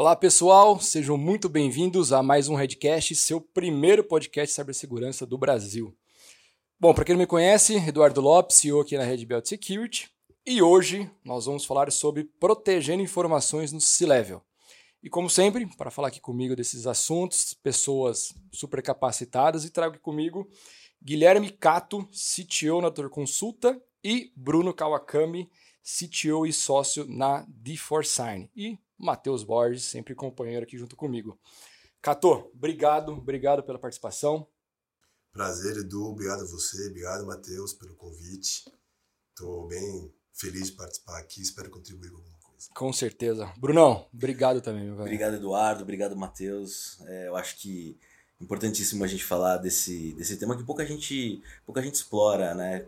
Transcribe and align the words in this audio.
Olá 0.00 0.14
pessoal, 0.14 0.78
sejam 0.78 1.18
muito 1.18 1.48
bem-vindos 1.48 2.12
a 2.12 2.22
mais 2.22 2.48
um 2.48 2.54
Redcast, 2.54 3.16
seu 3.16 3.40
primeiro 3.40 4.04
podcast 4.04 4.52
de 4.52 4.54
cibersegurança 4.54 5.26
do 5.26 5.36
Brasil. 5.36 5.92
Bom, 6.78 6.94
para 6.94 7.04
quem 7.04 7.16
não 7.16 7.20
me 7.20 7.26
conhece, 7.26 7.74
Eduardo 7.74 8.20
Lopes, 8.20 8.58
CEO 8.58 8.80
aqui 8.80 8.96
na 8.96 9.02
Red 9.02 9.26
Belt 9.26 9.46
Security, 9.46 10.08
e 10.46 10.62
hoje 10.62 11.10
nós 11.24 11.46
vamos 11.46 11.64
falar 11.64 11.90
sobre 11.90 12.22
protegendo 12.38 13.02
informações 13.02 13.72
no 13.72 13.80
C-Level. 13.80 14.40
E 15.02 15.10
como 15.10 15.28
sempre, 15.28 15.66
para 15.76 15.90
falar 15.90 16.06
aqui 16.06 16.20
comigo 16.20 16.54
desses 16.54 16.86
assuntos, 16.86 17.52
pessoas 17.54 18.32
super 18.52 18.80
capacitadas, 18.80 19.64
e 19.64 19.70
trago 19.70 19.96
aqui 19.96 20.00
comigo 20.00 20.48
Guilherme 21.02 21.50
Cato, 21.50 22.08
CTO 22.12 22.80
na 22.80 22.92
Tor 22.92 23.10
Consulta, 23.10 23.76
e 24.04 24.30
Bruno 24.36 24.72
Kawakami, 24.72 25.50
CTO 25.82 26.46
e 26.46 26.52
sócio 26.52 27.04
na 27.04 27.44
D4Sign. 27.46 28.48
E 28.54 28.78
Matheus 28.98 29.44
Borges, 29.44 29.84
sempre 29.84 30.14
companheiro 30.14 30.64
aqui 30.64 30.76
junto 30.76 30.96
comigo. 30.96 31.38
Cato, 32.02 32.50
obrigado, 32.54 33.12
obrigado 33.12 33.62
pela 33.62 33.78
participação. 33.78 34.46
Prazer, 35.32 35.76
Edu, 35.76 36.06
obrigado 36.06 36.42
a 36.42 36.46
você, 36.46 36.88
obrigado, 36.88 37.26
Matheus, 37.26 37.72
pelo 37.72 37.94
convite. 37.94 38.64
Estou 39.30 39.68
bem 39.68 40.12
feliz 40.32 40.66
de 40.66 40.72
participar 40.72 41.18
aqui, 41.18 41.40
espero 41.40 41.70
contribuir 41.70 42.10
com 42.10 42.16
alguma 42.16 42.38
coisa. 42.38 42.68
Com 42.74 42.92
certeza. 42.92 43.52
Brunão, 43.56 44.06
obrigado 44.12 44.60
também, 44.60 44.84
meu 44.84 44.94
velho. 44.94 45.06
Obrigado, 45.06 45.34
Eduardo, 45.34 45.82
obrigado, 45.82 46.16
Matheus. 46.16 47.00
É, 47.06 47.28
eu 47.28 47.36
acho 47.36 47.56
que 47.58 47.96
é 48.40 48.44
importantíssimo 48.44 49.04
a 49.04 49.06
gente 49.06 49.24
falar 49.24 49.58
desse, 49.58 50.12
desse 50.14 50.36
tema 50.36 50.56
que 50.56 50.64
pouca 50.64 50.84
gente, 50.84 51.42
pouca 51.64 51.82
gente 51.82 51.94
explora, 51.94 52.54
né? 52.54 52.86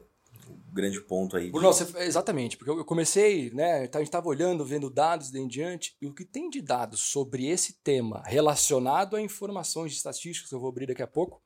Grande 0.72 1.00
ponto 1.00 1.36
aí. 1.36 1.50
Bruno, 1.50 1.72
você, 1.72 1.98
exatamente, 2.02 2.56
porque 2.56 2.70
eu 2.70 2.84
comecei, 2.84 3.50
né? 3.50 3.80
A 3.80 3.98
gente 3.98 4.02
estava 4.02 4.28
olhando, 4.28 4.64
vendo 4.64 4.90
dados 4.90 5.30
de 5.30 5.38
em 5.38 5.48
diante, 5.48 5.96
e 6.00 6.06
o 6.06 6.14
que 6.14 6.24
tem 6.24 6.48
de 6.48 6.60
dados 6.60 7.00
sobre 7.00 7.46
esse 7.46 7.74
tema 7.82 8.22
relacionado 8.26 9.16
a 9.16 9.20
informações 9.20 9.92
de 9.92 9.98
estatísticas, 9.98 10.48
que 10.48 10.54
eu 10.54 10.60
vou 10.60 10.68
abrir 10.68 10.86
daqui 10.86 11.02
a 11.02 11.06
pouco, 11.06 11.42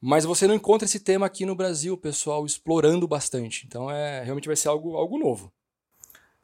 mas 0.00 0.24
você 0.24 0.46
não 0.46 0.54
encontra 0.54 0.86
esse 0.86 1.00
tema 1.00 1.26
aqui 1.26 1.44
no 1.44 1.56
Brasil, 1.56 1.96
pessoal, 1.96 2.46
explorando 2.46 3.06
bastante. 3.08 3.66
Então 3.66 3.90
é 3.90 4.22
realmente 4.22 4.46
vai 4.46 4.56
ser 4.56 4.68
algo, 4.68 4.96
algo 4.96 5.18
novo. 5.18 5.52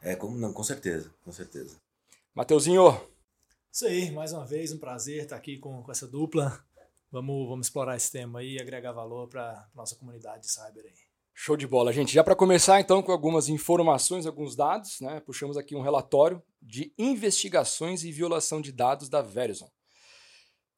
É, 0.00 0.14
com, 0.14 0.30
não, 0.30 0.52
com 0.52 0.62
certeza, 0.62 1.11
com 1.24 1.33
certeza. 1.33 1.77
Mateuzinho. 2.34 3.00
Isso 3.72 3.86
aí, 3.86 4.11
mais 4.11 4.33
uma 4.33 4.44
vez, 4.44 4.72
um 4.72 4.78
prazer 4.78 5.22
estar 5.22 5.36
aqui 5.36 5.58
com, 5.58 5.83
com 5.83 5.91
essa 5.91 6.06
dupla. 6.06 6.62
Vamos, 7.11 7.48
vamos 7.48 7.67
explorar 7.69 7.96
esse 7.96 8.11
tema 8.11 8.41
aí 8.41 8.55
e 8.55 8.61
agregar 8.61 8.92
valor 8.92 9.28
para 9.28 9.69
nossa 9.74 9.94
comunidade 9.94 10.42
de 10.42 10.50
cyber 10.50 10.84
aí. 10.84 11.14
Show 11.36 11.56
de 11.56 11.66
bola, 11.66 11.92
gente. 11.92 12.14
Já 12.14 12.22
para 12.22 12.36
começar, 12.36 12.80
então, 12.80 13.02
com 13.02 13.10
algumas 13.10 13.48
informações, 13.48 14.24
alguns 14.24 14.54
dados, 14.54 15.00
né? 15.00 15.20
Puxamos 15.20 15.56
aqui 15.56 15.74
um 15.74 15.82
relatório 15.82 16.40
de 16.62 16.94
investigações 16.96 18.04
e 18.04 18.12
violação 18.12 18.60
de 18.60 18.70
dados 18.70 19.08
da 19.08 19.20
Verizon. 19.20 19.68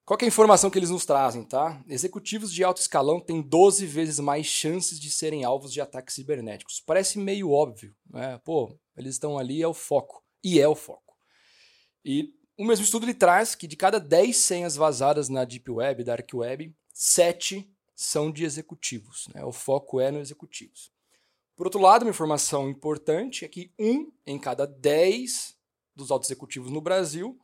Qual 0.03 0.19
é 0.23 0.25
a 0.25 0.29
informação 0.29 0.71
que 0.71 0.79
eles 0.79 0.89
nos 0.89 1.05
trazem, 1.05 1.45
tá? 1.45 1.85
Executivos 1.87 2.51
de 2.51 2.65
alto 2.65 2.81
escalão 2.81 3.21
têm 3.21 3.43
12 3.43 3.85
vezes 3.85 4.19
mais 4.19 4.47
chances 4.47 4.99
de 4.99 5.11
serem 5.11 5.45
alvos 5.45 5.73
de 5.73 5.81
ataques 5.81 6.15
cibernéticos. 6.15 6.81
Parece 6.81 7.19
meio 7.19 7.51
óbvio, 7.51 7.95
né? 8.09 8.41
Pô, 8.43 8.75
eles 8.97 9.17
estão 9.17 9.37
ali, 9.37 9.61
é 9.61 9.69
o 9.69 9.75
foco. 9.75 10.25
E 10.43 10.59
é 10.59 10.67
o 10.67 10.75
foco. 10.75 11.17
E 12.03 12.33
o 12.57 12.65
mesmo 12.65 12.85
estudo 12.85 13.05
ele 13.05 13.15
traz 13.15 13.55
que 13.55 13.67
de 13.67 13.77
cada 13.77 14.01
10 14.01 14.35
senhas 14.35 14.75
vazadas 14.75 15.29
na 15.29 15.45
Deep 15.45 15.71
Web, 15.71 16.03
Dark 16.03 16.29
Web, 16.33 16.75
7 16.95 17.71
são 17.97 18.31
de 18.31 18.45
executivos. 18.45 19.27
Né? 19.35 19.43
O 19.43 19.51
foco 19.51 19.99
é 19.99 20.11
no 20.11 20.21
executivos. 20.21 20.93
Por 21.57 21.67
outro 21.67 21.81
lado, 21.81 22.03
uma 22.03 22.11
informação 22.11 22.69
importante 22.69 23.45
é 23.45 23.49
que 23.49 23.73
um 23.79 24.13
em 24.27 24.39
cada 24.39 24.67
dez 24.67 25.57
dos 25.95 26.11
altos 26.11 26.29
executivos 26.29 26.71
no 26.71 26.83
Brasil, 26.83 27.41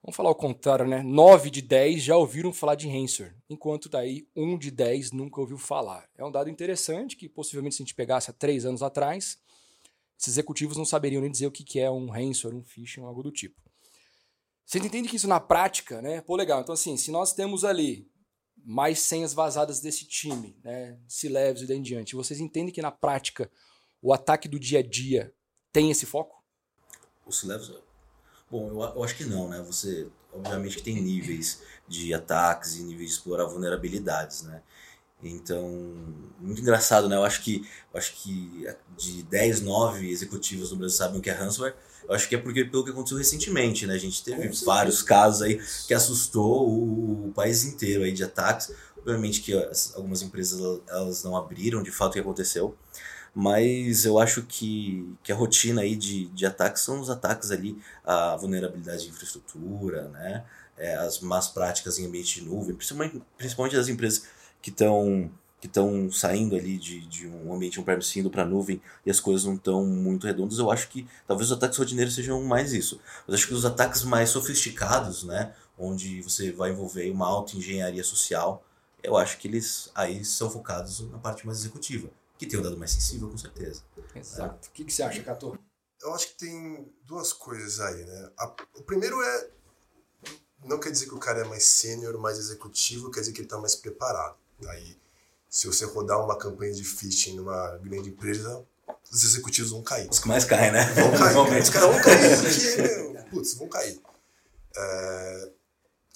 vamos 0.00 0.14
falar 0.14 0.30
o 0.30 0.34
contrário, 0.36 0.86
né? 0.86 1.02
Nove 1.02 1.50
de 1.50 1.60
dez 1.60 2.04
já 2.04 2.16
ouviram 2.16 2.52
falar 2.52 2.76
de 2.76 2.88
ransomware, 2.88 3.34
enquanto 3.48 3.88
daí 3.88 4.28
um 4.36 4.56
de 4.56 4.70
dez 4.70 5.10
nunca 5.10 5.40
ouviu 5.40 5.58
falar. 5.58 6.08
É 6.16 6.24
um 6.24 6.30
dado 6.30 6.48
interessante 6.48 7.16
que 7.16 7.28
possivelmente 7.28 7.74
se 7.74 7.82
a 7.82 7.84
gente 7.84 7.94
pegasse 7.96 8.30
há 8.30 8.32
três 8.32 8.64
anos 8.64 8.84
atrás, 8.84 9.36
esses 10.16 10.34
executivos 10.34 10.76
não 10.76 10.84
saberiam 10.84 11.20
nem 11.20 11.30
dizer 11.30 11.48
o 11.48 11.50
que 11.50 11.80
é 11.80 11.90
um 11.90 12.08
ransomware, 12.08 12.56
um 12.56 12.62
phishing, 12.62 13.00
algo 13.00 13.24
do 13.24 13.32
tipo. 13.32 13.60
Você 14.64 14.78
entende 14.78 15.08
que 15.08 15.16
isso 15.16 15.26
na 15.26 15.40
prática, 15.40 16.00
né? 16.00 16.20
Pô, 16.20 16.36
legal. 16.36 16.60
Então, 16.60 16.72
assim, 16.72 16.96
se 16.96 17.10
nós 17.10 17.32
temos 17.32 17.64
ali 17.64 18.08
mais 18.64 19.00
senhas 19.00 19.32
vazadas 19.32 19.80
desse 19.80 20.04
time, 20.06 20.56
né? 20.62 20.98
Se 21.08 21.28
leves 21.28 21.62
e 21.62 21.66
daí 21.66 21.76
em 21.76 21.82
diante. 21.82 22.16
Vocês 22.16 22.40
entendem 22.40 22.72
que 22.72 22.82
na 22.82 22.90
prática 22.90 23.50
o 24.02 24.12
ataque 24.12 24.48
do 24.48 24.58
dia 24.58 24.80
a 24.80 24.82
dia 24.82 25.34
tem 25.72 25.90
esse 25.90 26.06
foco? 26.06 26.42
O 27.26 27.32
se 27.32 27.46
leves, 27.46 27.72
bom, 28.50 28.68
eu, 28.68 28.80
eu, 28.80 29.04
acho 29.04 29.16
que 29.16 29.24
não, 29.24 29.48
né? 29.48 29.60
Você, 29.62 30.08
obviamente, 30.32 30.76
que 30.76 30.82
tem 30.82 31.00
níveis 31.00 31.62
de 31.86 32.12
ataques 32.12 32.76
e 32.76 32.82
níveis 32.82 33.10
de 33.10 33.16
explorar 33.16 33.44
vulnerabilidades, 33.44 34.42
né? 34.42 34.62
Então, 35.22 35.68
muito 36.38 36.60
engraçado, 36.60 37.08
né? 37.08 37.16
Eu 37.16 37.24
acho 37.24 37.42
que, 37.42 37.66
eu 37.92 37.98
acho 37.98 38.14
que 38.14 38.66
de 38.96 39.22
10, 39.24 39.60
9 39.60 40.10
executivos 40.10 40.70
no 40.72 40.78
Brasil 40.78 40.96
sabem 40.96 41.18
o 41.18 41.22
que 41.22 41.28
é 41.28 41.32
ransomware. 41.32 41.76
Eu 42.08 42.14
acho 42.14 42.28
que 42.28 42.34
é 42.34 42.38
porque 42.38 42.64
pelo 42.64 42.84
que 42.84 42.90
aconteceu 42.90 43.18
recentemente, 43.18 43.86
né? 43.86 43.94
A 43.94 43.98
gente 43.98 44.22
teve 44.22 44.48
vários 44.64 45.02
casos 45.02 45.42
aí 45.42 45.60
que 45.86 45.94
assustou 45.94 46.68
o, 46.68 47.28
o 47.28 47.32
país 47.32 47.64
inteiro 47.64 48.04
aí 48.04 48.12
de 48.12 48.24
ataques. 48.24 48.72
Obviamente 48.98 49.40
que 49.40 49.54
algumas 49.94 50.22
empresas 50.22 50.60
elas 50.88 51.24
não 51.24 51.36
abriram 51.36 51.82
de 51.82 51.90
fato 51.90 52.10
o 52.10 52.12
que 52.14 52.20
aconteceu, 52.20 52.76
mas 53.34 54.04
eu 54.04 54.18
acho 54.18 54.42
que, 54.42 55.08
que 55.22 55.32
a 55.32 55.34
rotina 55.34 55.82
aí 55.82 55.96
de, 55.96 56.26
de 56.26 56.44
ataques 56.44 56.82
são 56.82 57.00
os 57.00 57.08
ataques 57.08 57.50
ali 57.50 57.78
a 58.04 58.36
vulnerabilidade 58.36 59.04
de 59.04 59.10
infraestrutura, 59.10 60.08
né? 60.08 60.44
É, 60.76 60.96
as 60.96 61.20
más 61.20 61.48
práticas 61.48 61.98
em 61.98 62.06
ambiente 62.06 62.40
de 62.40 62.46
nuvem, 62.46 62.74
principalmente, 62.74 63.22
principalmente 63.36 63.76
das 63.76 63.88
empresas 63.88 64.24
que 64.62 64.70
estão 64.70 65.30
que 65.60 65.66
estão 65.66 66.10
saindo 66.10 66.56
ali 66.56 66.78
de, 66.78 67.06
de 67.06 67.26
um 67.26 67.52
ambiente 67.52 67.78
on-premise 67.78 68.18
indo 68.18 68.30
para 68.30 68.42
a 68.42 68.46
nuvem 68.46 68.80
e 69.04 69.10
as 69.10 69.20
coisas 69.20 69.44
não 69.44 69.54
estão 69.54 69.84
muito 69.84 70.26
redondas, 70.26 70.58
eu 70.58 70.70
acho 70.70 70.88
que 70.88 71.06
talvez 71.26 71.50
os 71.50 71.56
ataques 71.56 71.78
rotineiros 71.78 72.14
sejam 72.14 72.42
mais 72.42 72.72
isso. 72.72 73.00
Mas 73.26 73.34
acho 73.36 73.48
que 73.48 73.54
os 73.54 73.64
ataques 73.64 74.02
mais 74.02 74.30
sofisticados, 74.30 75.24
né, 75.24 75.54
onde 75.78 76.22
você 76.22 76.50
vai 76.50 76.70
envolver 76.70 77.10
uma 77.10 77.26
alta 77.26 77.56
engenharia 77.56 78.02
social, 78.02 78.64
eu 79.02 79.16
acho 79.16 79.38
que 79.38 79.48
eles 79.48 79.90
aí 79.94 80.24
são 80.24 80.50
focados 80.50 81.00
na 81.10 81.18
parte 81.18 81.46
mais 81.46 81.58
executiva, 81.58 82.10
que 82.38 82.46
tem 82.46 82.58
o 82.58 82.62
um 82.62 82.64
dado 82.64 82.78
mais 82.78 82.90
sensível, 82.90 83.28
com 83.28 83.38
certeza. 83.38 83.82
Exato. 84.14 84.68
O 84.68 84.72
que, 84.72 84.84
que 84.84 84.92
você 84.92 85.02
acha, 85.02 85.22
Cato? 85.22 85.58
Eu 86.02 86.14
acho 86.14 86.28
que 86.28 86.38
tem 86.38 86.90
duas 87.04 87.32
coisas 87.32 87.80
aí, 87.80 88.04
né? 88.04 88.30
A, 88.38 88.46
o 88.76 88.82
primeiro 88.82 89.20
é 89.22 89.50
não 90.64 90.78
quer 90.78 90.90
dizer 90.90 91.06
que 91.06 91.14
o 91.14 91.18
cara 91.18 91.40
é 91.40 91.44
mais 91.44 91.64
sênior, 91.64 92.18
mais 92.18 92.38
executivo, 92.38 93.10
quer 93.10 93.20
dizer 93.20 93.32
que 93.32 93.40
ele 93.40 93.46
está 93.46 93.58
mais 93.58 93.74
preparado. 93.74 94.36
Aí, 94.68 94.96
se 95.50 95.66
você 95.66 95.84
rodar 95.84 96.24
uma 96.24 96.38
campanha 96.38 96.72
de 96.72 96.84
phishing 96.84 97.34
numa 97.34 97.76
grande 97.78 98.10
empresa, 98.10 98.64
os 99.10 99.24
executivos 99.24 99.72
vão 99.72 99.82
cair. 99.82 100.08
Os 100.08 100.20
que 100.20 100.28
mais 100.28 100.44
caem, 100.44 100.70
né? 100.70 100.84
Vão 100.94 101.10
cair. 101.10 101.60
os 101.62 101.70
caras 101.70 101.90
vão 101.90 102.00
cair, 102.00 103.16
porque, 103.18 103.30
putz, 103.30 103.54
vão 103.54 103.68
cair. 103.68 104.00
É, 104.76 105.50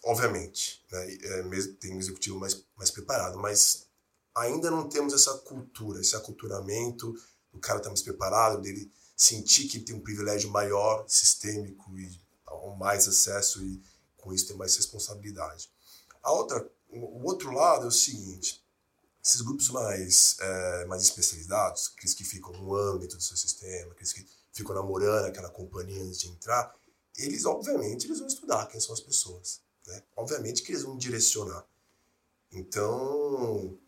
obviamente, 0.05 0.85
né, 0.93 1.15
é, 1.15 1.43
mesmo, 1.43 1.75
tem 1.75 1.93
um 1.93 1.99
executivo 1.99 2.39
mais, 2.39 2.65
mais 2.77 2.93
preparado, 2.93 3.37
mas 3.37 3.89
ainda 4.35 4.71
não 4.71 4.89
temos 4.89 5.13
essa 5.13 5.35
cultura, 5.39 6.01
esse 6.01 6.15
aculturamento, 6.15 7.13
o 7.53 7.59
cara 7.59 7.79
está 7.79 7.89
mais 7.89 8.03
preparado, 8.03 8.63
dele 8.63 8.89
sentir 9.17 9.67
que 9.67 9.81
tem 9.81 9.97
um 9.97 10.01
privilégio 10.01 10.51
maior, 10.51 11.05
sistêmico 11.09 11.99
e 11.99 12.23
mais 12.79 13.07
acesso 13.09 13.65
e 13.65 13.81
com 14.17 14.33
isso 14.33 14.49
ter 14.49 14.55
mais 14.55 14.77
responsabilidade. 14.77 15.71
A 16.23 16.33
outra 16.33 16.69
o 16.91 17.27
outro 17.27 17.53
lado 17.53 17.85
é 17.85 17.89
o 17.89 17.93
seguinte: 17.93 18.64
esses 19.25 19.41
grupos 19.41 19.71
mais, 19.71 20.37
é, 20.39 20.85
mais 20.85 21.03
especializados, 21.03 21.93
aqueles 21.97 22.15
que 22.15 22.25
ficam 22.25 22.75
ano 22.75 22.99
dentro 22.99 23.17
do 23.17 23.23
seu 23.23 23.37
sistema, 23.37 23.93
aqueles 23.93 24.13
que 24.13 24.27
ficam 24.53 24.75
namorando 24.75 25.25
aquela 25.25 25.49
companhia 25.49 26.03
antes 26.03 26.21
de 26.21 26.29
entrar, 26.29 26.75
eles, 27.17 27.47
obviamente, 27.47 28.07
eles 28.07 28.19
vão 28.19 28.29
estudar 28.29 28.67
quem 28.67 28.79
são 28.81 28.93
as 28.93 29.01
pessoas. 29.01 29.61
Né? 29.87 30.03
Obviamente 30.17 30.63
que 30.63 30.73
eles 30.73 30.83
vão 30.83 30.99
direcionar. 30.99 31.65
Então, 32.53 33.79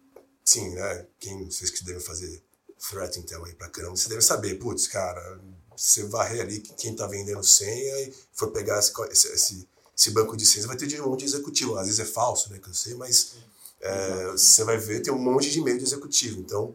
sim, 0.44 0.70
né? 0.70 1.06
Quem, 1.20 1.50
vocês 1.50 1.70
que 1.70 1.84
devem 1.84 2.00
fazer 2.00 2.42
threat 2.88 3.18
intel 3.18 3.44
aí 3.44 3.54
pra 3.54 3.68
caramba, 3.68 3.96
você 3.96 4.08
deve 4.08 4.22
saber, 4.22 4.58
putz, 4.58 4.86
cara, 4.86 5.40
você 5.76 6.04
varrer 6.04 6.40
ali 6.40 6.60
quem 6.60 6.96
tá 6.96 7.06
vendendo 7.06 7.42
senha 7.42 8.00
e 8.00 8.14
for 8.32 8.50
pegar 8.52 8.78
esse, 8.78 9.28
esse 9.28 9.68
esse 9.96 10.10
banco 10.10 10.36
de 10.36 10.44
senhas 10.44 10.66
vai 10.66 10.76
ter 10.76 10.86
de 10.86 11.00
um 11.00 11.08
monte 11.08 11.20
de 11.20 11.26
executivo. 11.26 11.76
Às 11.78 11.86
vezes 11.86 12.00
é 12.00 12.04
falso, 12.04 12.50
né, 12.52 12.58
que 12.58 12.68
eu 12.68 12.74
sei, 12.74 12.94
mas 12.94 13.36
é, 13.80 14.32
você 14.32 14.64
vai 14.64 14.78
ver, 14.78 15.00
tem 15.02 15.12
um 15.12 15.18
monte 15.18 15.50
de 15.50 15.58
e-mail 15.58 15.78
de 15.78 15.84
executivo. 15.84 16.40
Então, 16.40 16.74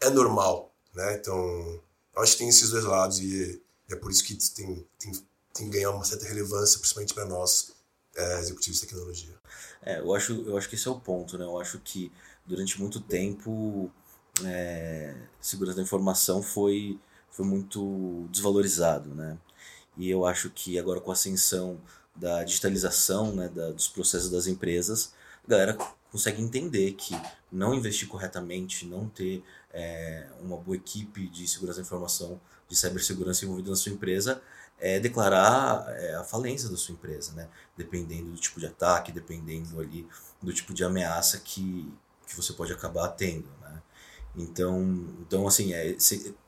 é 0.00 0.10
normal, 0.10 0.74
né? 0.94 1.16
Então, 1.16 1.36
eu 2.14 2.22
acho 2.22 2.32
que 2.32 2.38
tem 2.38 2.48
esses 2.48 2.70
dois 2.70 2.84
lados 2.84 3.20
e 3.20 3.62
é 3.90 3.96
por 3.96 4.10
isso 4.10 4.24
que 4.24 4.34
tem, 4.34 4.86
tem, 4.98 5.12
tem 5.54 5.70
que 5.70 5.76
ganhar 5.76 5.90
uma 5.90 6.04
certa 6.04 6.26
relevância, 6.26 6.78
principalmente 6.78 7.14
para 7.14 7.26
nós, 7.26 7.72
é, 8.16 8.40
executivos 8.40 8.80
de 8.80 8.86
tecnologia. 8.86 9.34
É, 9.82 10.00
eu 10.00 10.14
acho, 10.14 10.32
eu 10.46 10.56
acho 10.56 10.68
que 10.68 10.74
esse 10.74 10.88
é 10.88 10.90
o 10.90 11.00
ponto, 11.00 11.36
né? 11.38 11.44
Eu 11.44 11.60
acho 11.60 11.78
que 11.80 12.10
durante 12.44 12.80
muito 12.80 13.00
tempo 13.00 13.90
é, 14.44 15.14
segurança 15.40 15.76
da 15.76 15.82
informação 15.82 16.42
foi, 16.42 16.98
foi 17.30 17.44
muito 17.44 18.26
desvalorizado, 18.30 19.14
né? 19.14 19.38
E 19.96 20.10
eu 20.10 20.26
acho 20.26 20.50
que 20.50 20.78
agora 20.78 21.00
com 21.00 21.10
a 21.10 21.14
ascensão 21.14 21.80
da 22.14 22.44
digitalização 22.44 23.32
né, 23.32 23.48
da, 23.48 23.70
dos 23.70 23.88
processos 23.88 24.30
das 24.30 24.46
empresas, 24.46 25.12
a 25.46 25.50
galera 25.50 25.78
consegue 26.10 26.42
entender 26.42 26.92
que 26.92 27.18
não 27.50 27.74
investir 27.74 28.08
corretamente, 28.08 28.86
não 28.86 29.08
ter 29.08 29.42
é, 29.72 30.26
uma 30.40 30.56
boa 30.56 30.76
equipe 30.76 31.28
de 31.28 31.46
segurança 31.46 31.80
da 31.80 31.86
informação, 31.86 32.40
de 32.68 32.74
cibersegurança 32.74 33.44
envolvida 33.44 33.70
na 33.70 33.76
sua 33.76 33.92
empresa, 33.92 34.42
é 34.78 34.98
declarar 34.98 35.86
é, 35.96 36.14
a 36.14 36.24
falência 36.24 36.68
da 36.68 36.76
sua 36.76 36.94
empresa, 36.94 37.32
né? 37.32 37.48
Dependendo 37.76 38.30
do 38.30 38.36
tipo 38.36 38.60
de 38.60 38.66
ataque, 38.66 39.12
dependendo 39.12 39.80
ali 39.80 40.06
do 40.42 40.52
tipo 40.52 40.74
de 40.74 40.84
ameaça 40.84 41.38
que, 41.38 41.90
que 42.26 42.36
você 42.36 42.52
pode 42.52 42.72
acabar 42.72 43.08
tendo, 43.08 43.48
né? 43.62 43.82
Então, 44.36 44.82
então 45.20 45.46
assim, 45.46 45.72
é, 45.72 45.96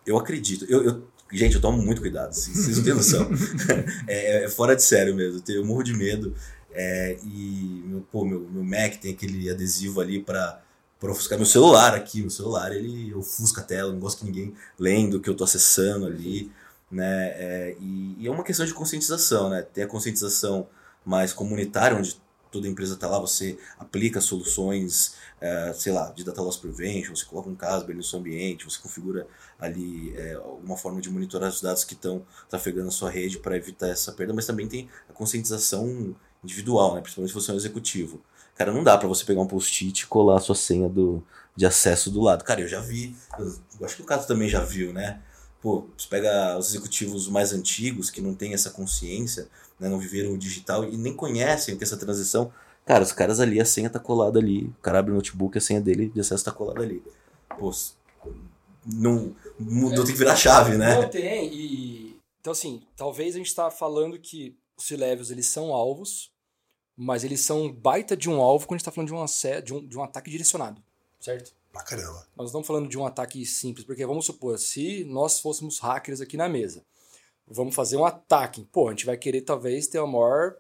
eu 0.05 0.19
acredito, 0.19 0.67
eu, 0.69 0.85
eu 0.85 1.09
Gente, 1.31 1.57
eu 1.57 1.61
tomo 1.61 1.83
muito 1.83 2.01
cuidado, 2.01 2.33
vocês 2.33 2.79
não 2.79 2.85
têm 2.85 2.95
noção. 2.95 3.29
é, 4.09 4.45
é, 4.45 4.49
fora 4.49 4.75
de 4.75 4.83
sério 4.83 5.15
mesmo, 5.15 5.43
eu 5.49 5.65
morro 5.65 5.83
de 5.83 5.93
medo. 5.93 6.35
É, 6.73 7.19
e 7.25 7.83
meu, 7.87 8.01
pô, 8.01 8.25
meu, 8.25 8.41
meu 8.41 8.63
Mac 8.63 8.97
tem 9.01 9.13
aquele 9.13 9.51
adesivo 9.51 10.01
ali 10.01 10.23
para 10.23 10.63
ofuscar 11.03 11.39
meu 11.39 11.47
celular 11.47 11.95
aqui, 11.95 12.21
meu 12.21 12.31
celular 12.31 12.73
ele 12.73 13.15
ofusca 13.15 13.61
a 13.61 13.65
tela, 13.65 13.93
não 13.93 14.01
gosto 14.01 14.19
que 14.19 14.25
ninguém 14.25 14.55
lendo 14.79 15.17
o 15.17 15.21
que 15.21 15.29
eu 15.29 15.33
estou 15.33 15.45
acessando 15.45 16.07
ali, 16.07 16.53
né? 16.91 17.29
É, 17.31 17.77
e, 17.81 18.17
e, 18.19 18.27
é 18.27 18.31
uma 18.31 18.45
questão 18.45 18.67
de 18.67 18.75
conscientização, 18.75 19.51
né? 19.51 19.63
Tem 19.63 19.85
a 19.85 19.87
conscientização 19.87 20.69
mais 21.05 21.33
comunitária, 21.33 21.97
onde 21.97 22.21
toda 22.51 22.69
empresa 22.69 22.95
está 22.95 23.09
lá, 23.09 23.19
você 23.19 23.59
aplica 23.79 24.21
soluções, 24.21 25.15
é, 25.41 25.73
sei 25.75 25.93
lá, 25.93 26.11
de 26.11 26.25
data 26.25 26.41
loss 26.41 26.57
prevention, 26.57 27.15
você 27.15 27.25
coloca 27.25 27.49
um 27.49 27.55
caso 27.55 27.87
no 27.93 28.03
seu 28.03 28.19
ambiente, 28.19 28.65
você 28.65 28.79
configura 28.81 29.27
ali 29.59 30.15
é, 30.17 30.35
alguma 30.35 30.77
forma 30.77 31.01
de 31.01 31.11
monitorar 31.11 31.51
os 31.51 31.61
dados 31.61 31.85
que 31.85 31.95
estão 31.95 32.25
trafegando 32.49 32.89
a 32.89 32.93
sua 32.93 33.11
rede 33.11 33.39
para 33.39 33.57
evitar 33.57 33.89
essa 33.89 34.13
perda, 34.13 34.33
mas 34.33 34.47
também 34.47 34.67
tem 34.67 34.89
a 35.09 35.13
conscientização 35.13 36.17
individual, 36.43 36.95
né? 36.95 37.01
principalmente 37.01 37.31
se 37.31 37.35
você 37.35 37.51
é 37.51 37.55
um 37.55 37.57
executivo. 37.57 38.21
Cara, 38.55 38.73
não 38.73 38.83
dá 38.83 38.99
para 38.99 39.09
você 39.09 39.25
pegar 39.25 39.41
um 39.41 39.47
post-it 39.47 40.03
e 40.03 40.07
colar 40.07 40.37
a 40.37 40.41
sua 40.41 40.55
senha 40.55 40.89
do, 40.89 41.23
de 41.55 41.65
acesso 41.65 42.11
do 42.11 42.21
lado. 42.21 42.45
Cara, 42.45 42.61
eu 42.61 42.69
já 42.69 42.81
vi, 42.81 43.17
eu, 43.39 43.47
eu 43.81 43.87
acho 43.87 43.97
que 43.97 44.03
o 44.03 44.05
Caso 44.05 44.27
também 44.27 44.49
já 44.49 44.61
viu, 44.61 44.93
né? 44.93 45.21
Pô, 45.61 45.87
você 45.97 46.09
pega 46.09 46.57
os 46.57 46.69
executivos 46.69 47.29
mais 47.29 47.53
antigos 47.53 48.11
que 48.11 48.21
não 48.21 48.35
têm 48.35 48.55
essa 48.55 48.71
consciência, 48.71 49.49
né, 49.79 49.89
não 49.89 49.99
viveram 49.99 50.33
o 50.33 50.39
digital 50.39 50.85
e 50.85 50.97
nem 50.97 51.15
conhecem 51.15 51.75
o 51.75 51.79
que 51.79 51.85
é 51.85 51.87
essa 51.87 51.97
transição. 51.97 52.53
Cara, 52.87 53.05
os 53.05 53.13
caras 53.13 53.39
ali, 53.39 53.61
a 53.61 53.65
senha 53.65 53.91
tá 53.91 53.99
colada 53.99 54.39
ali. 54.39 54.65
O 54.79 54.83
cara 54.83 55.01
abre 55.01 55.13
o 55.13 55.15
notebook, 55.15 55.59
a 55.59 55.61
senha 55.61 55.81
dele 55.81 56.09
de 56.09 56.21
acesso 56.21 56.45
tá 56.45 56.53
colada 56.53 56.83
ali. 56.83 57.03
Pô, 57.59 57.71
não, 58.87 59.37
não, 59.59 59.93
é, 59.93 59.97
tem 59.97 60.07
que 60.07 60.13
virar 60.13 60.37
chave, 60.37 60.77
né? 60.77 60.95
Não 60.95 61.09
tem, 61.09 61.53
e... 61.53 62.19
Então, 62.41 62.53
assim, 62.53 62.83
talvez 62.97 63.35
a 63.35 63.39
gente 63.39 63.55
tá 63.55 63.71
falando 63.71 64.19
que 64.19 64.57
os 64.79 64.87
C-Levels, 64.87 65.31
eles 65.31 65.47
são 65.47 65.73
alvos, 65.73 66.31
mas 66.97 67.25
eles 67.25 67.41
são 67.41 67.71
baita 67.73 68.17
de 68.17 68.31
um 68.31 68.41
alvo 68.41 68.67
quando 68.67 68.77
a 68.77 68.79
gente 68.79 68.85
tá 68.85 68.93
falando 68.93 69.09
de, 69.09 69.15
uma, 69.15 69.27
de, 69.63 69.75
um, 69.75 69.87
de 69.87 69.99
um 69.99 70.03
ataque 70.03 70.31
direcionado, 70.31 70.83
certo? 71.21 71.53
Pra 71.73 71.83
caramba. 71.83 72.27
Nós 72.37 72.39
não 72.39 72.47
estamos 72.47 72.67
falando 72.67 72.89
de 72.89 72.99
um 72.99 73.05
ataque 73.05 73.45
simples, 73.45 73.85
porque 73.85 74.07
vamos 74.07 74.25
supor, 74.25 74.59
se 74.59 75.05
nós 75.05 75.41
fôssemos 75.41 75.79
hackers 75.79 76.21
aqui 76.21 76.37
na 76.37 76.49
mesa, 76.49 76.85
vamos 77.47 77.75
fazer 77.75 77.97
um 77.97 78.05
ataque. 78.05 78.67
Pô, 78.73 78.89
a 78.89 78.91
gente 78.93 79.05
vai 79.05 79.17
querer 79.17 79.43
talvez 79.43 79.87
ter 79.87 79.99
a 79.99 80.07
maior. 80.07 80.57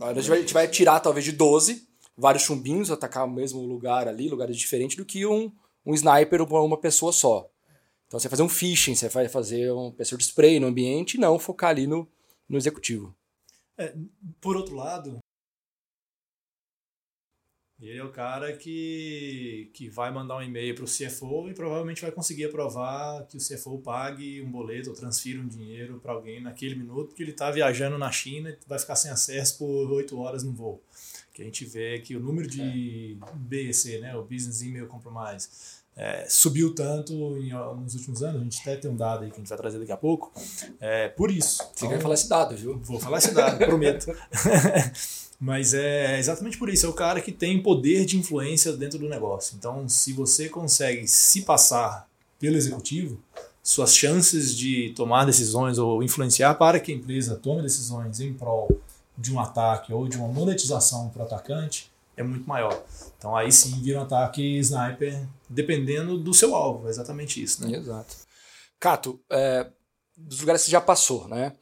A 0.00 0.12
gente 0.12 0.28
vai, 0.28 0.38
a 0.38 0.40
gente 0.40 0.54
vai 0.54 0.68
tirar 0.68 1.00
talvez 1.00 1.24
de 1.24 1.32
12, 1.32 1.88
vários 2.16 2.42
chumbinhos, 2.42 2.90
atacar 2.90 3.24
o 3.24 3.30
mesmo 3.30 3.60
lugar 3.62 4.06
ali, 4.06 4.28
lugares 4.28 4.56
diferentes, 4.56 4.96
do 4.96 5.04
que 5.04 5.26
um, 5.26 5.50
um 5.84 5.94
sniper 5.94 6.42
ou 6.42 6.66
uma 6.66 6.78
pessoa 6.78 7.12
só. 7.12 7.50
Então 8.06 8.20
você 8.20 8.28
vai 8.28 8.30
fazer 8.30 8.42
um 8.42 8.48
phishing, 8.48 8.94
você 8.94 9.08
vai 9.08 9.28
fazer 9.28 9.72
um 9.72 9.90
pessoa 9.90 10.18
de 10.18 10.24
spray 10.24 10.60
no 10.60 10.66
ambiente, 10.66 11.18
não 11.18 11.38
focar 11.38 11.70
ali 11.70 11.86
no, 11.86 12.06
no 12.48 12.56
executivo. 12.56 13.15
É, 13.78 13.94
por 14.40 14.56
outro 14.56 14.74
lado, 14.74 15.18
ele 17.78 17.98
é 17.98 18.02
o 18.02 18.10
cara 18.10 18.56
que, 18.56 19.70
que 19.74 19.88
vai 19.88 20.10
mandar 20.10 20.38
um 20.38 20.42
e-mail 20.42 20.74
para 20.74 20.84
o 20.84 20.88
CFO 20.88 21.50
e 21.50 21.54
provavelmente 21.54 22.00
vai 22.00 22.10
conseguir 22.10 22.46
aprovar 22.46 23.26
que 23.26 23.36
o 23.36 23.40
CFO 23.40 23.78
pague 23.78 24.40
um 24.40 24.50
boleto 24.50 24.88
ou 24.88 24.96
transfira 24.96 25.38
um 25.40 25.46
dinheiro 25.46 26.00
para 26.00 26.12
alguém 26.12 26.40
naquele 26.40 26.74
minuto 26.74 27.14
que 27.14 27.22
ele 27.22 27.32
está 27.32 27.50
viajando 27.50 27.98
na 27.98 28.10
China 28.10 28.48
e 28.48 28.56
vai 28.66 28.78
ficar 28.78 28.96
sem 28.96 29.10
acesso 29.10 29.58
por 29.58 29.92
oito 29.92 30.18
horas 30.18 30.42
no 30.42 30.52
voo. 30.52 30.82
Que 31.34 31.42
a 31.42 31.44
gente 31.44 31.66
vê 31.66 31.98
que 31.98 32.16
o 32.16 32.20
número 32.20 32.48
de 32.48 33.18
é. 33.20 33.36
BEC, 33.36 33.98
né, 34.00 34.16
o 34.16 34.22
Business 34.22 34.62
Email 34.62 34.86
Compromise, 34.86 35.50
é, 35.96 36.26
subiu 36.28 36.74
tanto 36.74 37.12
em, 37.38 37.52
nos 37.82 37.94
últimos 37.94 38.22
anos, 38.22 38.40
a 38.40 38.44
gente 38.44 38.60
até 38.60 38.76
tem 38.76 38.90
um 38.90 38.96
dado 38.96 39.24
aí 39.24 39.30
que 39.30 39.36
a 39.36 39.38
gente 39.38 39.48
vai 39.48 39.56
trazer 39.56 39.78
daqui 39.78 39.92
a 39.92 39.96
pouco, 39.96 40.30
é, 40.78 41.08
por 41.08 41.30
isso. 41.30 41.56
Você 41.56 41.86
então, 41.86 41.88
quer 41.88 42.00
falar 42.02 42.14
esse 42.14 42.28
dado, 42.28 42.54
viu? 42.54 42.78
Vou 42.78 43.00
falar 43.00 43.18
esse 43.18 43.32
dado, 43.32 43.58
prometo. 43.58 44.06
Mas 45.40 45.74
é 45.74 46.18
exatamente 46.18 46.58
por 46.58 46.68
isso, 46.68 46.86
é 46.86 46.88
o 46.88 46.94
cara 46.94 47.20
que 47.20 47.32
tem 47.32 47.62
poder 47.62 48.04
de 48.04 48.18
influência 48.18 48.72
dentro 48.72 48.98
do 48.98 49.08
negócio. 49.08 49.54
Então, 49.56 49.88
se 49.88 50.12
você 50.12 50.48
consegue 50.48 51.06
se 51.08 51.42
passar 51.42 52.08
pelo 52.38 52.56
executivo, 52.56 53.18
suas 53.62 53.94
chances 53.94 54.54
de 54.54 54.92
tomar 54.94 55.24
decisões 55.24 55.76
ou 55.78 56.02
influenciar 56.02 56.54
para 56.54 56.78
que 56.78 56.92
a 56.92 56.94
empresa 56.94 57.36
tome 57.36 57.62
decisões 57.62 58.20
em 58.20 58.32
prol 58.32 58.80
de 59.16 59.32
um 59.32 59.40
ataque 59.40 59.92
ou 59.92 60.06
de 60.06 60.16
uma 60.16 60.28
monetização 60.28 61.08
para 61.08 61.22
o 61.22 61.26
atacante 61.26 61.90
é 62.16 62.22
muito 62.22 62.48
maior. 62.48 62.82
Então 63.18 63.36
aí 63.36 63.50
sim 63.50 63.80
vira 63.82 63.98
um 63.98 64.02
ataque 64.02 64.58
sniper, 64.58 65.20
dependendo 65.48 66.18
do 66.18 66.34
seu 66.34 66.54
alvo, 66.54 66.86
é 66.86 66.90
exatamente 66.90 67.42
isso. 67.42 67.66
Né? 67.66 67.76
Exato. 67.76 68.16
Cato, 68.78 69.20
é, 69.30 69.70
dos 70.16 70.40
lugares 70.40 70.62
que 70.62 70.66
você 70.66 70.72
já 70.72 70.80
passou, 70.80 71.28
né? 71.28 71.52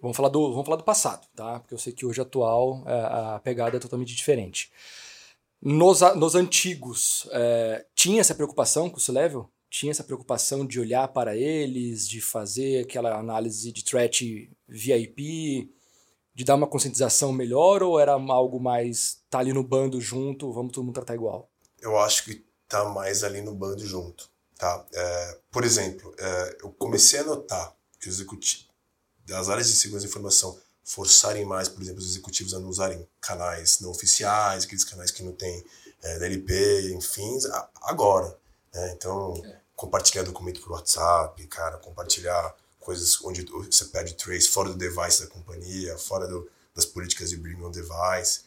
Vamos 0.00 0.16
falar 0.16 0.28
do, 0.28 0.50
vamos 0.50 0.64
falar 0.64 0.76
do 0.76 0.84
passado, 0.84 1.26
tá? 1.34 1.60
Porque 1.60 1.74
eu 1.74 1.78
sei 1.78 1.92
que 1.92 2.04
hoje 2.04 2.20
atual 2.20 2.82
é, 2.86 3.34
a 3.34 3.40
pegada 3.42 3.76
é 3.76 3.80
totalmente 3.80 4.14
diferente. 4.14 4.70
Nos, 5.60 6.00
nos 6.16 6.34
antigos, 6.34 7.28
é, 7.30 7.86
tinha 7.94 8.20
essa 8.20 8.34
preocupação 8.34 8.90
com 8.90 8.96
o 8.96 9.00
C-Level? 9.00 9.48
Tinha 9.70 9.92
essa 9.92 10.02
preocupação 10.02 10.66
de 10.66 10.80
olhar 10.80 11.06
para 11.08 11.36
eles, 11.36 12.08
de 12.08 12.20
fazer 12.20 12.84
aquela 12.84 13.16
análise 13.16 13.70
de 13.70 13.84
threat 13.84 14.50
VIP, 14.68 15.72
de 16.34 16.44
dar 16.44 16.56
uma 16.56 16.66
conscientização 16.66 17.32
melhor 17.32 17.82
ou 17.82 17.98
era 17.98 18.12
algo 18.12 18.58
mais 18.58 19.22
tá 19.30 19.38
ali 19.38 19.52
no 19.52 19.62
bando 19.62 20.00
junto, 20.00 20.52
vamos 20.52 20.72
todo 20.72 20.84
mundo 20.84 20.94
tratar 20.94 21.14
igual? 21.14 21.48
Eu 21.80 21.98
acho 21.98 22.24
que 22.24 22.44
tá 22.72 22.84
mais 22.86 23.22
ali 23.22 23.42
no 23.42 23.54
bando 23.54 23.86
junto, 23.86 24.30
tá? 24.56 24.82
É, 24.92 25.38
por 25.50 25.62
exemplo, 25.62 26.14
é, 26.18 26.56
eu 26.62 26.70
comecei 26.70 27.20
a 27.20 27.24
notar 27.24 27.76
que 28.00 28.08
os 28.08 28.14
executivos 28.14 28.66
das 29.26 29.50
áreas 29.50 29.68
de 29.68 29.76
segurança 29.76 30.06
da 30.06 30.10
informação 30.10 30.58
forçarem 30.82 31.44
mais, 31.44 31.68
por 31.68 31.82
exemplo, 31.82 32.00
os 32.00 32.08
executivos 32.08 32.54
a 32.54 32.58
não 32.58 32.68
usarem 32.68 33.06
canais 33.20 33.80
não 33.80 33.90
oficiais, 33.90 34.64
aqueles 34.64 34.84
canais 34.84 35.10
que 35.10 35.22
não 35.22 35.32
tem 35.32 35.62
é, 36.02 36.18
DLP, 36.18 36.94
enfim, 36.94 37.38
agora. 37.82 38.34
Né? 38.72 38.92
Então, 38.96 39.34
é. 39.44 39.60
compartilhar 39.76 40.24
documento 40.24 40.62
por 40.62 40.72
WhatsApp, 40.72 41.46
cara, 41.48 41.76
compartilhar 41.76 42.56
coisas 42.80 43.22
onde 43.22 43.44
você 43.44 43.84
pede 43.84 44.14
trace 44.14 44.48
fora 44.48 44.70
do 44.70 44.76
device 44.76 45.22
da 45.22 45.28
companhia, 45.28 45.96
fora 45.98 46.26
do, 46.26 46.50
das 46.74 46.86
políticas 46.86 47.28
de 47.28 47.36
bring 47.36 47.62
on 47.62 47.70
device. 47.70 48.40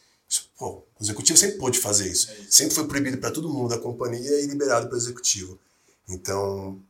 Pô, 0.57 0.83
o 0.99 1.03
executivo 1.03 1.37
sempre 1.37 1.57
pôde 1.57 1.79
fazer 1.79 2.09
isso. 2.09 2.29
É 2.31 2.39
isso. 2.39 2.51
Sempre 2.51 2.75
foi 2.75 2.87
proibido 2.87 3.17
para 3.17 3.31
todo 3.31 3.49
mundo 3.49 3.69
da 3.69 3.79
companhia 3.79 4.41
e 4.41 4.45
liberado 4.45 4.87
para 4.87 4.95
o 4.95 4.97
executivo. 4.97 5.59
Então, 6.07 6.81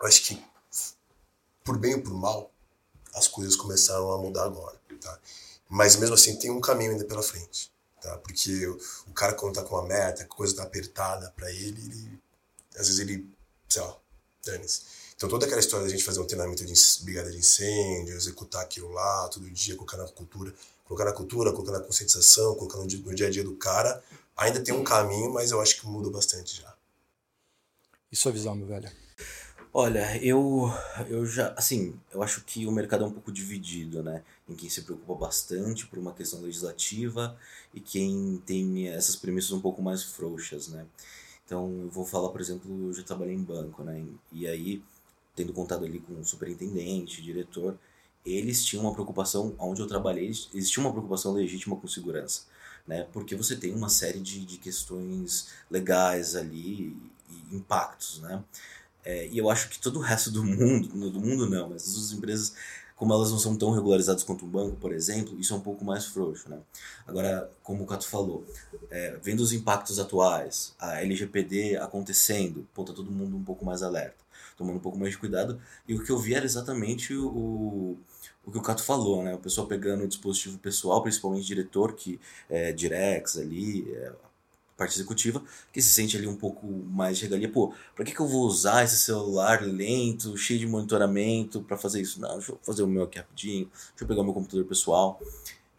eu 0.00 0.06
acho 0.06 0.22
que, 0.22 0.44
por 1.64 1.78
bem 1.78 1.94
ou 1.94 2.02
por 2.02 2.12
mal, 2.12 2.52
as 3.14 3.28
coisas 3.28 3.56
começaram 3.56 4.10
a 4.12 4.18
mudar 4.18 4.44
agora, 4.44 4.78
tá? 5.00 5.18
Mas 5.68 5.96
mesmo 5.96 6.14
assim 6.14 6.36
tem 6.38 6.50
um 6.50 6.60
caminho 6.60 6.92
ainda 6.92 7.04
pela 7.04 7.22
frente, 7.22 7.72
tá? 8.00 8.18
Porque 8.18 8.66
o, 8.66 8.78
o 9.08 9.12
cara 9.12 9.34
quando 9.34 9.54
tá 9.54 9.62
com 9.62 9.74
uma 9.74 9.86
meta, 9.86 10.22
a 10.22 10.26
coisa 10.26 10.56
tá 10.56 10.62
apertada 10.62 11.32
para 11.36 11.50
ele, 11.50 11.80
ele, 11.80 12.20
às 12.76 12.88
vezes 12.88 12.98
ele, 12.98 13.26
sei 13.68 13.82
lá, 13.82 13.96
dane-se. 14.44 14.82
Então 15.14 15.28
toda 15.28 15.46
aquela 15.46 15.60
história 15.60 15.86
da 15.86 15.90
gente 15.90 16.04
fazer 16.04 16.20
um 16.20 16.26
treinamento 16.26 16.64
de 16.64 16.74
brigada 17.04 17.30
de 17.30 17.38
incêndio, 17.38 18.16
executar 18.16 18.62
aquilo 18.62 18.90
lá 18.90 19.28
todo 19.28 19.48
dia, 19.50 19.76
colocar 19.76 19.96
na 19.96 20.08
cultura, 20.08 20.52
colocar 20.92 21.04
na 21.06 21.12
cultura, 21.12 21.52
colocar 21.52 21.72
na 21.72 21.80
conscientização, 21.80 22.54
colocar 22.54 22.78
no 22.78 22.86
dia, 22.86 23.00
no 23.04 23.14
dia 23.14 23.26
a 23.26 23.30
dia 23.30 23.42
do 23.42 23.56
cara, 23.56 24.02
ainda 24.36 24.60
tem 24.60 24.74
um 24.74 24.84
caminho, 24.84 25.32
mas 25.32 25.50
eu 25.50 25.60
acho 25.60 25.80
que 25.80 25.86
muda 25.86 26.10
bastante 26.10 26.60
já. 26.60 26.74
E 28.10 28.16
sua 28.16 28.30
visão, 28.30 28.54
meu 28.54 28.66
velho? 28.66 28.90
Olha, 29.72 30.22
eu, 30.22 30.70
eu 31.08 31.24
já, 31.24 31.54
assim, 31.56 31.98
eu 32.12 32.22
acho 32.22 32.44
que 32.44 32.66
o 32.66 32.70
mercado 32.70 33.04
é 33.04 33.06
um 33.06 33.12
pouco 33.12 33.32
dividido, 33.32 34.02
né? 34.02 34.22
Em 34.46 34.54
quem 34.54 34.68
se 34.68 34.82
preocupa 34.82 35.14
bastante 35.26 35.86
por 35.86 35.98
uma 35.98 36.12
questão 36.12 36.42
legislativa 36.42 37.38
e 37.72 37.80
quem 37.80 38.42
tem 38.44 38.88
essas 38.88 39.16
premissas 39.16 39.52
um 39.52 39.62
pouco 39.62 39.80
mais 39.80 40.02
frouxas, 40.02 40.68
né? 40.68 40.86
Então, 41.46 41.84
eu 41.84 41.88
vou 41.88 42.04
falar, 42.04 42.28
por 42.28 42.40
exemplo, 42.40 42.88
eu 42.88 42.92
já 42.92 43.02
trabalhei 43.02 43.34
em 43.34 43.42
banco, 43.42 43.82
né? 43.82 44.04
E 44.30 44.46
aí, 44.46 44.82
tendo 45.34 45.54
contado 45.54 45.86
ali 45.86 46.00
com 46.00 46.20
o 46.20 46.24
superintendente, 46.24 47.22
diretor, 47.22 47.78
eles 48.24 48.64
tinham 48.64 48.84
uma 48.84 48.92
preocupação, 48.92 49.54
onde 49.58 49.80
eu 49.80 49.86
trabalhei, 49.86 50.26
eles 50.26 50.70
tinham 50.70 50.86
uma 50.86 50.92
preocupação 50.92 51.32
legítima 51.32 51.76
com 51.76 51.88
segurança, 51.88 52.42
né? 52.86 53.06
Porque 53.12 53.34
você 53.34 53.56
tem 53.56 53.74
uma 53.74 53.88
série 53.88 54.20
de, 54.20 54.44
de 54.44 54.58
questões 54.58 55.48
legais 55.70 56.36
ali 56.36 56.96
e 57.28 57.56
impactos, 57.56 58.20
né? 58.20 58.42
É, 59.04 59.26
e 59.28 59.38
eu 59.38 59.50
acho 59.50 59.68
que 59.68 59.80
todo 59.80 59.98
o 59.98 60.02
resto 60.02 60.30
do 60.30 60.44
mundo, 60.44 61.10
do 61.10 61.20
mundo 61.20 61.50
não, 61.50 61.70
mas 61.70 61.82
as 61.88 62.12
empresas 62.12 62.54
como 63.02 63.12
elas 63.12 63.32
não 63.32 63.38
são 63.38 63.56
tão 63.56 63.72
regularizadas 63.72 64.22
quanto 64.22 64.44
um 64.44 64.48
banco, 64.48 64.76
por 64.76 64.92
exemplo, 64.92 65.36
isso 65.36 65.52
é 65.52 65.56
um 65.56 65.60
pouco 65.60 65.84
mais 65.84 66.04
frouxo, 66.04 66.48
né? 66.48 66.60
Agora, 67.04 67.50
como 67.60 67.82
o 67.82 67.86
Cato 67.86 68.06
falou, 68.06 68.46
é, 68.88 69.18
vendo 69.20 69.40
os 69.40 69.52
impactos 69.52 69.98
atuais, 69.98 70.72
a 70.78 71.00
LGPD 71.02 71.78
acontecendo, 71.78 72.64
pô, 72.72 72.84
tá 72.84 72.92
todo 72.92 73.10
mundo 73.10 73.36
um 73.36 73.42
pouco 73.42 73.64
mais 73.64 73.82
alerta, 73.82 74.14
tomando 74.56 74.76
um 74.76 74.80
pouco 74.80 74.96
mais 74.96 75.10
de 75.10 75.18
cuidado, 75.18 75.60
e 75.88 75.96
o 75.96 76.04
que 76.04 76.10
eu 76.12 76.18
vi 76.18 76.34
era 76.34 76.44
exatamente 76.44 77.12
o, 77.12 77.98
o 78.52 78.56
que 78.56 78.58
o 78.58 78.62
Cato 78.62 78.84
falou, 78.84 79.22
né? 79.22 79.34
O 79.34 79.38
pessoal 79.38 79.66
pegando 79.66 80.04
o 80.04 80.06
dispositivo 80.06 80.58
pessoal, 80.58 81.02
principalmente 81.02 81.46
diretor, 81.46 81.94
que 81.94 82.20
é 82.50 82.70
Direx 82.70 83.38
ali, 83.38 83.90
é, 83.90 84.12
parte 84.76 84.94
executiva, 84.94 85.42
que 85.72 85.80
se 85.80 85.88
sente 85.88 86.18
ali 86.18 86.26
um 86.26 86.36
pouco 86.36 86.66
mais 86.66 87.16
de 87.16 87.24
regalia. 87.24 87.48
Pô, 87.48 87.72
pra 87.96 88.04
que, 88.04 88.12
que 88.12 88.20
eu 88.20 88.28
vou 88.28 88.42
usar 88.42 88.84
esse 88.84 88.98
celular 88.98 89.62
lento, 89.62 90.36
cheio 90.36 90.60
de 90.60 90.66
monitoramento 90.66 91.62
para 91.62 91.78
fazer 91.78 92.02
isso? 92.02 92.20
Não, 92.20 92.34
deixa 92.34 92.52
eu 92.52 92.60
fazer 92.62 92.82
o 92.82 92.86
meu 92.86 93.04
aqui 93.04 93.18
rapidinho, 93.18 93.64
deixa 93.64 94.02
eu 94.02 94.06
pegar 94.06 94.20
o 94.20 94.24
meu 94.24 94.34
computador 94.34 94.66
pessoal. 94.66 95.18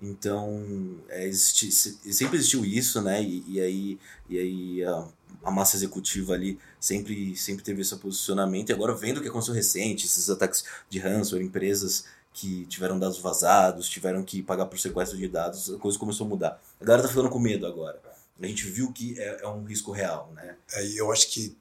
Então, 0.01 0.97
é, 1.09 1.27
existi, 1.27 1.71
sempre 1.71 2.37
existiu 2.37 2.65
isso, 2.65 3.01
né? 3.03 3.21
E, 3.21 3.43
e 3.47 3.61
aí, 3.61 3.99
e 4.27 4.39
aí 4.39 4.83
a, 4.83 5.07
a, 5.43 5.51
massa 5.51 5.75
executiva 5.77 6.33
ali 6.33 6.59
sempre, 6.79 7.37
sempre 7.37 7.63
teve 7.63 7.81
esse 7.81 7.95
posicionamento. 7.97 8.69
E 8.69 8.73
agora, 8.73 8.95
vendo 8.95 9.19
o 9.19 9.21
que 9.21 9.29
aconteceu 9.29 9.53
recente, 9.53 10.07
esses 10.07 10.27
ataques 10.29 10.65
de 10.89 10.97
ransomware, 10.97 11.45
empresas 11.45 12.05
que 12.33 12.65
tiveram 12.65 12.97
dados 12.97 13.19
vazados, 13.19 13.87
tiveram 13.87 14.23
que 14.23 14.41
pagar 14.41 14.65
por 14.65 14.79
sequestro 14.79 15.17
de 15.17 15.27
dados, 15.27 15.73
a 15.73 15.77
coisa 15.77 15.99
começou 15.99 16.25
a 16.25 16.29
mudar. 16.29 16.61
A 16.81 16.83
galera 16.83 17.03
tá 17.03 17.09
ficando 17.09 17.29
com 17.29 17.39
medo 17.39 17.65
agora 17.67 18.01
a 18.41 18.47
gente 18.47 18.65
viu 18.65 18.91
que 18.91 19.19
é, 19.19 19.39
é 19.41 19.47
um 19.47 19.63
risco 19.63 19.91
real, 19.91 20.31
né? 20.35 20.55
É, 20.73 20.85
eu 20.99 21.11
acho 21.11 21.27
que 21.29 21.55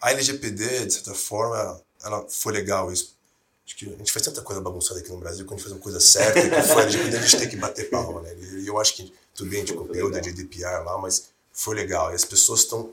a 0.00 0.10
LGPD, 0.10 0.86
de 0.86 0.94
certa 0.94 1.14
forma, 1.14 1.80
ela 2.02 2.26
foi 2.28 2.52
legal 2.52 2.92
isso. 2.92 3.16
Acho 3.64 3.76
que 3.76 3.86
a 3.86 3.96
gente 3.96 4.12
faz 4.12 4.24
tanta 4.24 4.42
coisa 4.42 4.60
bagunçada 4.60 5.00
aqui 5.00 5.10
no 5.10 5.18
Brasil, 5.18 5.44
quando 5.44 5.60
a 5.60 5.62
gente 5.62 5.68
faz 5.68 5.72
uma 5.72 5.82
coisa 5.82 6.00
certa, 6.00 6.40
que 6.42 6.62
foi 6.62 6.82
a 6.82 6.86
LGPD, 6.86 7.16
a 7.16 7.20
gente 7.20 7.38
tem 7.38 7.48
que 7.48 7.56
bater 7.56 7.88
palma, 7.88 8.20
né? 8.22 8.34
E 8.34 8.66
eu 8.66 8.78
acho 8.80 8.96
que, 8.96 9.12
tudo 9.34 9.48
bem, 9.48 9.62
a 9.62 9.64
gente 9.64 9.76
copiou 9.76 10.10
da 10.10 10.20
GDPR 10.20 10.84
lá, 10.84 10.98
mas 10.98 11.30
foi 11.52 11.74
legal. 11.76 12.10
E 12.12 12.14
as 12.14 12.24
pessoas 12.24 12.60
estão... 12.60 12.92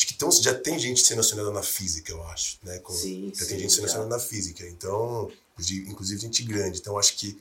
Acho 0.00 0.06
que 0.06 0.14
tão, 0.14 0.32
já 0.32 0.54
tem 0.54 0.78
gente 0.78 1.02
sendo 1.02 1.20
acionada 1.20 1.50
na 1.50 1.62
física, 1.62 2.10
eu 2.10 2.22
acho, 2.28 2.58
né? 2.62 2.78
Com, 2.78 2.90
sim, 2.90 3.30
já 3.34 3.44
sim, 3.44 3.50
tem 3.50 3.58
gente 3.58 3.74
sendo 3.74 3.84
acionada 3.84 4.08
na 4.08 4.18
física. 4.18 4.66
Então, 4.66 5.30
inclusive 5.58 6.18
gente 6.18 6.42
grande. 6.42 6.78
Então, 6.78 6.98
acho 6.98 7.14
que, 7.16 7.34
de 7.34 7.38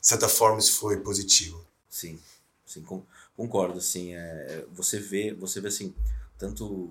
certa 0.00 0.26
forma, 0.26 0.58
isso 0.58 0.78
foi 0.78 0.96
positivo. 1.00 1.62
Sim, 1.90 2.18
sim. 2.64 2.80
Com 2.80 3.02
Concordo, 3.36 3.78
assim, 3.78 4.14
é, 4.14 4.64
você 4.72 4.98
vê, 4.98 5.34
você 5.34 5.60
vê 5.60 5.68
assim, 5.68 5.94
tanto 6.38 6.88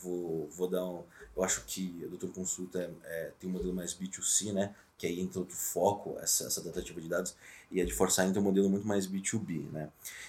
vou, 0.00 0.48
vou 0.56 0.68
dar 0.68 0.86
um, 0.86 1.02
eu 1.36 1.42
acho 1.42 1.62
que 1.66 2.02
a 2.04 2.06
Doutor 2.06 2.30
Consulta 2.30 2.78
é, 2.78 2.90
é, 3.04 3.32
tem 3.40 3.50
um 3.50 3.52
modelo 3.52 3.74
mais 3.74 3.92
B2C, 3.92 4.52
né, 4.52 4.72
que 5.02 5.06
aí 5.08 5.20
entra 5.20 5.40
outro 5.40 5.56
foco, 5.56 6.16
essa, 6.20 6.44
essa 6.44 6.62
de 6.62 7.08
dados, 7.08 7.34
e 7.72 7.80
a 7.80 7.84
de 7.84 7.92
Foresight 7.92 8.32
tem 8.32 8.40
um 8.40 8.44
modelo 8.44 8.70
muito 8.70 8.86
mais 8.86 9.04
B2B, 9.04 9.68
né, 9.72 9.88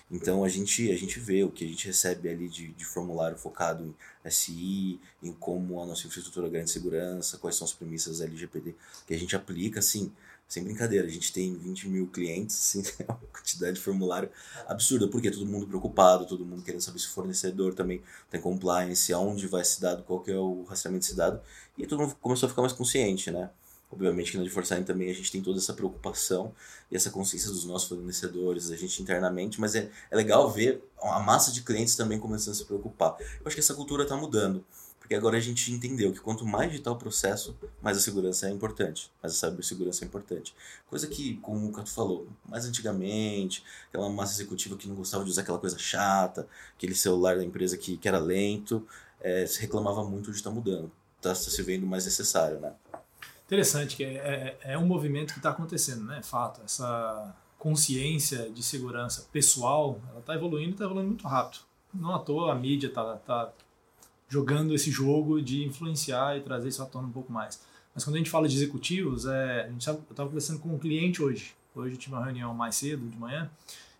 então 0.10 0.44
a 0.44 0.50
gente, 0.50 0.92
a 0.92 0.96
gente 0.98 1.20
vê 1.20 1.44
o 1.44 1.52
que 1.52 1.64
a 1.64 1.68
gente 1.68 1.86
recebe 1.86 2.28
ali 2.28 2.50
de, 2.50 2.70
de 2.70 2.84
formulário 2.84 3.38
focado 3.38 3.84
em 3.86 4.32
SI, 4.32 5.00
em 5.22 5.32
como 5.32 5.80
a 5.80 5.86
nossa 5.86 6.08
infraestrutura 6.08 6.50
ganha 6.50 6.66
segurança, 6.66 7.38
quais 7.38 7.56
são 7.56 7.66
as 7.66 7.72
premissas 7.72 8.20
LGPD 8.20 8.74
que 9.06 9.14
a 9.14 9.20
gente 9.20 9.36
aplica, 9.36 9.78
assim, 9.80 10.12
sem 10.48 10.64
brincadeira, 10.64 11.06
a 11.06 11.10
gente 11.10 11.32
tem 11.32 11.56
20 11.56 11.88
mil 11.88 12.08
clientes, 12.08 12.56
assim, 12.56 12.82
é 12.98 13.12
uma 13.12 13.20
quantidade 13.32 13.74
de 13.74 13.80
formulário 13.80 14.32
absurda, 14.66 15.08
porque 15.08 15.30
todo 15.30 15.46
mundo 15.46 15.68
preocupado, 15.68 16.26
todo 16.26 16.44
mundo 16.44 16.64
querendo 16.64 16.82
saber 16.82 16.98
se 16.98 17.06
o 17.06 17.12
fornecedor 17.12 17.76
também 17.76 18.02
tem 18.32 18.42
compliance, 18.42 19.14
aonde 19.14 19.46
vai 19.46 19.62
esse 19.62 19.80
dado, 19.80 20.02
qual 20.02 20.20
que 20.20 20.32
é 20.32 20.36
o 20.36 20.64
rastreamento 20.64 21.06
desse 21.06 21.16
dado, 21.16 21.40
e 21.78 21.86
todo 21.86 22.00
mundo 22.00 22.16
começou 22.20 22.48
a 22.48 22.50
ficar 22.50 22.64
mais 22.64 22.74
consciente, 22.74 23.30
né? 23.30 23.52
Obviamente 23.94 24.32
que 24.32 24.38
na 24.38 24.44
DeForsign 24.44 24.84
também 24.84 25.10
a 25.10 25.14
gente 25.14 25.32
tem 25.32 25.42
toda 25.42 25.60
essa 25.60 25.74
preocupação 25.74 26.54
e 26.92 26.96
essa 26.96 27.12
consciência 27.12 27.50
dos 27.50 27.64
nossos 27.64 27.88
fornecedores, 27.88 28.72
a 28.72 28.76
gente 28.76 29.02
internamente, 29.02 29.62
mas 29.62 29.76
é, 29.76 29.90
é 30.10 30.16
legal 30.16 30.50
ver 30.50 30.84
a 31.02 31.20
massa 31.20 31.52
de 31.52 31.62
clientes 31.62 31.96
também 31.96 32.20
começando 32.20 32.54
a 32.54 32.58
se 32.58 32.66
preocupar. 32.66 33.16
Eu 33.20 33.46
acho 33.46 33.56
que 33.56 33.60
essa 33.60 33.76
cultura 33.76 34.04
está 34.04 34.18
mudando. 34.18 34.66
Porque 35.00 35.16
agora 35.16 35.36
a 35.36 35.40
gente 35.40 35.70
entendeu 35.70 36.14
que 36.14 36.22
quanto 36.22 36.46
mais 36.46 36.72
digital 36.72 36.94
o 36.94 36.98
processo, 36.98 37.54
mais 37.82 37.98
a 37.98 38.00
segurança 38.00 38.48
é 38.48 38.52
importante, 38.52 39.12
mais 39.22 39.34
a 39.34 39.50
cibersegurança 39.50 40.06
é 40.06 40.08
importante. 40.08 40.56
Coisa 40.90 41.08
que, 41.08 41.36
como 41.38 41.68
o 41.68 41.74
Cato 41.74 41.92
falou, 41.92 42.26
mais 42.48 42.66
antigamente, 42.66 43.66
aquela 43.90 44.10
massa 44.10 44.34
executiva 44.34 44.78
que 44.78 44.88
não 44.88 44.96
gostava 44.96 45.26
de 45.26 45.30
usar 45.30 45.42
aquela 45.42 45.60
coisa 45.60 45.78
chata, 45.78 46.48
aquele 46.78 46.96
celular 46.96 47.36
da 47.36 47.44
empresa 47.44 47.78
que, 47.78 47.98
que 47.98 48.08
era 48.08 48.18
lento, 48.18 48.88
é, 49.20 49.46
se 49.46 49.60
reclamava 49.60 50.06
muito 50.06 50.32
de 50.32 50.38
estar 50.38 50.50
tá 50.50 50.56
mudando. 50.56 50.90
Está 51.18 51.30
tá 51.30 51.36
se 51.36 51.62
vendo 51.62 51.86
mais 51.86 52.06
necessário, 52.06 52.62
né? 52.62 52.72
Interessante, 53.46 53.96
que 53.96 54.04
é, 54.04 54.58
é, 54.64 54.74
é 54.74 54.78
um 54.78 54.86
movimento 54.86 55.34
que 55.34 55.40
está 55.40 55.50
acontecendo, 55.50 56.04
né? 56.06 56.22
Fato. 56.24 56.62
Essa 56.64 57.36
consciência 57.60 58.50
de 58.50 58.62
segurança 58.62 59.28
pessoal, 59.32 60.02
ela 60.10 60.20
está 60.20 60.36
evoluindo, 60.36 60.72
está 60.72 60.86
evoluindo 60.86 61.10
muito 61.10 61.28
rápido. 61.28 61.62
Não 61.94 62.14
à 62.14 62.20
toa 62.20 62.52
a 62.52 62.56
mídia 62.56 62.88
está 62.88 63.16
tá 63.18 63.54
jogando 64.28 64.74
esse 64.74 64.90
jogo 64.90 65.42
de 65.42 65.64
influenciar 65.64 66.38
e 66.38 66.42
trazer 66.42 66.70
isso 66.70 66.82
à 66.82 66.86
tona 66.86 67.08
um 67.08 67.12
pouco 67.12 67.32
mais. 67.32 67.62
Mas 67.94 68.04
quando 68.04 68.16
a 68.16 68.18
gente 68.18 68.30
fala 68.30 68.48
de 68.48 68.56
executivos, 68.56 69.26
é, 69.26 69.70
eu 69.70 69.78
estava 69.78 70.00
conversando 70.00 70.60
com 70.60 70.70
um 70.70 70.80
cliente 70.80 71.22
hoje. 71.22 71.56
Hoje 71.76 71.96
eu 71.96 72.00
tive 72.00 72.16
uma 72.16 72.26
reunião 72.26 72.54
mais 72.54 72.76
cedo, 72.76 73.08
de 73.08 73.18
manhã, 73.18 73.50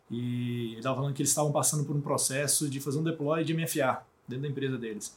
e 0.10 0.72
ele 0.72 0.78
estava 0.78 0.96
falando 0.96 1.14
que 1.14 1.22
eles 1.22 1.30
estavam 1.30 1.52
passando 1.52 1.86
por 1.86 1.96
um 1.96 2.02
processo 2.02 2.70
de 2.70 2.80
fazer 2.80 3.00
um 3.00 3.04
deploy 3.04 3.44
de 3.44 3.54
MFA 3.54 4.04
dentro 4.28 4.44
da 4.44 4.50
empresa 4.50 4.78
deles. 4.78 5.16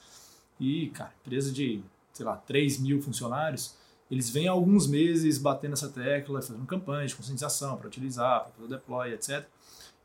E, 0.60 0.88
cara, 0.90 1.12
empresa 1.24 1.50
de, 1.50 1.82
sei 2.12 2.24
lá, 2.24 2.36
3 2.36 2.78
mil 2.78 3.00
funcionários, 3.02 3.74
eles 4.10 4.30
vêm 4.30 4.48
há 4.48 4.52
alguns 4.52 4.86
meses 4.86 5.38
batendo 5.38 5.72
essa 5.72 5.88
tecla, 5.88 6.40
fazendo 6.40 6.64
campanhas 6.66 7.10
de 7.10 7.16
conscientização 7.16 7.76
para 7.76 7.88
utilizar, 7.88 8.44
para 8.44 8.52
fazer 8.52 8.64
o 8.64 8.68
deploy, 8.68 9.12
etc. 9.12 9.44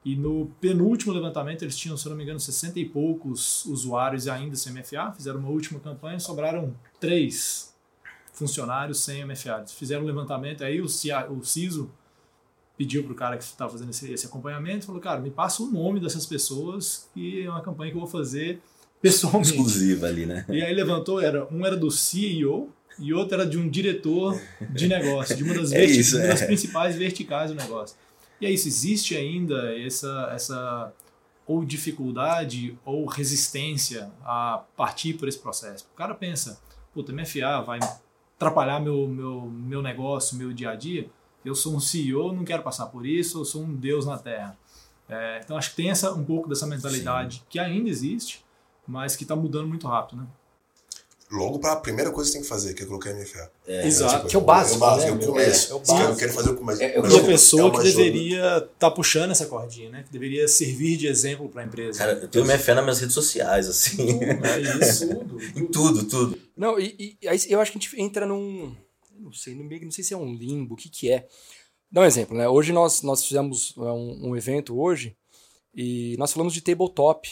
E 0.03 0.15
no 0.15 0.47
penúltimo 0.59 1.13
levantamento 1.13 1.61
eles 1.61 1.77
tinham, 1.77 1.95
se 1.95 2.09
não 2.09 2.15
me 2.15 2.23
engano, 2.23 2.39
60 2.39 2.79
e 2.79 2.85
poucos 2.85 3.65
usuários 3.65 4.27
ainda 4.27 4.55
sem 4.55 4.73
MFA. 4.73 5.11
Fizeram 5.15 5.39
uma 5.39 5.49
última 5.49 5.79
campanha 5.79 6.17
e 6.17 6.19
sobraram 6.19 6.75
três 6.99 7.75
funcionários 8.33 9.03
sem 9.03 9.23
MFA. 9.23 9.57
Eles 9.59 9.73
fizeram 9.73 10.01
um 10.01 10.07
levantamento, 10.07 10.63
aí 10.63 10.81
o, 10.81 10.85
o 10.85 11.43
CISO 11.43 11.91
pediu 12.75 13.03
para 13.03 13.11
o 13.11 13.15
cara 13.15 13.37
que 13.37 13.43
estava 13.43 13.69
fazendo 13.71 13.91
esse, 13.91 14.11
esse 14.11 14.25
acompanhamento, 14.25 14.87
falou, 14.87 14.99
cara, 14.99 15.19
me 15.19 15.29
passa 15.29 15.61
o 15.61 15.67
nome 15.67 15.99
dessas 15.99 16.25
pessoas 16.25 17.07
e 17.15 17.41
é 17.41 17.49
uma 17.49 17.61
campanha 17.61 17.91
que 17.91 17.97
eu 17.97 18.01
vou 18.01 18.09
fazer 18.09 18.59
pessoalmente. 18.99 19.49
Exclusiva 19.51 20.07
ali, 20.07 20.25
né? 20.25 20.45
E 20.49 20.63
aí 20.63 20.73
levantou, 20.73 21.21
era, 21.21 21.47
um 21.53 21.63
era 21.63 21.77
do 21.77 21.91
CEO 21.91 22.71
e 22.99 23.13
outro 23.13 23.35
era 23.35 23.45
de 23.45 23.57
um 23.57 23.69
diretor 23.69 24.39
de 24.69 24.87
negócio, 24.87 25.35
de 25.35 25.43
uma 25.43 25.53
das, 25.53 25.71
é 25.73 25.85
isso, 25.85 26.17
uma 26.17 26.27
das 26.27 26.41
é. 26.41 26.45
principais 26.45 26.95
verticais 26.95 27.51
do 27.51 27.55
negócio. 27.55 27.95
E 28.39 28.45
é 28.45 28.51
isso, 28.51 28.67
existe 28.67 29.15
ainda 29.15 29.77
essa, 29.77 30.31
essa 30.33 30.93
ou 31.45 31.65
dificuldade 31.65 32.77
ou 32.85 33.05
resistência 33.05 34.11
a 34.23 34.63
partir 34.75 35.13
por 35.13 35.27
esse 35.27 35.39
processo. 35.39 35.87
O 35.93 35.95
cara 35.95 36.15
pensa, 36.15 36.61
puta, 36.93 37.11
MFA 37.11 37.61
vai 37.61 37.79
atrapalhar 38.35 38.79
meu, 38.79 39.07
meu, 39.07 39.41
meu 39.41 39.81
negócio, 39.81 40.37
meu 40.37 40.51
dia 40.53 40.71
a 40.71 40.75
dia. 40.75 41.09
Eu 41.43 41.55
sou 41.55 41.75
um 41.75 41.79
CEO, 41.79 42.31
não 42.31 42.43
quero 42.43 42.63
passar 42.63 42.87
por 42.87 43.05
isso, 43.05 43.39
eu 43.39 43.45
sou 43.45 43.63
um 43.63 43.73
deus 43.75 44.05
na 44.05 44.17
Terra. 44.17 44.57
É, 45.09 45.41
então 45.43 45.57
acho 45.57 45.71
que 45.71 45.75
tem 45.75 45.89
essa, 45.89 46.13
um 46.13 46.23
pouco 46.23 46.47
dessa 46.47 46.65
mentalidade 46.65 47.37
Sim. 47.37 47.43
que 47.49 47.59
ainda 47.59 47.89
existe, 47.89 48.45
mas 48.87 49.15
que 49.15 49.23
está 49.23 49.35
mudando 49.35 49.67
muito 49.67 49.87
rápido, 49.87 50.21
né? 50.21 50.27
Logo 51.31 51.59
para 51.59 51.73
a 51.73 51.75
primeira 51.77 52.11
coisa 52.11 52.29
que 52.29 52.33
você 52.33 52.39
tem 52.39 52.41
que 52.43 52.49
fazer, 52.49 52.73
que 52.73 52.83
é 52.83 52.85
colocar 52.85 53.13
MFA. 53.13 53.51
É, 53.65 53.87
Exato, 53.87 54.15
tipo, 54.15 54.27
que 54.27 54.35
é 54.35 54.39
o 54.39 54.41
básico. 54.41 54.73
É 54.73 54.77
o 54.77 54.79
básico, 54.79 55.15
né, 55.15 55.23
é 55.23 55.23
o 55.23 55.27
começo. 55.27 55.67
É, 55.67 55.71
é 55.71 55.75
o 55.75 55.79
básico. 55.79 56.11
Eu 56.11 56.15
quero 56.17 56.33
fazer 56.33 56.49
o 56.49 56.57
começo. 56.57 56.81
É, 56.81 56.85
é 56.95 56.99
a 56.99 57.23
pessoa 57.23 57.67
é 57.67 57.71
que 57.71 57.83
deveria 57.83 58.57
estar 58.57 58.67
tá 58.77 58.91
puxando 58.91 59.31
essa 59.31 59.45
cordinha, 59.45 59.89
né? 59.89 60.03
Que 60.03 60.11
deveria 60.11 60.47
servir 60.47 60.97
de 60.97 61.07
exemplo 61.07 61.47
para 61.47 61.61
a 61.61 61.65
empresa. 61.65 61.97
Cara, 61.99 62.11
eu 62.13 62.27
tenho 62.27 62.45
MFA 62.45 62.75
nas 62.75 62.83
minhas 62.83 62.99
redes 62.99 63.15
sociais, 63.15 63.69
assim. 63.69 64.19
É 64.23 64.59
isso. 64.85 65.07
tudo, 65.07 65.41
em 65.55 65.65
tudo, 65.67 66.03
tudo. 66.03 66.39
Não, 66.55 66.77
e, 66.77 67.17
e 67.21 67.27
aí 67.27 67.39
eu 67.47 67.61
acho 67.61 67.71
que 67.71 67.77
a 67.77 67.81
gente 67.81 68.01
entra 68.01 68.25
num. 68.25 68.75
Não 69.17 69.31
sei, 69.31 69.55
não 69.55 69.91
sei 69.91 70.03
se 70.03 70.13
é 70.13 70.17
um 70.17 70.33
limbo, 70.33 70.73
o 70.73 70.77
que, 70.77 70.89
que 70.89 71.11
é. 71.11 71.27
Dá 71.89 72.01
um 72.01 72.05
exemplo, 72.05 72.37
né? 72.37 72.47
Hoje 72.47 72.71
nós, 72.73 73.01
nós 73.01 73.25
fizemos 73.25 73.75
um, 73.77 74.29
um 74.29 74.35
evento 74.35 74.79
hoje 74.79 75.15
e 75.73 76.15
nós 76.17 76.31
falamos 76.31 76.53
de 76.53 76.61
tabletop 76.61 77.29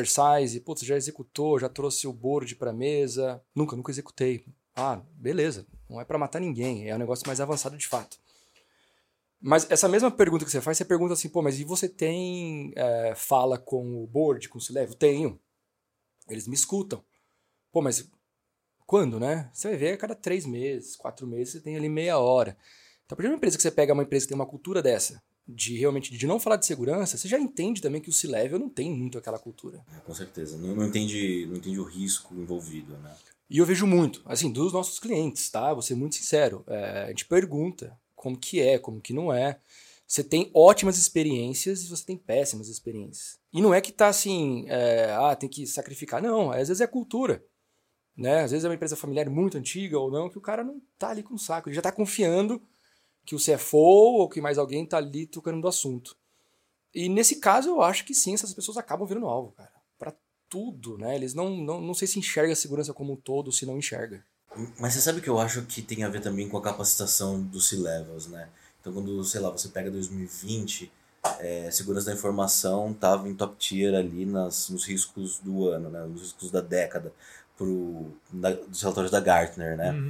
exercise, 0.00 0.60
putz, 0.60 0.82
já 0.82 0.96
executou, 0.96 1.58
já 1.58 1.68
trouxe 1.68 2.06
o 2.06 2.12
board 2.12 2.56
para 2.56 2.72
mesa. 2.72 3.42
Nunca, 3.54 3.76
nunca 3.76 3.90
executei. 3.90 4.44
Ah, 4.74 5.02
beleza, 5.12 5.66
não 5.88 6.00
é 6.00 6.04
para 6.04 6.18
matar 6.18 6.40
ninguém, 6.40 6.88
é 6.88 6.94
um 6.94 6.98
negócio 6.98 7.26
mais 7.26 7.40
avançado 7.40 7.76
de 7.76 7.86
fato. 7.86 8.18
Mas 9.38 9.70
essa 9.70 9.88
mesma 9.88 10.10
pergunta 10.10 10.44
que 10.44 10.50
você 10.50 10.60
faz, 10.60 10.78
você 10.78 10.84
pergunta 10.84 11.12
assim, 11.12 11.28
pô, 11.28 11.42
mas 11.42 11.58
e 11.58 11.64
você 11.64 11.88
tem 11.88 12.72
é, 12.76 13.12
fala 13.14 13.58
com 13.58 14.02
o 14.02 14.06
board, 14.06 14.48
com 14.48 14.58
o 14.58 14.60
Cilevo? 14.60 14.94
Tenho. 14.94 15.38
Eles 16.28 16.46
me 16.46 16.54
escutam. 16.54 17.04
Pô, 17.72 17.82
mas 17.82 18.08
quando, 18.86 19.18
né? 19.18 19.50
Você 19.52 19.68
vai 19.68 19.76
ver 19.76 19.92
a 19.92 19.96
cada 19.96 20.14
três 20.14 20.46
meses, 20.46 20.94
quatro 20.94 21.26
meses, 21.26 21.54
você 21.54 21.60
tem 21.60 21.76
ali 21.76 21.88
meia 21.88 22.18
hora. 22.18 22.56
Então, 23.04 23.18
a 23.18 23.28
uma 23.28 23.36
empresa 23.36 23.56
que 23.56 23.62
você 23.62 23.70
pega 23.70 23.92
uma 23.92 24.04
empresa 24.04 24.24
que 24.24 24.28
tem 24.28 24.38
uma 24.38 24.46
cultura 24.46 24.80
dessa, 24.80 25.22
de 25.46 25.76
realmente 25.76 26.16
de 26.16 26.26
não 26.26 26.38
falar 26.38 26.56
de 26.56 26.66
segurança, 26.66 27.16
você 27.16 27.28
já 27.28 27.38
entende 27.38 27.82
também 27.82 28.00
que 28.00 28.08
o 28.08 28.12
C-Level 28.12 28.58
não 28.58 28.68
tem 28.68 28.90
muito 28.90 29.18
aquela 29.18 29.38
cultura. 29.38 29.84
É, 29.96 30.00
com 30.00 30.14
certeza. 30.14 30.56
Não, 30.56 30.74
não, 30.74 30.86
entende, 30.86 31.46
não 31.46 31.56
entende 31.56 31.80
o 31.80 31.84
risco 31.84 32.34
envolvido, 32.34 32.96
né? 32.98 33.14
E 33.50 33.58
eu 33.58 33.66
vejo 33.66 33.86
muito, 33.86 34.22
assim, 34.24 34.50
dos 34.50 34.72
nossos 34.72 34.98
clientes, 34.98 35.50
tá? 35.50 35.72
Vou 35.72 35.82
ser 35.82 35.94
muito 35.94 36.14
sincero. 36.14 36.64
É, 36.66 37.04
a 37.04 37.08
gente 37.08 37.26
pergunta 37.26 37.98
como 38.14 38.38
que 38.38 38.60
é, 38.60 38.78
como 38.78 39.00
que 39.00 39.12
não 39.12 39.32
é. 39.32 39.58
Você 40.06 40.22
tem 40.22 40.50
ótimas 40.54 40.96
experiências 40.96 41.82
e 41.82 41.88
você 41.88 42.04
tem 42.04 42.16
péssimas 42.16 42.68
experiências. 42.68 43.38
E 43.52 43.60
não 43.60 43.74
é 43.74 43.80
que 43.80 43.92
tá 43.92 44.08
assim, 44.08 44.64
é, 44.68 45.12
ah, 45.12 45.34
tem 45.34 45.48
que 45.48 45.66
sacrificar. 45.66 46.22
Não, 46.22 46.50
às 46.50 46.68
vezes 46.68 46.80
é 46.80 46.86
cultura. 46.86 47.44
Né? 48.16 48.42
Às 48.42 48.50
vezes 48.50 48.64
é 48.64 48.68
uma 48.68 48.74
empresa 48.74 48.96
familiar 48.96 49.28
muito 49.28 49.56
antiga 49.56 49.98
ou 49.98 50.10
não, 50.10 50.28
que 50.28 50.38
o 50.38 50.42
cara 50.42 50.62
não 50.62 50.80
tá 50.98 51.10
ali 51.10 51.22
com 51.22 51.34
o 51.34 51.38
saco. 51.38 51.68
Ele 51.68 51.76
já 51.76 51.82
tá 51.82 51.90
confiando 51.90 52.62
que 53.24 53.34
o 53.34 53.38
CFO 53.38 53.76
ou 53.76 54.28
que 54.28 54.40
mais 54.40 54.58
alguém 54.58 54.86
tá 54.86 54.96
ali 54.96 55.26
tocando 55.26 55.60
do 55.60 55.68
assunto. 55.68 56.16
E 56.94 57.08
nesse 57.08 57.36
caso 57.36 57.70
eu 57.70 57.82
acho 57.82 58.04
que 58.04 58.14
sim, 58.14 58.34
essas 58.34 58.52
pessoas 58.52 58.76
acabam 58.76 59.06
virando 59.06 59.26
alvo, 59.26 59.52
cara. 59.52 59.72
Pra 59.98 60.14
tudo, 60.48 60.98
né? 60.98 61.14
Eles 61.14 61.34
não, 61.34 61.56
não, 61.56 61.80
não 61.80 61.94
sei 61.94 62.06
se 62.06 62.18
enxerga 62.18 62.52
a 62.52 62.56
segurança 62.56 62.92
como 62.92 63.12
um 63.12 63.16
todo, 63.16 63.52
se 63.52 63.64
não 63.64 63.78
enxerga. 63.78 64.24
Mas 64.78 64.92
você 64.92 65.00
sabe 65.00 65.20
que 65.20 65.30
eu 65.30 65.38
acho 65.38 65.62
que 65.62 65.80
tem 65.80 66.04
a 66.04 66.08
ver 66.08 66.20
também 66.20 66.48
com 66.48 66.58
a 66.58 66.62
capacitação 66.62 67.40
dos 67.40 67.68
C-Levels, 67.68 68.26
né? 68.26 68.48
Então 68.80 68.92
quando, 68.92 69.24
sei 69.24 69.40
lá, 69.40 69.50
você 69.50 69.68
pega 69.68 69.90
2020, 69.90 70.92
é, 71.38 71.70
segurança 71.70 72.06
da 72.06 72.12
informação 72.12 72.90
estava 72.90 73.28
em 73.28 73.34
top 73.34 73.56
tier 73.56 73.94
ali 73.94 74.26
nas, 74.26 74.68
nos 74.68 74.84
riscos 74.84 75.38
do 75.38 75.68
ano, 75.68 75.88
né? 75.88 76.04
Nos 76.04 76.20
riscos 76.20 76.50
da 76.50 76.60
década, 76.60 77.12
pro, 77.56 78.12
na, 78.32 78.50
dos 78.50 78.82
relatórios 78.82 79.10
da 79.10 79.20
Gartner, 79.20 79.76
né? 79.76 79.92
Uhum. 79.92 80.08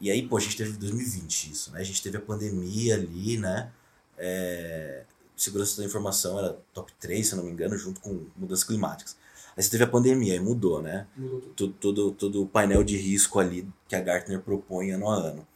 E 0.00 0.10
aí, 0.10 0.26
pô, 0.26 0.36
a 0.38 0.40
gente 0.40 0.56
teve 0.56 0.72
2020 0.72 1.52
isso, 1.52 1.72
né? 1.72 1.80
A 1.80 1.84
gente 1.84 2.02
teve 2.02 2.16
a 2.16 2.20
pandemia 2.20 2.94
ali, 2.94 3.36
né? 3.36 3.70
É, 4.16 5.04
segurança 5.36 5.80
da 5.80 5.86
informação 5.86 6.38
era 6.38 6.58
top 6.72 6.92
3, 6.98 7.26
se 7.26 7.32
eu 7.34 7.38
não 7.38 7.44
me 7.44 7.50
engano, 7.50 7.76
junto 7.76 8.00
com 8.00 8.26
mudanças 8.36 8.64
climáticas. 8.64 9.16
Aí 9.56 9.62
você 9.62 9.70
teve 9.70 9.84
a 9.84 9.86
pandemia, 9.86 10.32
aí 10.32 10.40
mudou, 10.40 10.80
né? 10.80 11.06
Mudou. 11.16 11.40
Todo, 11.54 11.72
todo, 11.74 12.12
todo 12.12 12.42
o 12.42 12.46
painel 12.46 12.82
de 12.82 12.96
risco 12.96 13.38
ali 13.38 13.68
que 13.88 13.94
a 13.94 14.00
Gartner 14.00 14.40
propõe 14.40 14.90
ano 14.90 15.10
a 15.10 15.14
ano. 15.14 15.46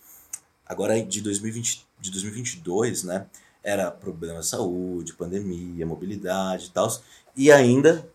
Agora, 0.67 1.01
de, 1.03 1.21
2020, 1.21 1.87
de 2.01 2.11
2022, 2.11 3.05
né? 3.05 3.27
Era 3.63 3.91
problema 3.91 4.41
de 4.41 4.47
saúde, 4.47 5.15
pandemia, 5.15 5.87
mobilidade 5.87 6.67
e 6.67 6.71
tal. 6.71 6.89
E 7.37 7.51
ainda 7.51 8.07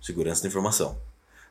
segurança 0.00 0.42
da 0.42 0.48
informação, 0.48 0.98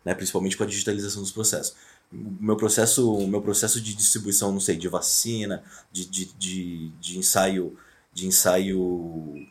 né? 0.04 0.16
Principalmente 0.16 0.58
com 0.58 0.64
a 0.64 0.68
digitalização 0.68 1.22
dos 1.22 1.32
processos. 1.32 1.76
Meu 2.12 2.56
processo, 2.56 3.28
meu 3.28 3.42
processo 3.42 3.82
de 3.82 3.94
distribuição, 3.94 4.52
não 4.52 4.62
sei, 4.62 4.78
de 4.78 4.88
vacina, 4.88 5.64
de, 5.92 6.06
de, 6.06 6.26
de, 6.34 6.90
de 7.02 7.18
ensaio, 7.18 7.78
de 8.14 8.26
ensaio, 8.26 9.46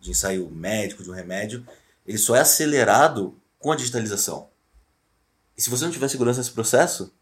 de 0.00 0.10
ensaio 0.10 0.50
médico, 0.50 1.02
de 1.02 1.10
um 1.10 1.14
remédio, 1.14 1.66
ele 2.06 2.16
só 2.18 2.34
é 2.34 2.40
acelerado 2.40 3.34
com 3.58 3.70
a 3.70 3.76
digitalização. 3.76 4.48
E 5.56 5.60
se 5.62 5.68
você 5.68 5.84
não 5.84 5.92
tiver 5.92 6.08
segurança 6.08 6.38
nesse 6.38 6.52
processo, 6.52 7.12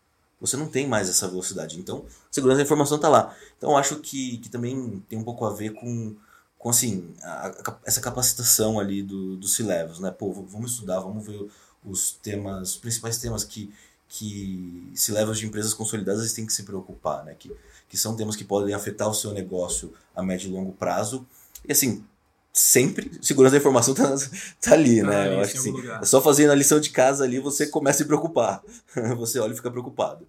você 0.41 0.57
não 0.57 0.69
tem 0.69 0.87
mais 0.87 1.09
essa 1.09 1.27
velocidade. 1.27 1.79
Então, 1.81 2.05
segurança 2.31 2.59
da 2.59 2.65
informação 2.65 2.97
está 2.97 3.09
lá. 3.09 3.35
Então, 3.57 3.77
acho 3.77 3.97
que, 4.01 4.39
que 4.39 4.49
também 4.51 5.03
tem 5.09 5.19
um 5.19 5.25
pouco 5.25 5.45
a 5.47 5.53
ver 5.53 5.71
com, 5.73 6.15
com 6.59 6.69
assim, 6.71 7.15
a- 7.23 7.49
a- 7.49 7.79
essa 7.85 8.01
capacitação 8.01 8.79
ali 8.79 9.03
do, 9.03 9.37
do 9.37 9.49
C-Levels, 9.49 9.99
né? 9.99 10.11
Pô, 10.11 10.31
vamos 10.33 10.73
estudar, 10.73 11.01
vamos 11.01 11.27
ver 11.27 11.49
os 11.85 12.13
temas, 12.13 12.71
os 12.71 12.77
principais 12.77 13.17
temas 13.19 13.45
que, 13.45 13.73
que 14.09 14.91
C-Levels 14.95 15.39
de 15.39 15.47
empresas 15.47 15.75
consolidadas 15.75 16.21
eles 16.21 16.33
têm 16.33 16.47
que 16.47 16.53
se 16.53 16.63
preocupar, 16.63 17.25
né? 17.25 17.35
Que, 17.39 17.51
que 17.89 17.97
são 17.97 18.17
temas 18.17 18.37
que 18.37 18.45
podem 18.45 18.75
afetar 18.75 19.09
o 19.09 19.15
seu 19.15 19.33
negócio 19.33 19.93
a 20.15 20.23
médio 20.23 20.49
e 20.49 20.53
longo 20.53 20.73
prazo. 20.73 21.27
E 21.67 21.73
assim, 21.73 22.05
sempre 22.53 23.19
segurança 23.21 23.53
da 23.53 23.59
informação 23.59 23.93
tá, 23.95 24.15
tá 24.61 24.73
ali, 24.73 25.01
Tá 25.03 25.07
né? 25.09 25.23
ali, 25.23 25.35
eu 25.35 25.41
acho 25.41 25.53
que 25.53 25.59
algum 25.59 25.71
sim. 25.71 25.77
lugar. 25.77 26.03
É 26.03 26.07
só 26.07 26.23
fazendo 26.23 26.51
a 26.51 26.55
lição 26.55 26.81
de 26.81 26.91
casa 26.91 27.25
ali, 27.25 27.39
você 27.41 27.67
começa 27.67 27.99
a 27.99 28.03
se 28.03 28.05
preocupar. 28.07 28.63
você 29.17 29.39
olha 29.39 29.53
e 29.53 29.57
fica 29.57 29.71
preocupado. 29.71 30.27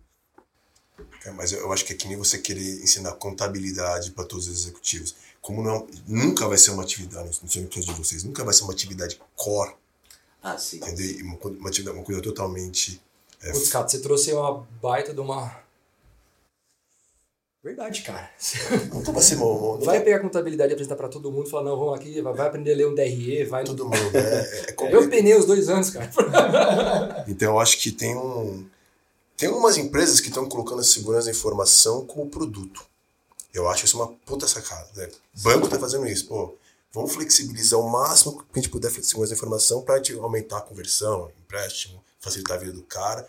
É, 1.25 1.31
mas 1.31 1.51
eu 1.51 1.71
acho 1.71 1.85
que 1.85 1.93
é 1.93 1.95
que 1.95 2.07
nem 2.07 2.17
você 2.17 2.37
querer 2.37 2.81
ensinar 2.83 3.11
contabilidade 3.13 4.11
para 4.11 4.23
todos 4.25 4.47
os 4.47 4.61
executivos. 4.61 5.15
Como 5.41 5.61
não, 5.61 5.87
nunca 6.07 6.47
vai 6.47 6.57
ser 6.57 6.71
uma 6.71 6.83
atividade, 6.83 7.37
não 7.41 7.49
sei 7.49 7.63
de 7.65 7.91
vocês, 7.93 8.23
nunca 8.23 8.43
vai 8.43 8.53
ser 8.53 8.63
uma 8.63 8.73
atividade 8.73 9.19
core, 9.35 9.73
Ah, 10.41 10.57
sim. 10.57 10.77
entendeu? 10.77 11.25
Uma, 11.25 11.37
uma, 11.59 11.69
atividade, 11.69 11.97
uma 11.97 12.03
coisa 12.05 12.21
totalmente. 12.21 13.01
É, 13.43 13.51
Putz, 13.51 13.69
cara, 13.69 13.87
você 13.87 13.99
trouxe 13.99 14.33
uma 14.33 14.67
baita 14.81 15.13
de 15.13 15.19
uma. 15.19 15.55
Verdade, 17.63 18.01
cara. 18.03 18.29
nunca 18.93 19.11
vai 19.11 19.21
ser 19.21 19.35
uma, 19.35 19.45
uma- 19.45 19.77
Vai 19.85 20.01
pegar 20.01 20.19
contabilidade 20.19 20.71
e 20.71 20.73
apresentar 20.73 20.95
pra 20.95 21.09
todo 21.09 21.31
mundo 21.31 21.47
e 21.47 21.49
falar, 21.49 21.63
não, 21.63 21.77
vamos 21.77 21.95
aqui, 21.95 22.21
vai 22.21 22.47
aprender 22.47 22.73
a 22.73 22.75
ler 22.77 22.87
um 22.87 22.95
DRE, 22.95 23.43
vai. 23.45 23.63
todo 23.65 23.83
mundo. 23.85 23.95
É, 24.17 24.69
é 24.69 24.71
como- 24.73 24.89
Eu 24.95 25.09
penei 25.09 25.35
os 25.35 25.45
dois 25.45 25.67
anos, 25.69 25.89
cara. 25.89 26.09
Então 27.27 27.53
eu 27.53 27.59
acho 27.59 27.77
que 27.79 27.91
tem 27.91 28.15
um. 28.15 28.65
Tem 29.35 29.49
umas 29.49 29.77
empresas 29.77 30.19
que 30.19 30.29
estão 30.29 30.47
colocando 30.47 30.79
a 30.79 30.83
segurança 30.83 31.25
da 31.25 31.31
informação 31.31 32.05
como 32.05 32.29
produto. 32.29 32.85
Eu 33.53 33.67
acho 33.69 33.85
isso 33.85 33.97
uma 33.97 34.07
puta 34.25 34.47
sacada. 34.47 34.87
Né? 34.95 35.09
Banco 35.43 35.67
tá 35.67 35.77
fazendo 35.77 36.07
isso. 36.07 36.27
Pô, 36.27 36.55
vamos 36.97 37.13
flexibilizar 37.13 37.79
o 37.79 37.89
máximo 37.89 38.37
que 38.39 38.45
a 38.53 38.61
gente 38.61 38.69
puder 38.69 38.91
segurança 38.91 39.31
da 39.33 39.37
informação 39.37 39.81
para 39.81 40.01
aumentar 40.21 40.57
a 40.57 40.61
conversão, 40.61 41.31
empréstimo, 41.39 42.03
facilitar 42.19 42.57
a 42.57 42.59
vida 42.59 42.73
do 42.73 42.83
cara 42.83 43.27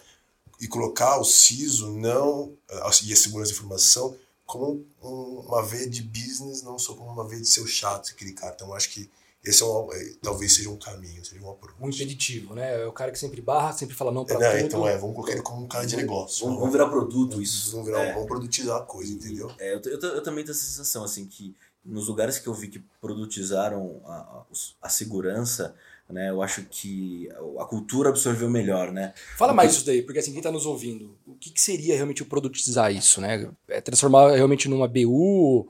e 0.61 0.67
colocar 0.67 1.19
o 1.21 1.25
CISO 1.25 1.93
não 1.97 2.53
a- 2.71 2.91
e 3.05 3.13
a 3.13 3.17
segurança 3.17 3.53
da 3.53 3.57
informação 3.57 4.17
como 4.45 4.85
um- 5.03 5.41
uma 5.47 5.63
veia 5.63 5.89
de 5.89 6.03
business, 6.03 6.63
não 6.63 6.79
só 6.79 6.95
como 6.95 7.11
uma 7.11 7.27
veia 7.29 7.41
de 7.43 7.49
ser 7.49 7.61
o 7.61 7.67
chato, 7.67 8.11
aquele 8.11 8.33
cara. 8.33 8.55
Então 8.55 8.73
acho 8.75 8.91
que 8.91 9.09
esse 9.45 9.63
é 9.63 9.67
um, 9.67 9.93
é, 9.93 10.13
talvez 10.23 10.55
seja 10.55 10.69
um 10.71 10.77
caminho, 10.79 11.25
seja 11.25 11.41
uma 11.41 11.53
approach. 11.53 11.77
Um 11.81 11.89
impeditivo, 11.89 12.55
né? 12.55 12.83
É 12.83 12.87
o 12.87 12.93
cara 12.93 13.13
que 13.13 13.19
sempre 13.19 13.41
barra, 13.41 13.73
sempre 13.73 13.95
fala 13.95 14.11
não 14.11 14.25
pra 14.25 14.37
É, 14.37 14.39
né, 14.41 14.51
tudo. 14.57 14.67
então 14.67 14.89
é, 14.89 14.97
vamos 14.99 15.15
colocar 15.15 15.33
ele 15.33 15.43
como 15.43 15.63
um 15.65 15.69
cara 15.69 15.87
de 15.87 15.97
negócio. 15.97 16.45
Vamos, 16.45 16.59
vamos 16.61 16.73
virar 16.73 16.89
produto 16.89 17.41
isso. 17.41 17.71
Vamos, 17.73 17.87
virar, 17.87 18.01
É. 18.05 18.13
vamos 18.15 18.27
produtizar 18.27 18.79
a 18.79 18.83
coisa, 18.85 19.13
entendeu? 19.13 19.51
É, 19.59 19.75
eu, 19.75 19.81
eu, 19.83 20.01
eu 20.01 20.23
também 20.23 20.45
tenho 20.45 20.55
essa 20.57 20.65
sensação, 20.65 21.05
assim, 21.05 21.27
que 21.27 21.55
nos 21.89 22.09
lugares 22.09 22.39
que 22.39 22.47
eu 22.47 22.55
vi 22.55 22.69
que 22.69 22.83
produtizaram 23.01 24.01
a, 24.05 24.45
a, 24.83 24.89
segurança, 24.89 25.75
né, 26.09 26.31
eu 26.31 26.43
acho 26.43 26.65
que 26.65 27.29
a 27.59 27.65
cultura 27.65 28.11
absorveu 28.11 28.49
melhor, 28.49 28.93
né? 28.93 29.15
Fala 29.37 29.53
mais 29.53 29.73
isso 29.73 29.87
daí, 29.87 30.03
porque 30.03 30.19
assim, 30.19 30.33
quem 30.33 30.43
tá 30.43 30.53
nos 30.53 30.67
ouvindo, 30.67 31.17
o 31.27 31.35
que, 31.35 31.51
que 31.51 31.61
seria 31.61 31.95
realmente 31.95 32.23
o 32.23 32.27
produtizar 32.27 32.93
isso, 32.93 33.21
né? 33.21 33.51
É 33.69 33.81
transformar 33.81 34.33
realmente 34.33 34.69
numa 34.69 34.87
BU, 34.87 35.69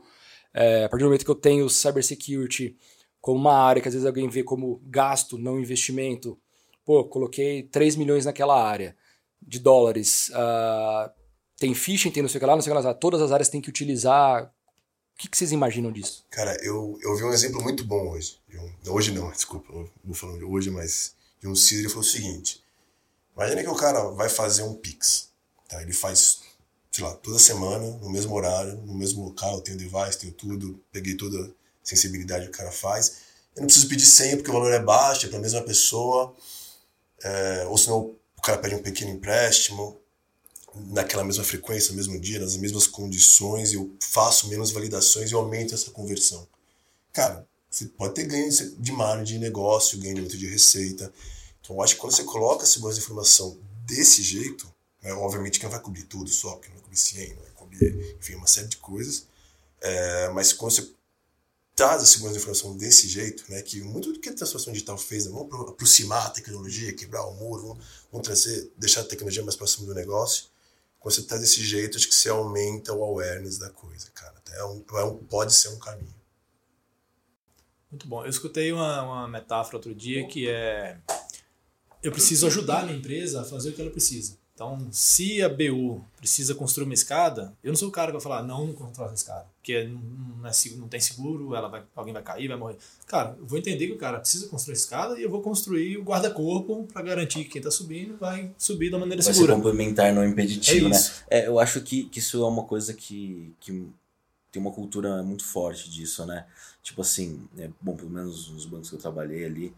é, 0.52 0.84
a 0.84 0.88
partir 0.88 1.04
do 1.04 1.08
momento 1.08 1.24
que 1.24 1.30
eu 1.30 1.34
tenho 1.34 1.68
cybersecurity 1.68 2.76
como 3.20 3.38
uma 3.38 3.54
área 3.54 3.82
que 3.82 3.88
às 3.88 3.94
vezes 3.94 4.06
alguém 4.06 4.28
vê 4.28 4.42
como 4.42 4.80
gasto, 4.86 5.38
não 5.38 5.58
investimento. 5.58 6.38
Pô, 6.84 7.04
coloquei 7.04 7.64
3 7.64 7.96
milhões 7.96 8.24
naquela 8.24 8.60
área 8.60 8.96
de 9.40 9.58
dólares. 9.58 10.30
ah, 10.34 11.12
tem 11.58 11.74
phishing, 11.74 12.10
tem 12.10 12.22
não 12.22 12.28
sei 12.30 12.38
o 12.38 12.40
que 12.40 12.46
lá, 12.46 12.54
não 12.54 12.62
sei 12.62 12.72
o 12.72 12.76
que 12.76 12.82
lá. 12.82 12.94
Todas 12.94 13.20
as 13.20 13.32
áreas 13.32 13.48
têm 13.48 13.60
que 13.60 13.68
utilizar. 13.68 14.52
O 15.18 15.20
que, 15.20 15.28
que 15.28 15.36
vocês 15.36 15.50
imaginam 15.50 15.90
disso? 15.90 16.24
Cara, 16.30 16.56
eu, 16.64 16.96
eu 17.02 17.16
vi 17.16 17.24
um 17.24 17.32
exemplo 17.32 17.60
muito 17.60 17.82
bom 17.82 18.10
hoje. 18.10 18.38
um- 18.54 18.92
hoje 18.92 19.10
não, 19.10 19.28
desculpa, 19.32 19.72
não 20.04 20.14
falando 20.14 20.38
de 20.38 20.44
hoje, 20.44 20.70
mas 20.70 21.12
de 21.40 21.48
um 21.48 21.56
CISO, 21.56 21.80
ele 21.82 21.88
falou 21.88 22.02
o 22.04 22.06
seguinte. 22.06 22.62
Imagina 23.34 23.60
que 23.64 23.68
o 23.68 23.74
cara 23.74 24.04
vai 24.10 24.28
fazer 24.28 24.62
um 24.62 24.74
Pix. 24.74 25.30
Tá? 25.68 25.82
Ele 25.82 25.92
faz, 25.92 26.38
sei 26.92 27.02
lá, 27.02 27.14
toda 27.16 27.36
semana, 27.36 27.84
no 27.98 28.08
mesmo 28.08 28.32
horário, 28.32 28.76
no 28.76 28.94
mesmo 28.94 29.24
local, 29.24 29.60
tem 29.60 29.74
o 29.74 29.78
device, 29.78 30.18
tem 30.20 30.30
tudo, 30.30 30.80
peguei 30.92 31.16
toda 31.16 31.46
a 31.46 31.50
sensibilidade 31.82 32.44
que 32.44 32.50
o 32.52 32.56
cara 32.56 32.70
faz. 32.70 33.16
Eu 33.56 33.62
não 33.62 33.66
preciso 33.66 33.88
pedir 33.88 34.06
senha 34.06 34.36
porque 34.36 34.50
o 34.50 34.54
valor 34.54 34.72
é 34.72 34.78
baixo, 34.78 35.26
é 35.26 35.28
para 35.30 35.38
a 35.38 35.42
mesma 35.42 35.62
pessoa. 35.62 36.32
É, 37.24 37.66
ou 37.66 37.76
senão 37.76 38.14
o 38.36 38.40
cara 38.40 38.58
pede 38.58 38.76
um 38.76 38.82
pequeno 38.82 39.10
empréstimo 39.10 40.00
naquela 40.74 41.24
mesma 41.24 41.44
frequência, 41.44 41.90
no 41.90 41.96
mesmo 41.96 42.18
dia, 42.20 42.38
nas 42.38 42.56
mesmas 42.56 42.86
condições, 42.86 43.72
eu 43.72 43.90
faço 44.00 44.48
menos 44.48 44.70
validações 44.70 45.30
e 45.30 45.34
aumento 45.34 45.74
essa 45.74 45.90
conversão. 45.90 46.46
Cara, 47.12 47.46
você 47.70 47.86
pode 47.86 48.14
ter 48.14 48.24
ganho 48.24 48.48
de 48.50 48.92
margem 48.92 49.24
de 49.24 49.38
negócio, 49.38 49.98
ganho 49.98 50.26
de 50.26 50.46
receita. 50.46 51.12
Então, 51.60 51.76
eu 51.76 51.82
acho 51.82 51.94
que 51.94 52.00
quando 52.00 52.14
você 52.14 52.24
coloca 52.24 52.64
segurança 52.64 52.98
de 52.98 53.04
informação 53.04 53.58
desse 53.84 54.22
jeito, 54.22 54.72
né, 55.02 55.12
obviamente 55.12 55.58
que 55.58 55.64
não 55.64 55.70
vai 55.70 55.80
cobrir 55.80 56.04
tudo 56.04 56.30
só, 56.30 56.52
porque 56.52 56.68
não 56.68 56.76
vai 56.76 56.82
cobrir 56.84 56.98
100, 56.98 57.34
não 57.34 57.42
vai 57.42 57.52
cobrir, 57.52 58.16
enfim, 58.18 58.34
uma 58.34 58.46
série 58.46 58.68
de 58.68 58.76
coisas, 58.78 59.26
é, 59.80 60.28
mas 60.30 60.52
quando 60.52 60.72
você 60.72 60.90
traz 61.74 62.02
a 62.02 62.06
segurança 62.06 62.36
de 62.36 62.42
informação 62.42 62.76
desse 62.76 63.06
jeito, 63.06 63.44
né, 63.48 63.62
que 63.62 63.80
muito 63.82 64.12
do 64.12 64.18
que 64.18 64.28
a 64.28 64.34
transformação 64.34 64.72
digital 64.72 64.98
fez, 64.98 65.26
né, 65.26 65.30
vamos 65.30 65.46
apro- 65.46 65.68
aproximar 65.70 66.26
a 66.26 66.30
tecnologia, 66.30 66.92
quebrar 66.92 67.24
o 67.26 67.34
muro, 67.34 67.68
vamos, 67.68 67.84
vamos 68.10 68.26
trazer, 68.26 68.72
deixar 68.76 69.02
a 69.02 69.04
tecnologia 69.04 69.42
mais 69.44 69.54
próxima 69.54 69.86
do 69.86 69.94
negócio, 69.94 70.46
quando 70.98 71.14
você 71.14 71.22
traz 71.22 71.40
desse 71.40 71.64
jeito, 71.64 71.96
acho 71.96 72.08
que 72.08 72.14
você 72.14 72.28
aumenta 72.28 72.92
o 72.92 73.02
awareness 73.04 73.58
da 73.58 73.70
coisa, 73.70 74.10
cara. 74.10 74.34
É 74.52 74.64
um, 74.64 74.84
é 74.94 75.04
um, 75.04 75.16
pode 75.18 75.52
ser 75.52 75.68
um 75.68 75.78
caminho. 75.78 76.14
Muito 77.90 78.06
bom. 78.06 78.24
Eu 78.24 78.30
escutei 78.30 78.72
uma, 78.72 79.02
uma 79.02 79.28
metáfora 79.28 79.76
outro 79.76 79.94
dia 79.94 80.26
que 80.26 80.48
é: 80.48 80.98
eu 82.02 82.12
preciso 82.12 82.46
ajudar 82.46 82.80
a 82.80 82.82
minha 82.84 82.98
empresa 82.98 83.40
a 83.40 83.44
fazer 83.44 83.70
o 83.70 83.72
que 83.72 83.80
ela 83.80 83.90
precisa. 83.90 84.36
Então, 84.58 84.76
se 84.90 85.40
a 85.40 85.48
BU 85.48 86.04
precisa 86.16 86.52
construir 86.52 86.86
uma 86.86 86.92
escada, 86.92 87.54
eu 87.62 87.68
não 87.68 87.76
sou 87.76 87.88
o 87.88 87.92
cara 87.92 88.08
que 88.08 88.14
vai 88.14 88.20
falar, 88.20 88.42
não, 88.42 88.66
não 88.66 88.74
constrói 88.74 89.06
essa 89.06 89.14
escada. 89.14 89.46
Porque 89.60 89.84
não, 89.84 90.00
não 90.00 90.48
é 90.48 90.52
não 90.76 90.88
tem 90.88 90.98
seguro, 90.98 91.54
ela 91.54 91.68
vai, 91.68 91.84
alguém 91.94 92.12
vai 92.12 92.24
cair, 92.24 92.48
vai 92.48 92.56
morrer. 92.56 92.76
Cara, 93.06 93.36
eu 93.38 93.46
vou 93.46 93.56
entender 93.56 93.86
que 93.86 93.92
o 93.92 93.98
cara 93.98 94.18
precisa 94.18 94.48
construir 94.48 94.74
a 94.74 94.76
escada 94.76 95.16
e 95.16 95.22
eu 95.22 95.30
vou 95.30 95.42
construir 95.42 95.96
o 95.96 96.02
guarda-corpo 96.02 96.88
para 96.92 97.02
garantir 97.02 97.44
que 97.44 97.50
quem 97.50 97.60
está 97.60 97.70
subindo 97.70 98.16
vai 98.16 98.52
subir 98.58 98.90
da 98.90 98.98
maneira 98.98 99.22
Vai 99.22 99.32
segura. 99.32 99.54
complementar, 99.54 100.12
não 100.12 100.26
impeditivo, 100.26 100.88
É 100.88 100.90
né? 100.90 100.98
É, 101.30 101.46
eu 101.46 101.60
acho 101.60 101.80
que, 101.80 102.06
que 102.06 102.18
isso 102.18 102.42
é 102.42 102.48
uma 102.48 102.64
coisa 102.64 102.92
que, 102.92 103.54
que 103.60 103.70
tem 103.70 103.94
tem 104.50 104.60
uma 104.60 104.72
cultura 104.72 105.22
muito 105.22 105.44
forte 105.44 105.88
disso, 105.88 106.26
né? 106.26 106.46
Tipo 106.82 107.02
assim, 107.02 107.46
é, 107.56 107.70
bom, 107.80 107.94
pelo 107.94 108.10
menos 108.10 108.48
nos 108.48 108.66
bancos 108.66 108.90
que 108.90 108.96
eu 108.96 109.00
trabalhei 109.00 109.44
ali, 109.44 109.72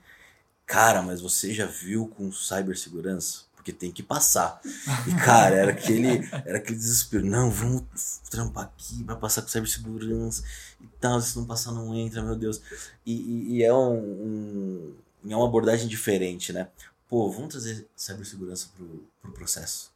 cara, 0.64 1.02
mas 1.02 1.20
você 1.20 1.52
já 1.52 1.66
viu 1.66 2.06
com 2.16 2.32
cibersegurança? 2.32 3.49
Porque 3.60 3.74
tem 3.74 3.92
que 3.92 4.02
passar. 4.02 4.58
E, 5.06 5.14
cara, 5.22 5.54
era 5.54 5.70
aquele, 5.72 6.26
era 6.46 6.56
aquele 6.56 6.78
desespero. 6.78 7.26
Não, 7.26 7.50
vamos 7.50 7.82
trampar 8.30 8.64
aqui, 8.64 9.04
vai 9.04 9.16
passar 9.16 9.42
com 9.42 9.48
cibersegurança 9.48 10.42
e 10.80 10.86
tal. 10.98 11.20
Se 11.20 11.36
não 11.36 11.44
passar, 11.44 11.70
não 11.70 11.94
entra, 11.94 12.22
meu 12.22 12.34
Deus. 12.34 12.62
E, 13.04 13.12
e, 13.12 13.56
e 13.56 13.62
é 13.62 13.72
um, 13.72 13.98
um, 13.98 14.94
é 15.28 15.36
uma 15.36 15.46
abordagem 15.46 15.86
diferente, 15.86 16.54
né? 16.54 16.68
Pô, 17.06 17.30
vamos 17.30 17.50
trazer 17.50 17.86
cibersegurança 17.94 18.70
pro, 18.74 19.04
pro 19.20 19.32
processo. 19.32 19.92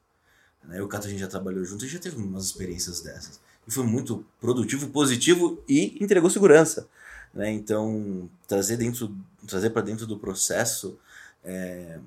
Né? 0.62 0.77
Eu 0.77 0.83
e 0.83 0.85
o 0.85 0.88
Cato, 0.88 1.07
a 1.07 1.11
gente 1.11 1.20
já 1.20 1.29
trabalhou 1.29 1.64
junto 1.64 1.87
e 1.87 1.88
já 1.88 1.98
teve 1.98 2.16
umas 2.16 2.44
experiências 2.44 3.00
dessas. 3.00 3.40
E 3.66 3.70
foi 3.70 3.85
muito 3.85 4.27
produtivo, 4.38 4.90
positivo 4.90 5.64
e 5.66 5.96
entregou 6.05 6.29
segurança. 6.29 6.87
Né? 7.33 7.50
Então, 7.50 8.29
trazer 8.46 8.77
dentro, 8.77 9.16
trazer 9.46 9.70
para 9.70 9.81
dentro 9.81 10.07
do 10.07 10.18
processo 10.18 10.98
é, 11.42 11.98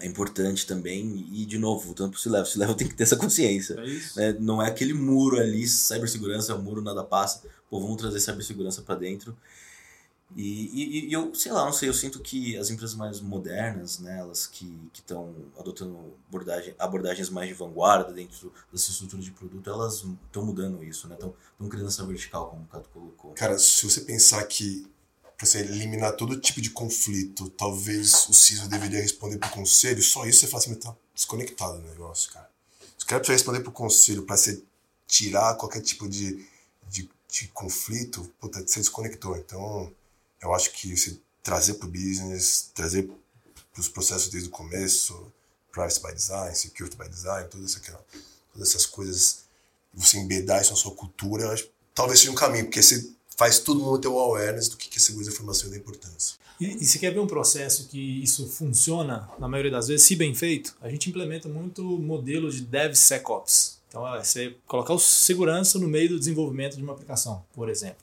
é, 0.00 0.06
importante 0.06 0.66
também. 0.66 1.26
E, 1.32 1.44
de 1.44 1.58
novo, 1.58 1.84
voltando 1.84 2.10
para 2.10 2.18
o 2.18 2.20
C-Level, 2.20 2.46
o 2.46 2.50
C-Level 2.50 2.74
tem 2.74 2.88
que 2.88 2.94
ter 2.94 3.04
essa 3.04 3.16
consciência. 3.16 3.76
É 4.16 4.32
né? 4.32 4.38
Não 4.40 4.62
é 4.62 4.68
aquele 4.68 4.94
muro 4.94 5.38
ali, 5.38 5.66
cibersegurança, 5.66 6.54
o 6.54 6.62
muro 6.62 6.82
nada 6.82 7.04
passa. 7.04 7.42
Pô, 7.70 7.80
vamos 7.80 7.96
trazer 7.96 8.20
cibersegurança 8.20 8.82
para 8.82 8.94
dentro. 8.94 9.36
E, 10.36 10.70
e, 10.72 11.08
e, 11.08 11.12
eu, 11.12 11.34
sei 11.34 11.50
lá, 11.50 11.64
não 11.64 11.72
sei, 11.72 11.88
eu 11.88 11.94
sinto 11.94 12.20
que 12.20 12.56
as 12.58 12.68
empresas 12.68 12.94
mais 12.94 13.20
modernas, 13.20 13.98
né, 13.98 14.18
elas 14.18 14.46
que 14.46 14.78
estão 14.92 15.34
adotando 15.58 16.14
abordagem, 16.28 16.74
abordagens 16.78 17.30
mais 17.30 17.48
de 17.48 17.54
vanguarda 17.54 18.12
dentro 18.12 18.52
dessa 18.70 18.90
estrutura 18.90 19.22
de 19.22 19.30
produto, 19.30 19.70
elas 19.70 20.04
estão 20.26 20.44
mudando 20.44 20.84
isso, 20.84 21.08
né? 21.08 21.14
Estão 21.14 21.34
criando 21.68 21.88
essa 21.88 22.04
vertical, 22.04 22.50
como 22.50 22.62
o 22.62 22.66
Cato 22.66 22.90
colocou. 22.90 23.32
Cara, 23.32 23.58
se 23.58 23.88
você 23.88 24.02
pensar 24.02 24.44
que 24.44 24.86
para 25.38 25.46
você 25.46 25.60
eliminar 25.60 26.16
todo 26.16 26.40
tipo 26.40 26.60
de 26.60 26.70
conflito, 26.70 27.48
talvez 27.50 28.28
o 28.28 28.34
CISO 28.34 28.68
deveria 28.68 29.00
responder 29.00 29.38
pro 29.38 29.48
conselho, 29.50 30.02
só 30.02 30.26
isso 30.26 30.40
você 30.40 30.48
fala 30.48 30.64
assim, 30.64 30.74
tá 30.74 30.96
desconectado 31.14 31.78
do 31.78 31.86
negócio, 31.86 32.32
cara. 32.32 32.50
Se 32.98 33.06
cara 33.06 33.20
precisa 33.20 33.36
responder 33.36 33.60
pro 33.60 33.70
conselho 33.70 34.24
para 34.24 34.36
você 34.36 34.60
tirar 35.06 35.54
qualquer 35.54 35.80
tipo 35.80 36.08
de, 36.08 36.44
de, 36.88 37.08
de 37.30 37.48
conflito, 37.48 38.28
puta, 38.40 38.60
você 38.66 38.80
desconectou. 38.80 39.36
Então, 39.36 39.92
eu 40.42 40.52
acho 40.52 40.72
que 40.72 40.96
se 40.96 41.22
trazer 41.40 41.74
para 41.74 41.86
o 41.86 41.90
business, 41.90 42.72
trazer 42.74 43.04
para 43.72 43.80
os 43.80 43.88
processos 43.88 44.30
desde 44.30 44.48
o 44.48 44.52
começo, 44.52 45.32
privacy 45.70 46.02
by 46.02 46.12
design, 46.12 46.56
security 46.56 46.96
by 46.96 47.08
design, 47.08 47.48
todas 47.48 47.78
essas 48.56 48.86
coisas, 48.86 49.44
você 49.94 50.18
embedar 50.18 50.60
isso 50.60 50.72
na 50.72 50.76
sua 50.76 50.94
cultura, 50.96 51.52
acho, 51.52 51.70
talvez 51.94 52.18
seja 52.18 52.32
um 52.32 52.34
caminho, 52.34 52.64
porque 52.64 52.82
você 52.82 53.08
faz 53.38 53.60
todo 53.60 53.78
mundo 53.78 54.00
ter 54.00 54.08
o 54.08 54.18
awareness 54.18 54.68
do 54.68 54.76
que 54.76 54.88
é 54.94 55.00
segurança 55.00 55.30
da 55.30 55.34
informação 55.36 55.68
e 55.68 55.70
da 55.70 55.76
importância. 55.76 56.36
E, 56.60 56.82
e 56.82 56.84
se 56.84 56.98
quer 56.98 57.12
ver 57.12 57.20
um 57.20 57.26
processo 57.26 57.86
que 57.86 58.20
isso 58.20 58.48
funciona, 58.48 59.30
na 59.38 59.46
maioria 59.46 59.70
das 59.70 59.86
vezes, 59.86 60.04
se 60.04 60.16
bem 60.16 60.34
feito, 60.34 60.76
a 60.80 60.90
gente 60.90 61.08
implementa 61.08 61.48
muito 61.48 61.84
modelo 61.84 62.50
de 62.50 62.62
DevSecOps. 62.62 63.78
Então, 63.88 64.12
é 64.12 64.22
você 64.22 64.56
colocar 64.66 64.92
o 64.92 64.98
segurança 64.98 65.78
no 65.78 65.86
meio 65.86 66.08
do 66.08 66.18
desenvolvimento 66.18 66.76
de 66.76 66.82
uma 66.82 66.92
aplicação, 66.92 67.44
por 67.54 67.68
exemplo. 67.68 68.02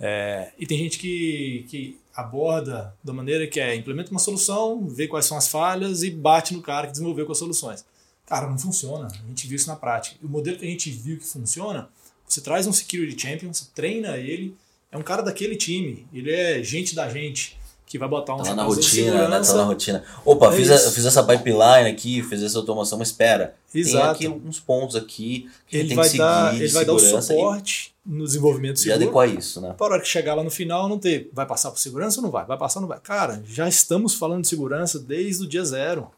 É, 0.00 0.50
e 0.58 0.66
tem 0.66 0.76
gente 0.76 0.98
que, 0.98 1.66
que 1.68 2.00
aborda 2.12 2.92
da 3.02 3.12
maneira 3.12 3.46
que 3.46 3.60
é 3.60 3.76
implementa 3.76 4.10
uma 4.10 4.18
solução, 4.18 4.88
vê 4.88 5.06
quais 5.06 5.24
são 5.24 5.36
as 5.36 5.46
falhas 5.46 6.02
e 6.02 6.10
bate 6.10 6.52
no 6.52 6.60
cara 6.60 6.88
que 6.88 6.92
desenvolveu 6.92 7.24
com 7.24 7.32
as 7.32 7.38
soluções. 7.38 7.84
Cara, 8.26 8.50
não 8.50 8.58
funciona. 8.58 9.06
A 9.06 9.28
gente 9.28 9.46
viu 9.46 9.54
isso 9.54 9.68
na 9.68 9.76
prática. 9.76 10.16
O 10.20 10.28
modelo 10.28 10.58
que 10.58 10.64
a 10.64 10.68
gente 10.68 10.90
viu 10.90 11.16
que 11.16 11.24
funciona, 11.24 11.88
você 12.34 12.40
traz 12.40 12.66
um 12.66 12.72
security 12.72 13.20
champion, 13.20 13.52
você 13.52 13.66
treina 13.74 14.16
ele, 14.16 14.56
é 14.90 14.98
um 14.98 15.02
cara 15.02 15.22
daquele 15.22 15.56
time, 15.56 16.06
ele 16.12 16.32
é 16.32 16.62
gente 16.62 16.94
da 16.94 17.08
gente 17.08 17.56
que 17.86 17.98
vai 17.98 18.08
botar 18.08 18.34
um 18.34 18.42
tá 18.42 18.54
na 18.56 18.64
rotina, 18.64 19.28
né? 19.28 19.40
Tá 19.40 19.54
na 19.54 19.62
rotina. 19.62 20.02
Opa, 20.24 20.52
é 20.52 20.56
fiz, 20.56 20.70
a, 20.70 20.90
fiz 20.90 21.04
essa 21.04 21.22
pipeline 21.22 21.88
aqui, 21.88 22.22
fiz 22.24 22.42
essa 22.42 22.58
automação, 22.58 22.98
mas 22.98 23.08
espera. 23.08 23.54
Exato. 23.72 24.18
Tem 24.18 24.28
aqui 24.28 24.42
uns 24.44 24.58
pontos 24.58 24.96
aqui 24.96 25.48
que 25.68 25.76
ele 25.76 25.88
tem 25.88 25.96
vai 25.96 26.04
que 26.06 26.10
seguir 26.10 26.22
dar, 26.22 26.54
Ele 26.54 26.72
vai 26.72 26.84
dar 26.84 26.92
o 26.92 26.98
suporte 26.98 27.94
e, 28.04 28.10
no 28.10 28.24
desenvolvimento 28.24 28.80
seguro. 28.80 29.00
E 29.00 29.04
adequar 29.04 29.28
isso, 29.28 29.60
né? 29.60 29.74
Para 29.78 29.94
hora 29.94 30.02
que 30.02 30.08
chegar 30.08 30.34
lá 30.34 30.42
no 30.42 30.50
final, 30.50 30.88
não 30.88 30.98
ter. 30.98 31.30
Vai 31.32 31.46
passar 31.46 31.70
por 31.70 31.78
segurança 31.78 32.18
ou 32.18 32.24
não 32.24 32.32
vai? 32.32 32.44
Vai 32.44 32.58
passar 32.58 32.80
ou 32.80 32.82
não 32.82 32.88
vai? 32.88 32.98
Cara, 32.98 33.40
já 33.46 33.68
estamos 33.68 34.14
falando 34.14 34.42
de 34.42 34.48
segurança 34.48 34.98
desde 34.98 35.44
o 35.44 35.46
dia 35.46 35.64
zero. 35.64 36.10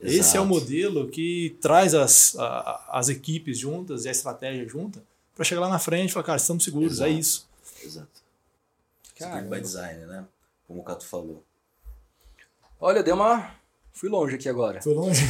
Exato. 0.00 0.20
Esse 0.20 0.36
é 0.36 0.40
o 0.40 0.44
modelo 0.44 1.08
que 1.08 1.56
traz 1.62 1.94
as, 1.94 2.36
a, 2.36 2.90
as 2.90 3.08
equipes 3.08 3.58
juntas 3.58 4.04
e 4.04 4.08
a 4.08 4.12
estratégia 4.12 4.68
junta 4.68 5.00
para 5.34 5.44
chegar 5.44 5.60
lá 5.62 5.68
na 5.68 5.78
frente 5.78 6.10
e 6.10 6.12
falar, 6.12 6.24
cara, 6.24 6.38
estamos 6.38 6.64
seguros, 6.64 7.00
é 7.00 7.04
Exato. 7.04 7.10
é 7.10 7.12
isso. 7.12 7.48
Exato. 7.82 8.22
Cara, 9.18 9.42
by 9.42 9.60
design, 9.60 10.06
né? 10.06 10.24
como 10.66 10.80
o 10.80 10.84
Cato 10.84 11.04
falou. 11.06 11.42
Olha, 12.80 13.02
deu 13.02 13.14
uma. 13.14 13.54
Fui 13.92 14.08
longe 14.08 14.36
aqui 14.36 14.48
agora. 14.48 14.80
Fui 14.80 14.94
longe? 14.94 15.20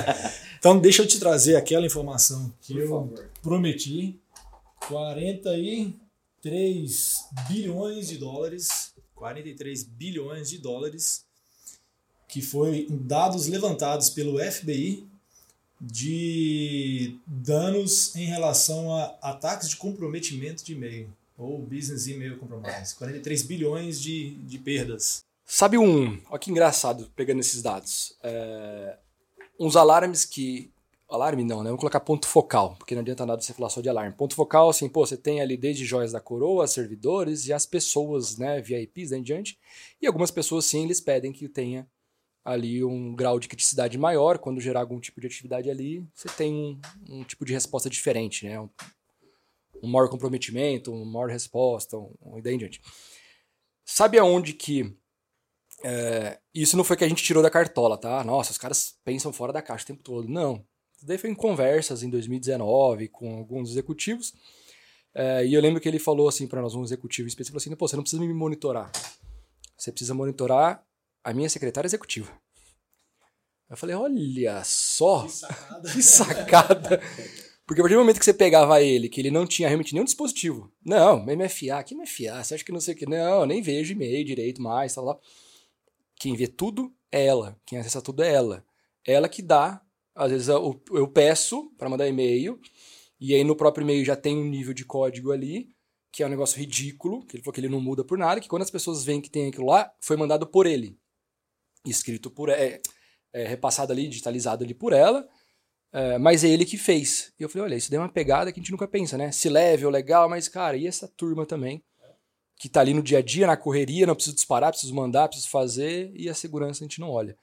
então, 0.58 0.78
deixa 0.78 1.02
eu 1.02 1.06
te 1.06 1.20
trazer 1.20 1.56
aquela 1.56 1.84
informação 1.86 2.52
que 2.60 2.72
Por 2.72 2.82
eu 2.82 2.88
favor. 2.88 3.28
prometi: 3.42 4.18
43 4.88 7.24
bilhões 7.48 8.08
de 8.08 8.16
dólares. 8.18 8.92
43 9.14 9.82
bilhões 9.82 10.48
de 10.48 10.58
dólares, 10.58 11.24
que 12.28 12.40
foi 12.40 12.86
dados 12.88 13.48
levantados 13.48 14.08
pelo 14.10 14.38
FBI 14.38 15.07
de 15.80 17.16
danos 17.26 18.14
em 18.16 18.24
relação 18.24 18.94
a 18.94 19.16
ataques 19.22 19.68
de 19.68 19.76
comprometimento 19.76 20.64
de 20.64 20.72
e-mail 20.72 21.08
ou 21.38 21.58
Business 21.58 22.08
Email 22.08 22.36
Compromise. 22.36 22.96
43 22.96 23.42
bilhões 23.42 24.00
de, 24.00 24.30
de 24.30 24.58
perdas. 24.58 25.24
Sabe 25.46 25.78
um, 25.78 26.20
olha 26.28 26.38
que 26.38 26.50
engraçado 26.50 27.10
pegando 27.14 27.40
esses 27.40 27.62
dados. 27.62 28.16
É, 28.22 28.98
uns 29.58 29.76
alarmes 29.76 30.24
que. 30.24 30.70
Alarme 31.08 31.42
não, 31.42 31.62
né? 31.62 31.70
Vamos 31.70 31.80
colocar 31.80 32.00
ponto 32.00 32.28
focal, 32.28 32.76
porque 32.78 32.94
não 32.94 33.00
adianta 33.00 33.24
nada 33.24 33.40
você 33.40 33.54
falar 33.54 33.70
só 33.70 33.80
de 33.80 33.88
alarme. 33.88 34.12
Ponto 34.12 34.34
focal, 34.34 34.68
assim, 34.68 34.90
pô, 34.90 35.06
você 35.06 35.16
tem 35.16 35.40
ali 35.40 35.56
desde 35.56 35.86
joias 35.86 36.12
da 36.12 36.20
coroa, 36.20 36.66
servidores 36.66 37.46
e 37.46 37.52
as 37.52 37.64
pessoas, 37.64 38.36
né, 38.36 38.60
VIPs 38.60 39.08
daí 39.08 39.20
em 39.20 39.22
diante. 39.22 39.58
E 40.02 40.06
algumas 40.06 40.30
pessoas, 40.30 40.66
sim, 40.66 40.84
eles 40.84 41.00
pedem 41.00 41.32
que 41.32 41.48
tenha 41.48 41.88
ali 42.44 42.84
um 42.84 43.14
grau 43.14 43.38
de 43.38 43.48
criticidade 43.48 43.98
maior. 43.98 44.38
Quando 44.38 44.60
gerar 44.60 44.80
algum 44.80 45.00
tipo 45.00 45.20
de 45.20 45.26
atividade 45.26 45.70
ali, 45.70 46.06
você 46.14 46.28
tem 46.28 46.52
um, 46.54 46.80
um 47.08 47.24
tipo 47.24 47.44
de 47.44 47.52
resposta 47.52 47.90
diferente, 47.90 48.46
né? 48.46 48.60
Um, 48.60 48.68
um 49.82 49.88
maior 49.88 50.08
comprometimento, 50.08 50.92
uma 50.92 51.04
maior 51.04 51.30
resposta, 51.30 51.96
um, 51.96 52.38
e 52.38 52.42
daí 52.42 52.54
em 52.54 52.58
diante. 52.58 52.80
Sabe 53.84 54.18
aonde 54.18 54.52
que. 54.52 54.94
É, 55.84 56.40
isso 56.52 56.76
não 56.76 56.82
foi 56.82 56.96
que 56.96 57.04
a 57.04 57.08
gente 57.08 57.22
tirou 57.22 57.42
da 57.42 57.50
cartola, 57.50 57.96
tá? 57.96 58.24
Nossa, 58.24 58.50
os 58.50 58.58
caras 58.58 58.96
pensam 59.04 59.32
fora 59.32 59.52
da 59.52 59.62
caixa 59.62 59.84
o 59.84 59.86
tempo 59.86 60.02
todo. 60.02 60.28
Não. 60.28 60.64
Isso 60.96 61.06
daí 61.06 61.16
foi 61.16 61.30
em 61.30 61.34
conversas 61.34 62.02
em 62.02 62.10
2019 62.10 63.08
com 63.08 63.36
alguns 63.36 63.70
executivos. 63.70 64.34
É, 65.14 65.46
e 65.46 65.54
eu 65.54 65.60
lembro 65.60 65.80
que 65.80 65.88
ele 65.88 65.98
falou 65.98 66.28
assim 66.28 66.46
para 66.46 66.60
nós, 66.60 66.74
um 66.74 66.82
executivo 66.82 67.28
específico, 67.28 67.56
assim: 67.56 67.74
Pô, 67.76 67.86
você 67.86 67.96
não 67.96 68.02
precisa 68.02 68.20
me 68.20 68.32
monitorar. 68.34 68.90
Você 69.76 69.92
precisa 69.92 70.12
monitorar 70.14 70.84
a 71.22 71.32
minha 71.32 71.48
secretária 71.48 71.86
executiva. 71.86 72.30
Eu 73.68 73.76
falei: 73.76 73.94
Olha 73.94 74.62
só! 74.64 75.24
Que 75.24 75.30
sacada! 75.30 75.92
que 75.92 76.02
sacada. 76.02 77.02
Porque 77.66 77.82
a 77.82 77.84
partir 77.84 77.96
do 77.96 78.00
momento 78.00 78.18
que 78.18 78.24
você 78.24 78.32
pegava 78.32 78.80
ele, 78.80 79.10
que 79.10 79.20
ele 79.20 79.30
não 79.30 79.46
tinha 79.46 79.68
realmente 79.68 79.92
nenhum 79.92 80.04
dispositivo. 80.04 80.72
Não, 80.82 81.22
MFA, 81.22 81.82
que 81.84 81.94
MFA? 81.94 82.42
Você 82.42 82.54
acha 82.54 82.64
que 82.64 82.72
não 82.72 82.80
sei 82.80 82.94
o 82.94 82.96
que? 82.96 83.04
Não, 83.04 83.44
nem 83.44 83.60
vejo 83.60 83.92
e-mail 83.92 84.24
direito 84.24 84.62
mais, 84.62 84.94
tá 84.94 85.02
lá. 85.02 85.18
Quem 86.16 86.34
vê 86.34 86.46
tudo 86.46 86.90
é 87.12 87.26
ela. 87.26 87.60
Quem 87.66 87.78
acessa 87.78 88.00
tudo 88.00 88.22
é 88.22 88.32
ela. 88.32 88.64
Ela 89.04 89.28
que 89.28 89.42
dá. 89.42 89.82
Às 90.14 90.30
vezes 90.30 90.48
eu, 90.48 90.82
eu 90.92 91.06
peço 91.06 91.70
para 91.76 91.90
mandar 91.90 92.08
e-mail, 92.08 92.58
e 93.20 93.34
aí 93.34 93.44
no 93.44 93.54
próprio 93.54 93.84
e-mail 93.84 94.04
já 94.04 94.16
tem 94.16 94.36
um 94.36 94.48
nível 94.48 94.72
de 94.72 94.84
código 94.84 95.30
ali, 95.30 95.68
que 96.10 96.22
é 96.22 96.26
um 96.26 96.30
negócio 96.30 96.58
ridículo, 96.58 97.24
que 97.26 97.36
ele 97.36 97.42
falou 97.44 97.52
que 97.52 97.60
ele 97.60 97.68
não 97.68 97.80
muda 97.80 98.02
por 98.02 98.16
nada, 98.16 98.40
que 98.40 98.48
quando 98.48 98.62
as 98.62 98.70
pessoas 98.70 99.04
veem 99.04 99.20
que 99.20 99.30
tem 99.30 99.48
aquilo 99.48 99.66
lá, 99.66 99.92
foi 100.00 100.16
mandado 100.16 100.46
por 100.46 100.66
ele. 100.66 100.98
Escrito 101.84 102.30
por. 102.30 102.48
É, 102.48 102.80
é 103.32 103.46
repassado 103.46 103.92
ali, 103.92 104.08
digitalizado 104.08 104.64
ali 104.64 104.74
por 104.74 104.92
ela 104.92 105.28
é, 105.92 106.18
mas 106.18 106.44
é 106.44 106.48
ele 106.48 106.64
que 106.64 106.76
fez. 106.76 107.32
E 107.38 107.42
eu 107.42 107.48
falei, 107.48 107.64
olha, 107.64 107.76
isso 107.76 107.90
deu 107.90 108.00
uma 108.00 108.08
pegada 108.08 108.52
que 108.52 108.60
a 108.60 108.62
gente 108.62 108.72
nunca 108.72 108.86
pensa, 108.86 109.16
né? 109.16 109.32
Se 109.32 109.48
level, 109.48 109.90
legal, 109.90 110.28
mas, 110.28 110.48
cara, 110.48 110.76
e 110.76 110.86
essa 110.86 111.08
turma 111.08 111.46
também? 111.46 111.82
Que 112.56 112.68
tá 112.68 112.80
ali 112.80 112.92
no 112.92 113.02
dia 113.02 113.18
a 113.18 113.22
dia, 113.22 113.46
na 113.46 113.56
correria, 113.56 114.06
não 114.06 114.14
preciso 114.14 114.34
disparar, 114.34 114.70
preciso 114.70 114.94
mandar, 114.94 115.28
preciso 115.28 115.48
fazer, 115.48 116.12
e 116.14 116.28
a 116.28 116.34
segurança 116.34 116.82
a 116.82 116.86
gente 116.86 117.00
não 117.00 117.10
olha. 117.10 117.36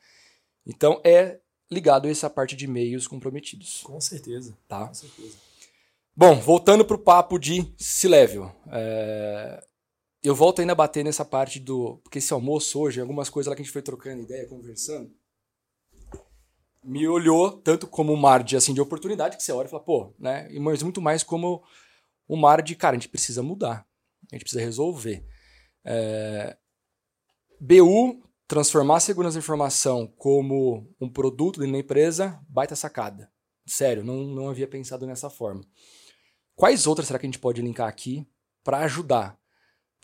Então 0.65 1.01
é 1.03 1.39
ligado 1.71 2.07
a 2.07 2.11
essa 2.11 2.29
parte 2.29 2.55
de 2.55 2.65
e-mails 2.65 3.07
comprometidos. 3.07 3.81
Com 3.83 3.99
certeza. 3.99 4.55
Tá? 4.67 4.87
Com 4.87 4.93
certeza. 4.93 5.37
Bom, 6.15 6.35
voltando 6.35 6.85
pro 6.85 6.99
papo 6.99 7.39
de 7.39 7.73
C-Level. 7.77 8.53
É... 8.71 9.63
Eu 10.25 10.35
volto 10.35 10.59
ainda 10.59 10.73
a 10.73 10.75
bater 10.75 11.03
nessa 11.03 11.23
parte 11.23 11.59
do. 11.59 11.97
Porque 12.03 12.17
esse 12.17 12.33
almoço 12.33 12.79
hoje, 12.79 12.99
algumas 12.99 13.29
coisas 13.29 13.49
lá 13.49 13.55
que 13.55 13.61
a 13.61 13.65
gente 13.65 13.73
foi 13.73 13.81
trocando 13.81 14.23
ideia, 14.23 14.47
conversando 14.47 15.13
me 16.85 17.07
olhou 17.07 17.51
tanto 17.51 17.87
como 17.87 18.13
um 18.13 18.15
mar 18.15 18.43
de, 18.43 18.55
assim, 18.55 18.73
de 18.73 18.79
oportunidade, 18.79 19.35
que 19.35 19.43
você 19.43 19.51
olha 19.51 19.65
e 19.65 19.69
fala, 19.69 19.83
pô, 19.83 20.13
né? 20.19 20.47
Mas 20.59 20.83
muito 20.83 21.01
mais 21.01 21.23
como 21.23 21.63
uma 22.29 22.49
área 22.51 22.63
de, 22.63 22.75
cara, 22.75 22.95
a 22.95 22.99
gente 22.99 23.09
precisa 23.09 23.41
mudar, 23.41 23.87
a 24.31 24.35
gente 24.35 24.43
precisa 24.43 24.61
resolver. 24.61 25.25
É, 25.83 26.55
BU, 27.59 28.23
transformar 28.47 28.97
a 28.97 28.99
segurança 28.99 29.33
da 29.33 29.39
informação 29.39 30.05
como 30.15 30.87
um 31.01 31.09
produto 31.09 31.59
dentro 31.59 31.73
da 31.73 31.79
empresa, 31.79 32.39
baita 32.47 32.75
sacada. 32.75 33.31
Sério, 33.65 34.03
não, 34.03 34.23
não 34.23 34.49
havia 34.49 34.67
pensado 34.67 35.07
nessa 35.07 35.29
forma. 35.29 35.63
Quais 36.55 36.85
outras 36.85 37.07
será 37.07 37.17
que 37.17 37.25
a 37.25 37.29
gente 37.29 37.39
pode 37.39 37.63
linkar 37.63 37.87
aqui 37.89 38.27
para 38.63 38.79
ajudar? 38.79 39.39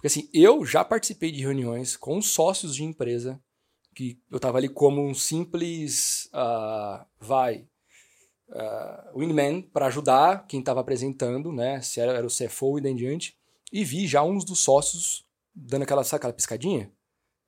Porque 0.02 0.08
assim, 0.08 0.28
eu 0.34 0.66
já 0.66 0.84
participei 0.84 1.32
de 1.32 1.42
reuniões 1.42 1.96
com 1.96 2.20
sócios 2.24 2.76
de 2.76 2.84
empresa 2.84 3.40
que 3.94 4.18
eu 4.32 4.38
estava 4.38 4.58
ali 4.58 4.68
como 4.68 5.06
um 5.06 5.14
simples, 5.14 6.28
uh, 6.34 7.06
vai, 7.20 7.68
uh, 8.50 9.20
wingman 9.20 9.62
para 9.62 9.86
ajudar 9.86 10.48
quem 10.48 10.60
estava 10.60 10.80
apresentando, 10.80 11.52
né? 11.52 11.82
Se 11.82 12.00
era, 12.00 12.14
era 12.14 12.26
o 12.26 12.32
CFO 12.32 12.80
e 12.80 12.82
daí 12.82 12.94
em 12.94 12.96
diante. 12.96 13.38
E 13.72 13.84
vi 13.84 14.08
já 14.08 14.24
uns 14.24 14.44
dos 14.44 14.60
sócios 14.60 15.24
dando 15.54 15.84
aquela, 15.84 16.04
sabe, 16.04 16.18
aquela 16.18 16.34
piscadinha? 16.34 16.92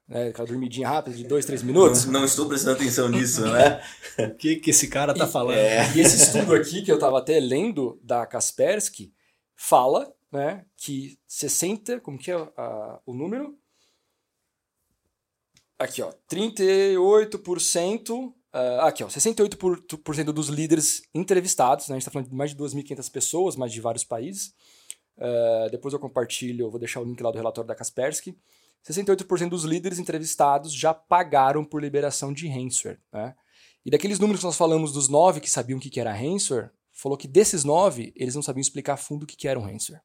Né, 0.07 0.27
aquela 0.27 0.47
dormidinha 0.47 0.87
rápida 0.87 1.15
de 1.15 1.23
dois, 1.23 1.45
três 1.47 1.63
minutos. 1.63 2.05
Não, 2.05 2.13
não 2.21 2.25
estou 2.25 2.47
prestando 2.47 2.75
atenção 2.75 3.09
nisso, 3.09 3.41
né? 3.47 3.81
O 4.31 4.35
que, 4.35 4.57
que 4.57 4.69
esse 4.69 4.89
cara 4.89 5.11
tá 5.11 5.25
falando? 5.25 5.57
É. 5.57 5.91
E 5.95 6.01
esse 6.01 6.21
estudo 6.21 6.53
aqui, 6.53 6.83
que 6.83 6.91
eu 6.91 6.97
estava 6.97 7.17
até 7.17 7.39
lendo, 7.39 7.99
da 8.03 8.27
Kaspersky, 8.27 9.11
fala 9.55 10.13
né, 10.33 10.65
que 10.75 11.17
60, 11.27 12.01
como 12.01 12.17
que 12.17 12.31
é 12.31 12.37
uh, 12.37 12.49
o 13.05 13.13
número? 13.13 13.55
Aqui, 15.77 16.01
ó, 16.01 16.11
38%, 16.29 18.09
uh, 18.09 18.33
aqui, 18.81 19.03
ó, 19.03 19.07
68% 19.07 20.31
dos 20.31 20.49
líderes 20.49 21.03
entrevistados, 21.13 21.87
né, 21.87 21.93
a 21.93 21.97
gente 21.97 22.01
está 22.01 22.11
falando 22.11 22.29
de 22.29 22.35
mais 22.35 22.49
de 22.49 22.57
2.500 22.57 23.11
pessoas, 23.11 23.55
mais 23.55 23.71
de 23.71 23.79
vários 23.79 24.03
países. 24.03 24.55
Uh, 25.17 25.69
depois 25.69 25.93
eu 25.93 25.99
compartilho, 25.99 26.65
eu 26.65 26.71
vou 26.71 26.79
deixar 26.79 26.99
o 26.99 27.03
link 27.03 27.21
lá 27.21 27.29
do 27.29 27.37
relatório 27.37 27.67
da 27.67 27.75
Kaspersky. 27.75 28.35
68% 28.83 29.49
dos 29.49 29.63
líderes 29.63 29.99
entrevistados 29.99 30.73
já 30.73 30.95
pagaram 30.95 31.63
por 31.63 31.79
liberação 31.79 32.33
de 32.33 32.47
ransomware. 32.47 32.99
Né? 33.11 33.35
E 33.85 33.91
daqueles 33.91 34.17
números 34.17 34.41
que 34.41 34.45
nós 34.47 34.57
falamos 34.57 34.91
dos 34.91 35.07
nove 35.07 35.39
que 35.39 35.49
sabiam 35.49 35.77
o 35.77 35.81
que 35.81 35.99
era 35.99 36.11
ransomware, 36.11 36.71
falou 36.91 37.17
que 37.17 37.27
desses 37.27 37.63
nove, 37.63 38.11
eles 38.15 38.33
não 38.33 38.41
sabiam 38.41 38.61
explicar 38.61 38.93
a 38.93 38.97
fundo 38.97 39.23
o 39.23 39.27
que 39.27 39.47
era 39.47 39.59
um 39.59 39.63
ransomware. 39.63 40.03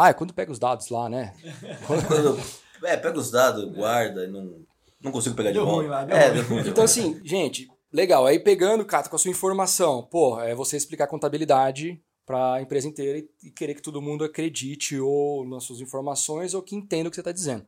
Ah, 0.00 0.10
é 0.10 0.14
quando 0.14 0.32
pega 0.32 0.52
os 0.52 0.60
dados 0.60 0.90
lá, 0.90 1.08
né? 1.08 1.34
Quando, 1.84 2.40
é, 2.84 2.96
pega 2.96 3.18
os 3.18 3.32
dados, 3.32 3.64
guarda 3.74 4.24
e 4.24 4.28
não, 4.28 4.64
não 5.00 5.10
consigo 5.10 5.34
pegar 5.34 5.50
Deu 5.50 5.64
de 5.64 5.70
ruim 5.72 5.88
volta. 5.88 5.90
lá, 5.90 6.04
deu 6.04 6.16
é, 6.16 6.28
ruim. 6.28 6.34
deu 6.34 6.44
ruim. 6.44 6.68
Então, 6.68 6.84
assim, 6.84 7.20
gente, 7.24 7.68
legal. 7.92 8.24
Aí 8.24 8.38
pegando, 8.38 8.84
Cato, 8.84 9.10
com 9.10 9.16
a 9.16 9.18
sua 9.18 9.32
informação, 9.32 10.04
pô, 10.04 10.40
é 10.40 10.54
você 10.54 10.76
explicar 10.76 11.08
contabilidade 11.08 12.00
para 12.24 12.54
a 12.54 12.62
empresa 12.62 12.86
inteira 12.86 13.18
e, 13.18 13.28
e 13.42 13.50
querer 13.50 13.74
que 13.74 13.82
todo 13.82 14.00
mundo 14.00 14.22
acredite 14.22 15.00
ou 15.00 15.44
nas 15.48 15.64
suas 15.64 15.80
informações 15.80 16.54
ou 16.54 16.62
que 16.62 16.76
entenda 16.76 17.08
o 17.08 17.10
que 17.10 17.16
você 17.16 17.20
está 17.20 17.32
dizendo. 17.32 17.66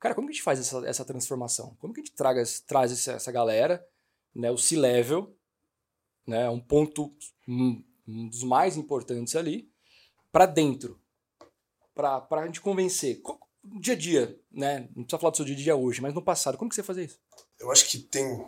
Cara, 0.00 0.14
como 0.14 0.28
que 0.28 0.32
a 0.32 0.34
gente 0.34 0.42
faz 0.42 0.58
essa, 0.58 0.88
essa 0.88 1.04
transformação? 1.04 1.76
Como 1.78 1.92
que 1.92 2.00
a 2.00 2.02
gente 2.02 2.14
traga, 2.14 2.42
traz 2.66 2.90
essa, 2.92 3.12
essa 3.12 3.30
galera, 3.30 3.86
né, 4.34 4.50
o 4.50 4.56
C-level, 4.56 5.36
né, 6.26 6.48
um 6.48 6.58
ponto 6.58 7.12
um, 7.46 7.84
um 8.08 8.28
dos 8.28 8.42
mais 8.42 8.78
importantes 8.78 9.36
ali, 9.36 9.68
para 10.32 10.46
dentro, 10.46 10.98
para 11.94 12.26
a 12.30 12.46
gente 12.46 12.60
convencer. 12.60 13.20
Dia 13.64 13.94
a 13.94 13.96
dia, 13.96 14.38
né? 14.50 14.88
Não 14.94 15.04
precisa 15.04 15.18
falar 15.18 15.30
do 15.30 15.36
seu 15.36 15.46
dia 15.46 15.54
a 15.54 15.58
dia 15.58 15.76
hoje, 15.76 16.00
mas 16.00 16.14
no 16.14 16.22
passado, 16.22 16.58
como 16.58 16.68
que 16.68 16.74
você 16.74 16.82
fazia 16.82 17.04
isso? 17.04 17.18
Eu 17.58 17.70
acho 17.70 17.86
que 17.86 17.98
tem. 17.98 18.44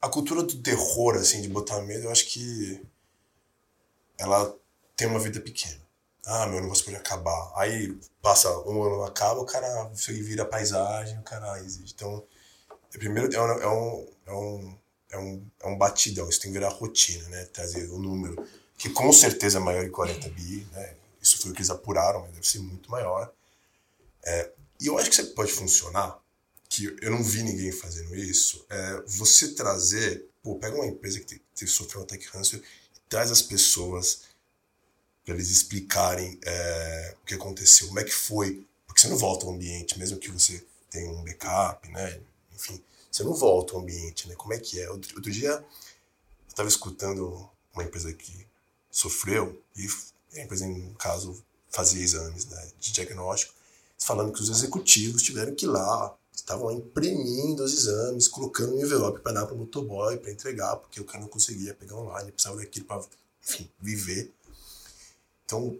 A 0.00 0.08
cultura 0.08 0.42
do 0.42 0.62
terror, 0.62 1.16
assim, 1.16 1.42
de 1.42 1.48
botar 1.48 1.80
medo, 1.82 2.04
eu 2.04 2.10
acho 2.10 2.26
que. 2.26 2.80
Ela 4.16 4.54
tem 4.96 5.06
uma 5.06 5.20
vida 5.20 5.40
pequena. 5.40 5.80
Ah, 6.26 6.46
meu 6.46 6.60
negócio 6.60 6.84
pode 6.84 6.96
acabar. 6.96 7.52
Aí 7.56 7.96
passa 8.20 8.50
um 8.68 8.82
ano, 8.82 9.04
acaba, 9.04 9.40
o 9.40 9.46
cara 9.46 9.90
vira 10.08 10.44
paisagem, 10.44 11.18
o 11.18 11.22
cara 11.22 11.58
existe. 11.60 11.94
Então, 11.94 12.22
primeiro 12.90 13.32
é 13.34 13.40
um, 13.40 13.46
é 13.46 13.68
um, 13.68 14.08
é 14.26 14.32
um, 14.32 14.78
é 15.10 15.18
um, 15.18 15.46
é 15.62 15.68
um 15.68 15.78
batidão, 15.78 16.28
isso 16.28 16.40
tem 16.40 16.52
que 16.52 16.58
virar 16.58 16.70
rotina, 16.70 17.26
né? 17.28 17.44
Trazer 17.46 17.88
o 17.90 17.98
número, 17.98 18.46
que 18.76 18.90
com 18.90 19.12
certeza 19.12 19.58
é 19.58 19.60
maior 19.60 19.84
que 19.84 19.90
40 19.90 20.28
bi, 20.30 20.66
né? 20.72 20.94
Isso 21.28 21.42
foi 21.42 21.50
o 21.50 21.54
que 21.54 21.60
eles 21.60 21.70
apuraram, 21.70 22.22
mas 22.22 22.32
deve 22.32 22.48
ser 22.48 22.60
muito 22.60 22.90
maior. 22.90 23.32
É, 24.24 24.50
e 24.80 24.86
eu 24.86 24.98
acho 24.98 25.10
que 25.10 25.20
isso 25.20 25.34
pode 25.34 25.52
funcionar 25.52 26.18
que 26.68 26.96
eu 27.00 27.10
não 27.10 27.22
vi 27.22 27.42
ninguém 27.42 27.72
fazendo 27.72 28.14
isso, 28.14 28.64
é 28.68 29.02
você 29.06 29.54
trazer, 29.54 30.28
pô, 30.42 30.56
pega 30.56 30.76
uma 30.76 30.86
empresa 30.86 31.18
que, 31.20 31.40
te, 31.54 31.66
sofreu 31.66 32.02
um 32.02 32.04
ataque 32.04 32.26
ransomware 32.26 32.66
e 32.94 33.00
traz 33.08 33.30
as 33.30 33.40
pessoas 33.40 34.24
para 35.24 35.34
eles 35.34 35.50
explicarem 35.50 36.38
é, 36.44 37.16
o 37.22 37.24
que 37.24 37.34
aconteceu, 37.34 37.88
como 37.88 38.00
é 38.00 38.04
que 38.04 38.12
foi, 38.12 38.66
porque 38.86 39.00
você 39.00 39.08
não 39.08 39.16
volta 39.16 39.46
ao 39.46 39.52
ambiente, 39.52 39.98
mesmo 39.98 40.18
que 40.18 40.30
você 40.30 40.64
tenha 40.90 41.10
um 41.10 41.24
backup, 41.24 41.88
né, 41.90 42.20
enfim, 42.54 42.82
você 43.10 43.22
não 43.22 43.34
volta 43.34 43.74
ao 43.74 43.80
ambiente, 43.80 44.28
né, 44.28 44.34
como 44.34 44.52
é 44.52 44.58
que 44.58 44.78
é. 44.78 44.90
Outro, 44.90 45.16
outro 45.16 45.32
dia 45.32 45.50
eu 45.50 45.64
estava 46.48 46.68
escutando 46.68 47.48
uma 47.72 47.84
empresa 47.84 48.12
que 48.12 48.46
sofreu 48.90 49.62
e 49.74 49.88
empresa, 50.34 50.66
no 50.66 50.94
caso, 50.94 51.42
fazia 51.70 52.02
exames 52.02 52.46
né, 52.46 52.68
de 52.78 52.92
diagnóstico, 52.92 53.54
falando 53.98 54.32
que 54.32 54.42
os 54.42 54.48
executivos 54.48 55.22
tiveram 55.22 55.54
que 55.54 55.66
ir 55.66 55.68
lá, 55.68 56.14
estavam 56.34 56.70
imprimindo 56.72 57.62
os 57.62 57.72
exames, 57.72 58.28
colocando 58.28 58.72
no 58.72 58.80
envelope 58.80 59.20
para 59.20 59.32
dar 59.32 59.46
para 59.46 59.54
o 59.54 59.58
motoboy, 59.58 60.16
para 60.18 60.30
entregar, 60.30 60.76
porque 60.76 61.00
o 61.00 61.04
cara 61.04 61.20
não 61.20 61.28
conseguia 61.28 61.74
pegar 61.74 61.96
online, 61.96 62.32
precisava 62.32 62.58
daquilo 62.58 62.86
para, 62.86 63.02
enfim, 63.42 63.68
viver. 63.80 64.32
Então, 65.44 65.78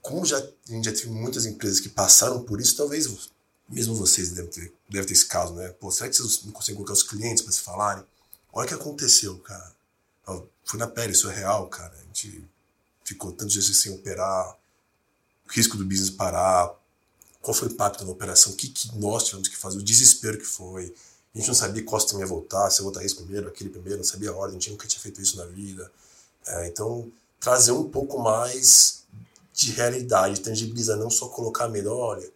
como 0.00 0.24
já, 0.24 0.38
a 0.38 0.72
gente 0.72 0.84
já 0.84 0.92
teve 0.92 1.10
muitas 1.10 1.44
empresas 1.44 1.80
que 1.80 1.88
passaram 1.88 2.42
por 2.42 2.60
isso, 2.60 2.76
talvez 2.76 3.28
mesmo 3.68 3.94
vocês 3.94 4.30
devem 4.30 4.50
ter, 4.50 4.72
devem 4.88 5.06
ter 5.06 5.12
esse 5.12 5.26
caso, 5.26 5.54
né? 5.54 5.68
Pô, 5.68 5.90
será 5.90 6.08
que 6.08 6.16
vocês 6.16 6.44
não 6.44 6.52
conseguem 6.52 6.76
colocar 6.76 6.94
os 6.94 7.02
clientes 7.02 7.42
para 7.42 7.52
se 7.52 7.60
falarem? 7.60 8.04
Olha 8.52 8.64
o 8.64 8.68
que 8.68 8.74
aconteceu, 8.74 9.38
cara. 9.40 9.76
Foi 10.64 10.78
na 10.78 10.86
pele, 10.86 11.12
isso 11.12 11.30
é 11.30 11.34
real, 11.34 11.68
cara. 11.68 11.94
A 11.94 12.02
gente 12.04 12.44
ficou 13.08 13.32
tantos 13.32 13.54
dias 13.54 13.76
sem 13.76 13.92
operar, 13.92 14.56
o 15.46 15.50
risco 15.50 15.76
do 15.76 15.84
business 15.84 16.10
parar, 16.10 16.74
qual 17.40 17.54
foi 17.54 17.68
o 17.68 17.72
impacto 17.72 18.04
na 18.04 18.10
operação, 18.10 18.52
o 18.52 18.56
que, 18.56 18.68
que 18.68 18.96
nós 18.98 19.24
tivemos 19.24 19.48
que 19.48 19.56
fazer, 19.56 19.78
o 19.78 19.82
desespero 19.82 20.38
que 20.38 20.44
foi. 20.44 20.94
A 21.34 21.38
gente 21.38 21.48
não 21.48 21.54
sabia 21.54 21.82
qual 21.84 22.00
sistema 22.00 22.20
ia 22.20 22.26
voltar, 22.26 22.70
se 22.70 22.80
ia 22.80 22.84
voltar 22.84 23.04
esse 23.04 23.14
primeiro, 23.14 23.48
aquele 23.48 23.70
primeiro, 23.70 23.98
não 23.98 24.04
sabia 24.04 24.30
a 24.30 24.34
ordem, 24.34 24.56
a 24.56 24.60
gente 24.60 24.70
nunca 24.70 24.86
tinha 24.86 25.00
feito 25.00 25.20
isso 25.22 25.36
na 25.36 25.44
vida. 25.46 25.90
É, 26.46 26.68
então, 26.68 27.10
trazer 27.40 27.72
um 27.72 27.88
pouco 27.88 28.18
mais 28.18 29.04
de 29.52 29.70
realidade, 29.72 30.40
tangibilizar, 30.40 30.96
não 30.96 31.10
só 31.10 31.28
colocar 31.28 31.68
medo, 31.68 31.92
olha, 31.92 32.30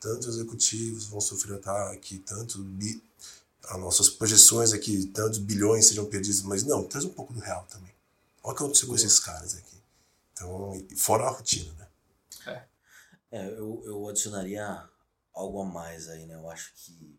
tantos 0.00 0.28
executivos 0.28 1.04
vão 1.04 1.20
sofrer 1.20 1.56
ataque, 1.56 2.18
tanto 2.18 2.58
bi, 2.58 3.02
as 3.64 3.78
nossas 3.78 4.08
projeções 4.08 4.72
aqui, 4.72 5.06
tantos 5.06 5.38
bilhões 5.38 5.86
sejam 5.86 6.04
perdidos, 6.04 6.42
mas 6.42 6.62
não, 6.64 6.84
traz 6.84 7.04
um 7.04 7.10
pouco 7.10 7.32
do 7.32 7.40
real 7.40 7.66
também. 7.70 7.92
Olha 8.42 8.52
o 8.52 8.56
que 8.56 8.62
aconteceu 8.62 8.88
com 8.88 8.94
esses 8.94 9.18
caras 9.18 9.54
aqui. 9.54 9.74
Então, 10.34 10.72
fora 10.96 11.24
a 11.24 11.30
rotina, 11.30 11.72
né? 11.78 12.64
É, 13.30 13.48
eu, 13.48 13.82
eu 13.84 14.08
adicionaria 14.08 14.84
algo 15.32 15.62
a 15.62 15.64
mais 15.64 16.08
aí, 16.08 16.26
né? 16.26 16.34
Eu 16.34 16.50
acho 16.50 16.72
que 16.76 17.18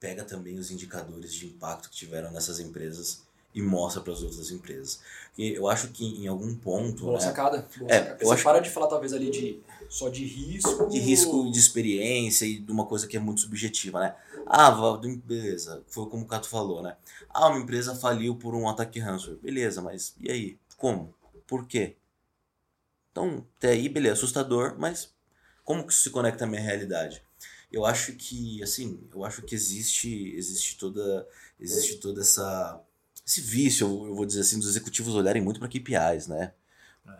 pega 0.00 0.24
também 0.24 0.58
os 0.58 0.70
indicadores 0.70 1.32
de 1.34 1.46
impacto 1.46 1.90
que 1.90 1.96
tiveram 1.96 2.30
nessas 2.30 2.58
empresas 2.60 3.22
e 3.54 3.62
mostra 3.62 4.02
para 4.02 4.12
as 4.12 4.22
outras 4.22 4.50
empresas. 4.50 5.00
E 5.38 5.52
eu 5.52 5.68
acho 5.68 5.88
que 5.88 6.04
em 6.04 6.26
algum 6.26 6.56
ponto, 6.56 7.04
Boa 7.04 7.14
né, 7.18 7.20
sacada. 7.20 7.68
Boa 7.76 7.90
É, 7.92 7.98
sacada. 7.98 8.18
eu 8.20 8.26
Você 8.28 8.34
acho 8.34 8.42
para 8.42 8.60
de 8.60 8.70
falar 8.70 8.88
talvez 8.88 9.12
ali 9.12 9.30
de 9.30 9.62
só 9.88 10.08
de 10.08 10.24
risco. 10.24 10.88
de 10.88 10.98
risco 10.98 11.50
de 11.50 11.58
experiência 11.58 12.44
e 12.46 12.58
de 12.58 12.72
uma 12.72 12.86
coisa 12.86 13.06
que 13.06 13.16
é 13.16 13.20
muito 13.20 13.42
subjetiva, 13.42 14.00
né? 14.00 14.16
Ah, 14.46 14.70
Valdo, 14.70 15.08
beleza, 15.18 15.82
foi 15.86 16.06
como 16.08 16.24
o 16.24 16.26
Cato 16.26 16.48
falou, 16.48 16.82
né? 16.82 16.96
Ah, 17.30 17.48
uma 17.48 17.60
empresa 17.60 17.94
faliu 17.94 18.34
por 18.36 18.54
um 18.54 18.68
ataque 18.68 18.98
ransomware. 18.98 19.40
Beleza, 19.40 19.80
mas 19.80 20.14
e 20.20 20.30
aí? 20.30 20.58
Como? 20.76 21.14
Por 21.46 21.66
quê? 21.66 21.96
Então, 23.14 23.46
até 23.56 23.70
aí, 23.70 23.88
beleza, 23.88 24.14
assustador, 24.14 24.74
mas 24.76 25.14
como 25.62 25.86
que 25.86 25.92
isso 25.92 26.02
se 26.02 26.10
conecta 26.10 26.42
à 26.42 26.48
minha 26.48 26.60
realidade? 26.60 27.22
Eu 27.70 27.86
acho 27.86 28.12
que, 28.14 28.60
assim, 28.60 29.00
eu 29.14 29.24
acho 29.24 29.42
que 29.42 29.54
existe, 29.54 30.34
existe 30.34 30.76
toda, 30.76 31.24
existe 31.60 31.98
toda 31.98 32.20
essa, 32.22 32.80
esse 33.24 33.40
vício, 33.40 33.86
eu 33.86 34.16
vou 34.16 34.26
dizer 34.26 34.40
assim, 34.40 34.58
dos 34.58 34.68
executivos 34.68 35.14
olharem 35.14 35.40
muito 35.40 35.60
para 35.60 35.68
KPIs, 35.68 36.26
né? 36.26 36.54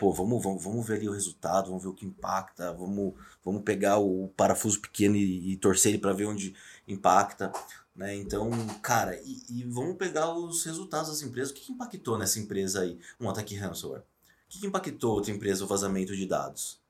Pô, 0.01 0.13
vamos, 0.13 0.43
vamos, 0.43 0.65
vamos 0.65 0.85
ver 0.85 0.97
ali 0.97 1.09
o 1.09 1.13
resultado, 1.13 1.69
vamos 1.69 1.85
ver 1.85 1.91
o 1.91 1.95
que 1.95 2.07
impacta, 2.07 2.73
vamos, 2.73 3.15
vamos 3.45 3.63
pegar 3.63 3.99
o 3.99 4.27
parafuso 4.37 4.81
pequeno 4.81 5.15
e, 5.15 5.53
e 5.53 5.57
torcer 5.59 5.93
ele 5.93 6.01
para 6.01 6.13
ver 6.13 6.25
onde 6.25 6.57
impacta, 6.89 7.53
né? 7.95 8.17
Então, 8.17 8.51
cara, 8.83 9.17
e, 9.23 9.45
e 9.49 9.65
vamos 9.65 9.97
pegar 9.97 10.35
os 10.35 10.65
resultados 10.65 11.09
das 11.11 11.23
empresas. 11.23 11.53
O 11.53 11.55
que, 11.55 11.67
que 11.67 11.73
impactou 11.73 12.19
nessa 12.19 12.41
empresa 12.41 12.81
aí? 12.81 12.99
Um 13.21 13.31
ataque 13.31 13.55
ransomware. 13.55 14.03
O 14.47 14.61
que, 14.61 14.67
impactou 14.67 15.15
outra 15.15 15.33
empresa 15.33 15.65
o 15.65 15.67
vazamento 15.67 16.15
de 16.15 16.27
dados? 16.27 16.81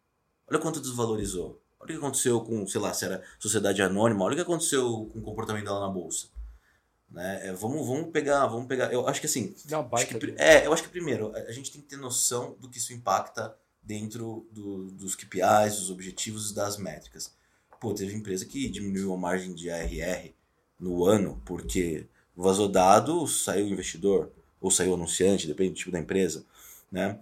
Olha 0.49 0.61
quanto 0.61 0.81
desvalorizou. 0.81 1.61
Olha 1.79 1.91
o 1.91 1.93
que 1.93 1.99
aconteceu 1.99 2.41
com, 2.41 2.67
sei 2.67 2.81
lá, 2.81 2.93
se 2.93 3.05
era 3.05 3.23
sociedade 3.39 3.83
anônima, 3.83 4.25
olha 4.25 4.33
o 4.33 4.37
que 4.37 4.43
aconteceu 4.43 5.09
com 5.13 5.19
o 5.19 5.23
comportamento 5.23 5.65
dela 5.65 5.81
na 5.81 5.89
bolsa. 5.89 6.29
Né? 7.11 7.49
É, 7.49 7.53
vamos, 7.53 7.87
vamos 7.87 8.11
pegar, 8.11 8.47
vamos 8.47 8.67
pegar. 8.67 8.93
Eu 8.93 9.07
acho 9.07 9.21
que 9.21 9.27
assim, 9.27 9.55
Acho 9.93 10.19
que 10.19 10.35
é, 10.37 10.67
eu 10.67 10.73
acho 10.73 10.83
que 10.83 10.89
primeiro, 10.89 11.35
a 11.35 11.41
a 11.41 11.53
gente 11.53 11.71
tem 11.71 11.81
que 11.81 11.89
ter 11.89 11.97
noção 11.97 12.57
do 12.61 12.69
que 12.69 12.79
isso 12.79 12.93
impacta 12.93 13.57
dentro 13.83 14.47
do, 14.51 14.91
dos 14.91 15.15
KPIs, 15.15 15.77
dos 15.77 15.91
objetivos 15.91 16.51
e 16.51 16.55
das 16.55 16.77
métricas. 16.77 17.33
Pô, 17.81 17.93
teve 17.95 18.15
empresa 18.15 18.47
que 18.47 18.69
diminuiu 18.69 19.13
a 19.13 19.17
margem 19.17 19.55
de 19.55 19.71
ARR 19.71 20.33
no 20.81 21.05
ano 21.05 21.41
porque 21.45 22.07
vazou 22.37 22.69
dado, 22.69 23.27
saiu 23.27 23.69
investidor 23.69 24.33
ou 24.61 24.71
saiu 24.71 24.95
anunciante, 24.95 25.47
depende 25.47 25.71
do 25.71 25.77
tipo 25.77 25.91
da 25.91 25.99
empresa, 25.99 26.45
né? 26.91 27.19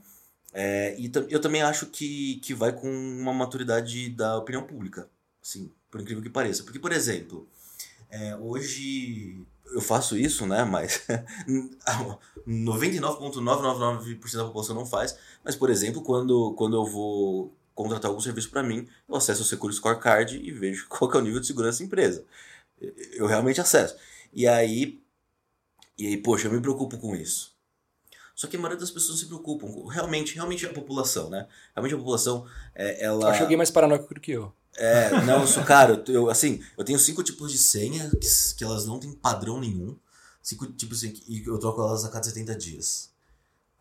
É, 0.53 0.95
e 0.99 1.11
eu 1.31 1.41
também 1.41 1.63
acho 1.63 1.87
que, 1.87 2.37
que 2.37 2.53
vai 2.53 2.73
com 2.73 2.89
uma 2.89 3.33
maturidade 3.33 4.11
da 4.11 4.37
opinião 4.37 4.63
pública, 4.65 5.09
assim, 5.43 5.73
por 5.91 6.01
incrível 6.01 6.23
que 6.23 6.29
pareça. 6.29 6.63
Porque, 6.63 6.79
por 6.79 6.93
exemplo, 6.93 7.49
é, 8.11 8.37
hoje 8.37 9.47
eu 9.73 9.81
faço 9.81 10.17
isso, 10.17 10.47
né? 10.47 10.65
Mas 10.65 11.03
99,999% 12.47 14.37
da 14.37 14.45
população 14.45 14.75
não 14.75 14.85
faz. 14.87 15.17
Mas, 15.43 15.57
por 15.57 15.71
exemplo, 15.71 16.03
quando, 16.03 16.53
quando 16.55 16.77
eu 16.77 16.85
vou 16.85 17.57
contratar 17.75 18.11
algum 18.11 18.21
serviço 18.21 18.51
para 18.51 18.63
mim, 18.63 18.87
eu 19.09 19.17
acesso 19.17 19.43
o 19.43 19.45
Secure 19.45 19.73
Scorecard 19.73 20.37
e 20.37 20.51
vejo 20.53 20.87
qual 20.93 21.11
é 21.13 21.17
o 21.17 21.23
nível 21.23 21.41
de 21.41 21.47
segurança 21.47 21.79
da 21.79 21.87
empresa. 21.87 22.25
Eu 23.13 23.27
realmente 23.27 23.61
acesso. 23.61 23.97
E 24.33 24.47
aí, 24.47 25.01
e 25.97 26.07
aí, 26.07 26.17
poxa, 26.17 26.49
eu 26.49 26.53
me 26.53 26.61
preocupo 26.61 26.99
com 26.99 27.15
isso. 27.15 27.52
Só 28.43 28.49
que 28.49 28.57
a 28.57 28.59
maioria 28.59 28.81
das 28.81 28.91
pessoas 28.91 29.21
se 29.21 29.27
preocupam. 29.27 29.69
Realmente, 29.89 30.35
realmente 30.35 30.67
a 30.67 30.73
população, 30.73 31.31
né? 31.31 31.47
Realmente 31.77 31.95
a 31.95 31.99
população, 31.99 32.45
é, 32.75 33.05
ela... 33.05 33.31
Acho 33.31 33.43
alguém 33.43 33.57
mais 33.57 33.71
paranoico 33.71 34.13
do 34.13 34.21
que 34.21 34.33
eu. 34.33 34.53
É, 34.77 35.13
não, 35.23 35.43
eu 35.43 35.47
sou, 35.47 35.63
cara, 35.63 36.03
eu, 36.09 36.29
assim, 36.29 36.61
eu 36.77 36.83
tenho 36.83 36.99
cinco 36.99 37.23
tipos 37.23 37.53
de 37.53 37.59
senha 37.59 38.11
que, 38.11 38.27
que 38.57 38.65
elas 38.65 38.85
não 38.85 38.99
têm 38.99 39.13
padrão 39.13 39.61
nenhum. 39.61 39.97
Cinco 40.43 40.67
tipos 40.67 40.99
de 40.99 41.11
senha, 41.11 41.23
e 41.29 41.47
eu 41.47 41.57
troco 41.57 41.83
elas 41.83 42.05
a 42.05 42.09
cada 42.09 42.25
70 42.25 42.57
dias. 42.57 43.12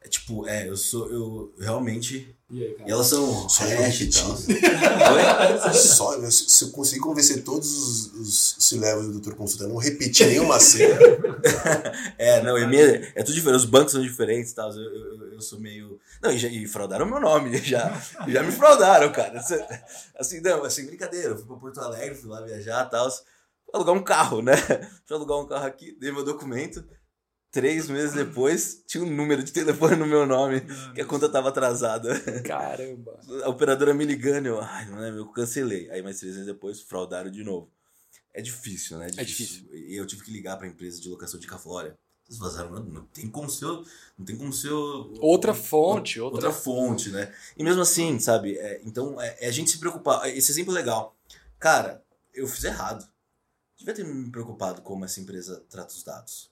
É 0.04 0.08
tipo, 0.08 0.48
é, 0.48 0.68
eu 0.68 0.76
sou, 0.76 1.12
eu 1.12 1.54
realmente. 1.60 2.36
E, 2.50 2.64
aí, 2.64 2.76
e 2.88 2.92
elas 2.92 3.06
são 3.06 3.48
Só 3.48 3.64
hash 3.64 4.02
e 4.02 4.10
tal. 4.10 4.36
Só, 5.74 6.30
se 6.30 6.66
eu 6.66 6.72
conseguir 6.72 7.02
convencer 7.02 7.44
todos 7.44 7.72
os, 7.72 8.14
os 8.16 8.56
C-levels 8.60 9.06
do 9.06 9.14
Doutor 9.14 9.36
Consulta 9.36 9.66
a 9.66 9.68
não 9.68 9.78
repetir 9.78 10.26
nenhuma 10.26 10.60
senha. 10.60 10.98
é, 12.18 12.42
não, 12.42 12.58
é, 12.58 12.66
meio, 12.66 13.12
é 13.14 13.22
tudo 13.22 13.36
diferente, 13.36 13.60
os 13.60 13.66
bancos 13.66 13.92
são 13.92 14.02
diferentes 14.02 14.52
e 14.52 14.56
tal. 14.56 14.72
Eu, 14.72 14.82
eu, 14.82 15.34
eu, 15.34 15.42
sou 15.42 15.60
meio. 15.60 16.00
Não, 16.20 16.32
e, 16.32 16.38
já, 16.40 16.48
e 16.48 16.68
fraudaram 16.68 17.06
o 17.06 17.10
meu 17.10 17.20
nome, 17.20 17.56
já, 17.62 17.94
já 18.28 18.42
me 18.42 18.52
fraudaram, 18.52 19.12
cara. 19.12 19.40
Assim, 20.18 20.42
não, 20.42 20.66
assim, 20.66 20.88
brincadeira. 20.88 21.30
Eu 21.30 21.38
fui 21.38 21.46
pra 21.46 21.58
Porto 21.58 21.80
Alegre, 21.80 22.16
fui 22.16 22.30
lá 22.30 22.42
viajar 22.42 22.88
e 22.88 22.90
tal. 22.90 23.08
Alugar 23.72 23.96
um 23.96 24.04
carro, 24.04 24.42
né? 24.42 24.58
Fui 25.06 25.16
alugar 25.16 25.38
um 25.38 25.48
carro 25.48 25.68
aqui, 25.68 25.96
dei 26.00 26.12
meu 26.12 26.26
documento. 26.26 26.84
Três 27.52 27.90
meses 27.90 28.14
depois, 28.14 28.82
tinha 28.88 29.04
um 29.04 29.14
número 29.14 29.44
de 29.44 29.52
telefone 29.52 29.98
no 29.98 30.08
meu 30.08 30.26
nome, 30.26 30.62
que 30.96 31.02
a 31.02 31.06
conta 31.06 31.28
tava 31.28 31.50
atrasada. 31.50 32.18
Caramba. 32.48 33.20
A 33.44 33.50
operadora 33.50 33.94
me 33.94 34.06
ligando, 34.06 34.46
eu, 34.46 34.62
ai, 34.62 34.90
não 34.90 35.04
é 35.04 35.12
meu, 35.12 35.26
cancelei. 35.28 35.90
Aí 35.92 36.02
mais 36.02 36.18
três 36.18 36.36
meses 36.36 36.48
depois, 36.48 36.80
fraudaram 36.80 37.30
de 37.30 37.44
novo. 37.44 37.70
É 38.34 38.42
difícil, 38.42 38.98
né? 38.98 39.08
É 39.18 39.26
difícil. 39.26 39.66
É 39.66 39.76
difícil. 39.76 39.90
E 39.90 39.98
eu 39.98 40.08
tive 40.08 40.24
que 40.24 40.32
ligar 40.32 40.58
pra 40.58 40.66
empresa 40.66 41.02
de 41.02 41.10
locação 41.10 41.38
de 41.38 41.46
carro. 41.46 41.72
Olha, 41.72 41.98
vocês 42.24 42.40
vazaram, 42.40 42.72
não, 42.72 42.84
não 42.84 43.06
tem 43.08 43.28
como 43.28 43.50
ser, 43.50 43.66
não 44.18 44.26
tem 44.26 44.38
como 44.38 44.54
ser... 44.54 44.72
Outra 44.72 45.54
fonte. 45.54 46.22
Outra, 46.22 46.48
outra 46.48 46.54
fonte, 46.54 47.10
né? 47.10 47.34
E 47.58 47.66
mesmo 47.66 47.82
assim, 47.82 48.18
sabe? 48.18 48.58
É, 48.58 48.82
então, 48.86 49.20
é, 49.20 49.38
é, 49.42 49.48
a 49.50 49.52
gente 49.52 49.72
se 49.72 49.78
preocupar. 49.78 50.26
Esse 50.30 50.54
exemplo 50.54 50.72
é 50.72 50.76
legal. 50.76 51.18
Cara, 51.60 52.02
eu 52.34 52.48
fiz 52.48 52.64
errado. 52.64 53.06
Devia 53.78 53.94
ter 53.94 54.06
me 54.06 54.32
preocupado 54.32 54.82
como 54.82 55.04
essa 55.04 55.20
empresa 55.20 55.66
trata 55.70 55.94
os 55.94 56.02
dados 56.02 56.51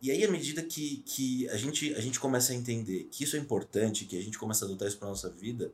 e 0.00 0.10
aí, 0.10 0.24
à 0.24 0.30
medida 0.30 0.62
que, 0.62 0.98
que 0.98 1.48
a, 1.50 1.56
gente, 1.56 1.94
a 1.94 2.00
gente 2.00 2.18
começa 2.18 2.52
a 2.52 2.56
entender 2.56 3.04
que 3.12 3.24
isso 3.24 3.36
é 3.36 3.38
importante, 3.38 4.06
que 4.06 4.16
a 4.16 4.22
gente 4.22 4.38
começa 4.38 4.64
a 4.64 4.66
adotar 4.66 4.88
isso 4.88 4.98
para 4.98 5.08
nossa 5.08 5.28
vida, 5.28 5.72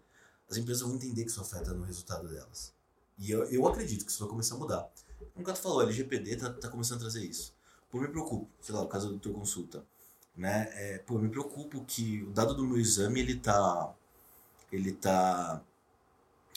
as 0.51 0.57
empresas 0.57 0.83
vão 0.83 0.97
entender 0.97 1.25
que 1.25 1.31
isso 1.31 1.41
afeta 1.41 1.73
no 1.73 1.85
resultado 1.85 2.29
delas. 2.29 2.73
E 3.19 3.31
eu, 3.31 3.45
eu 3.45 3.67
acredito 3.69 4.05
que 4.05 4.11
isso 4.11 4.21
vai 4.21 4.29
começar 4.29 4.57
a 4.57 4.59
mudar. 4.59 4.91
Como 5.33 5.43
o 5.43 5.43
Gato 5.43 5.61
falou, 5.61 5.81
a 5.81 5.85
LGPD 5.85 6.37
tá, 6.37 6.53
tá 6.53 6.69
começando 6.69 6.99
a 6.99 7.01
trazer 7.03 7.25
isso. 7.25 7.55
Pô, 7.89 8.01
me 8.01 8.09
preocupo, 8.09 8.49
sei 8.61 8.75
lá, 8.75 8.83
o 8.83 8.89
caso 8.89 9.09
do 9.09 9.19
teu 9.19 9.33
consulta. 9.33 9.85
Né? 10.37 10.69
É, 10.73 10.99
pô, 10.99 11.19
me 11.19 11.29
preocupo 11.29 11.85
que 11.85 12.25
o 12.25 12.31
dado 12.33 12.55
do 12.55 12.67
meu 12.67 12.79
exame, 12.79 13.21
ele 13.21 13.37
tá... 13.37 13.95
Ele 14.73 14.93
tá... 14.93 15.63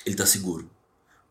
Ele 0.06 0.16
tá 0.16 0.26
seguro. 0.26 0.70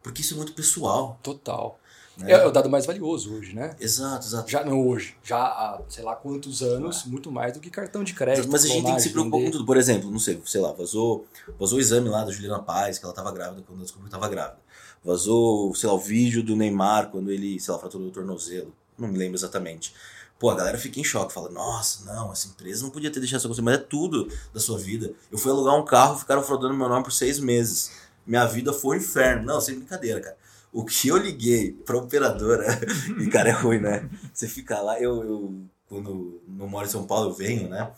Porque 0.03 0.21
isso 0.21 0.35
é 0.35 0.37
muito 0.37 0.55
pessoal. 0.55 1.19
Total. 1.23 1.81
Né? 2.19 2.33
É, 2.33 2.45
o 2.45 2.51
dado 2.51 2.69
mais 2.69 2.85
valioso 2.85 3.33
hoje, 3.33 3.55
né? 3.55 3.77
Exato, 3.79 4.27
exato. 4.27 4.51
Já 4.51 4.65
não 4.65 4.89
hoje, 4.89 5.17
já 5.23 5.39
há 5.39 5.81
sei 5.89 6.03
lá 6.03 6.17
quantos 6.17 6.63
anos, 6.63 7.05
é. 7.07 7.09
muito 7.09 7.31
mais 7.31 7.53
do 7.53 7.61
que 7.61 7.71
cartão 7.71 8.03
de 8.03 8.13
crédito. 8.13 8.49
Mas 8.51 8.65
a 8.65 8.69
gente 8.69 8.85
tem 8.85 8.97
que 8.97 9.03
se 9.03 9.11
preocupar 9.11 9.41
com 9.41 9.51
tudo. 9.53 9.65
Por 9.65 9.77
exemplo, 9.77 10.11
não 10.11 10.19
sei, 10.19 10.41
sei 10.45 10.61
lá, 10.61 10.73
vazou, 10.73 11.27
vazou 11.59 11.79
o 11.79 11.81
exame 11.81 12.09
lá 12.09 12.25
da 12.25 12.33
Juliana 12.33 12.59
Paz, 12.59 12.99
que 12.99 13.05
ela 13.05 13.13
estava 13.13 13.31
grávida 13.31 13.63
quando 13.65 13.83
descobriu 13.83 14.11
que 14.11 14.17
estava 14.17 14.29
grávida. 14.29 14.59
Vazou, 15.05 15.73
sei 15.77 15.89
lá, 15.89 15.95
o 15.95 15.99
vídeo 15.99 16.43
do 16.43 16.57
Neymar 16.57 17.09
quando 17.11 17.31
ele, 17.31 17.61
sei 17.61 17.73
lá, 17.73 17.79
fraturou 17.79 18.09
o 18.09 18.11
tornozelo. 18.11 18.75
Não 18.99 19.07
me 19.07 19.17
lembro 19.17 19.37
exatamente. 19.37 19.95
Pô, 20.41 20.51
a 20.51 20.57
galera 20.57 20.79
fica 20.79 20.99
em 20.99 21.05
choque, 21.05 21.33
fala, 21.33 21.51
nossa, 21.51 22.05
não, 22.05 22.33
essa 22.33 22.49
empresa 22.49 22.83
não 22.83 22.91
podia 22.91 23.11
ter 23.11 23.21
deixado 23.21 23.39
isso 23.39 23.47
acontecer, 23.47 23.63
mas 23.63 23.75
é 23.75 23.79
tudo 23.79 24.29
da 24.53 24.61
sua 24.61 24.79
vida. 24.79 25.13
Eu 25.31 25.39
fui 25.39 25.51
alugar 25.51 25.75
um 25.77 25.85
carro, 25.85 26.19
ficaram 26.19 26.43
fraudando 26.43 26.75
meu 26.75 26.89
nome 26.89 27.05
por 27.05 27.13
seis 27.13 27.39
meses. 27.39 27.93
Minha 28.27 28.45
vida 28.45 28.73
foi 28.73 28.97
um 28.97 29.01
inferno. 29.01 29.45
Não, 29.45 29.61
sem 29.61 29.77
brincadeira, 29.77 30.21
cara. 30.21 30.37
O 30.73 30.85
que 30.85 31.09
eu 31.09 31.17
liguei 31.17 31.73
pra 31.73 31.97
operadora, 31.97 32.67
e 33.21 33.27
cara, 33.29 33.49
é 33.49 33.53
ruim, 33.53 33.81
né? 33.81 34.09
Você 34.33 34.47
fica 34.47 34.81
lá, 34.81 35.01
eu, 35.01 35.23
eu 35.25 35.55
quando 35.89 36.41
não 36.47 36.69
moro 36.69 36.87
em 36.87 36.91
São 36.91 37.05
Paulo, 37.05 37.31
eu 37.31 37.35
venho, 37.35 37.69
né? 37.69 37.91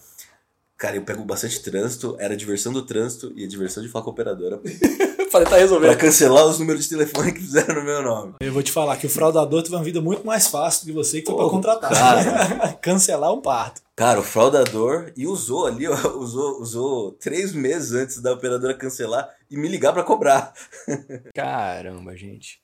Cara, 0.77 0.97
eu 0.97 1.03
pego 1.03 1.23
bastante 1.25 1.61
trânsito, 1.61 2.17
era 2.19 2.33
a 2.33 2.37
diversão 2.37 2.73
do 2.73 2.81
trânsito 2.83 3.33
e 3.37 3.45
a 3.45 3.49
diversão 3.49 3.83
de 3.83 3.89
falar 3.91 4.03
com 4.03 4.11
a 4.11 4.13
operadora. 4.15 4.61
Falei, 5.31 5.47
tá 5.47 5.57
resolvendo. 5.57 5.91
Pra 5.91 5.99
cancelar 5.99 6.47
os 6.47 6.59
números 6.59 6.85
de 6.85 6.89
telefone 6.89 7.33
que 7.33 7.41
fizeram 7.41 7.75
no 7.77 7.85
meu 7.85 8.03
nome. 8.03 8.35
Eu 8.41 8.53
vou 8.53 8.63
te 8.63 8.73
falar 8.73 8.97
que 8.97 9.07
o 9.07 9.11
fraudador 9.11 9.63
teve 9.63 9.77
uma 9.77 9.85
vida 9.85 10.01
muito 10.01 10.27
mais 10.27 10.49
fácil 10.49 10.83
do 10.83 10.87
que 10.87 10.93
você 10.93 11.21
que 11.21 11.27
foi 11.27 11.37
pra 11.37 11.49
contratar. 11.49 11.91
Cara, 11.91 12.73
cancelar 12.83 13.33
um 13.33 13.41
parto. 13.41 13.83
Cara, 14.01 14.19
o 14.19 14.23
fraudador 14.23 15.13
e 15.15 15.27
usou 15.27 15.67
ali, 15.67 15.87
ó, 15.87 15.95
usou, 16.17 16.63
usou 16.63 17.13
três 17.13 17.53
meses 17.53 17.93
antes 17.93 18.19
da 18.19 18.33
operadora 18.33 18.73
cancelar 18.73 19.29
e 19.51 19.59
me 19.59 19.69
ligar 19.69 19.93
para 19.93 20.03
cobrar. 20.03 20.55
Caramba, 21.37 22.17
gente. 22.17 22.63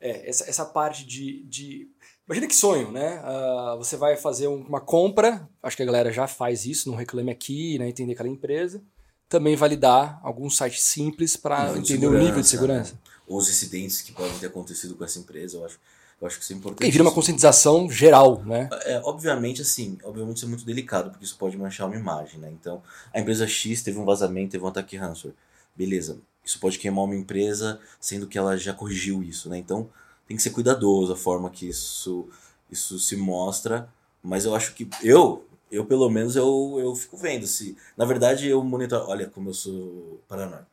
É, 0.00 0.28
essa, 0.28 0.50
essa 0.50 0.64
parte 0.64 1.06
de, 1.06 1.44
de. 1.44 1.88
Imagina 2.26 2.48
que 2.48 2.56
sonho, 2.56 2.90
né? 2.90 3.22
Uh, 3.22 3.78
você 3.78 3.96
vai 3.96 4.16
fazer 4.16 4.48
uma 4.48 4.80
compra, 4.80 5.48
acho 5.62 5.76
que 5.76 5.84
a 5.84 5.86
galera 5.86 6.10
já 6.10 6.26
faz 6.26 6.66
isso, 6.66 6.90
não 6.90 6.96
reclame 6.96 7.30
aqui, 7.30 7.78
né? 7.78 7.88
Entender 7.88 8.14
aquela 8.14 8.28
empresa. 8.28 8.82
Também 9.28 9.54
validar 9.54 10.18
algum 10.20 10.50
site 10.50 10.80
simples 10.80 11.36
para 11.36 11.78
entender 11.78 12.08
o 12.08 12.18
nível 12.18 12.40
de 12.40 12.48
segurança. 12.48 12.94
Né? 12.94 12.98
Ou 13.28 13.38
os 13.38 13.48
incidentes 13.48 14.00
que 14.00 14.10
podem 14.10 14.36
ter 14.40 14.46
acontecido 14.46 14.96
com 14.96 15.04
essa 15.04 15.20
empresa, 15.20 15.58
eu 15.58 15.64
acho. 15.64 15.78
Eu 16.20 16.26
acho 16.26 16.36
que 16.36 16.44
isso 16.44 16.52
é 16.52 16.56
importante. 16.56 16.86
E 16.86 16.90
vira 16.90 17.02
uma 17.02 17.12
conscientização 17.12 17.90
geral, 17.90 18.42
né? 18.44 18.68
É, 18.84 19.00
obviamente, 19.04 19.62
assim, 19.62 19.96
obviamente 20.04 20.36
isso 20.36 20.46
é 20.46 20.48
muito 20.48 20.66
delicado, 20.66 21.10
porque 21.10 21.24
isso 21.24 21.36
pode 21.38 21.56
manchar 21.56 21.86
uma 21.86 21.96
imagem, 21.96 22.38
né? 22.38 22.50
Então, 22.50 22.82
a 23.12 23.18
empresa 23.18 23.46
X 23.48 23.82
teve 23.82 23.98
um 23.98 24.04
vazamento, 24.04 24.52
teve 24.52 24.62
um 24.62 24.68
ataque 24.68 24.96
ransomware. 24.96 25.34
Beleza, 25.74 26.18
isso 26.44 26.58
pode 26.60 26.78
queimar 26.78 27.04
uma 27.04 27.16
empresa, 27.16 27.80
sendo 27.98 28.26
que 28.26 28.36
ela 28.36 28.56
já 28.58 28.74
corrigiu 28.74 29.22
isso, 29.22 29.48
né? 29.48 29.56
Então, 29.56 29.88
tem 30.28 30.36
que 30.36 30.42
ser 30.42 30.50
cuidadoso 30.50 31.12
a 31.12 31.16
forma 31.16 31.48
que 31.48 31.66
isso, 31.66 32.28
isso 32.70 32.98
se 32.98 33.16
mostra, 33.16 33.88
mas 34.22 34.44
eu 34.44 34.54
acho 34.54 34.74
que 34.74 34.88
eu, 35.02 35.46
eu 35.72 35.86
pelo 35.86 36.10
menos, 36.10 36.36
eu, 36.36 36.76
eu 36.78 36.94
fico 36.94 37.16
vendo 37.16 37.46
se... 37.46 37.78
Na 37.96 38.04
verdade, 38.04 38.46
eu 38.46 38.62
monitoro... 38.62 39.08
Olha 39.08 39.26
como 39.26 39.48
eu 39.50 39.54
sou 39.54 40.20
paranoico. 40.28 40.66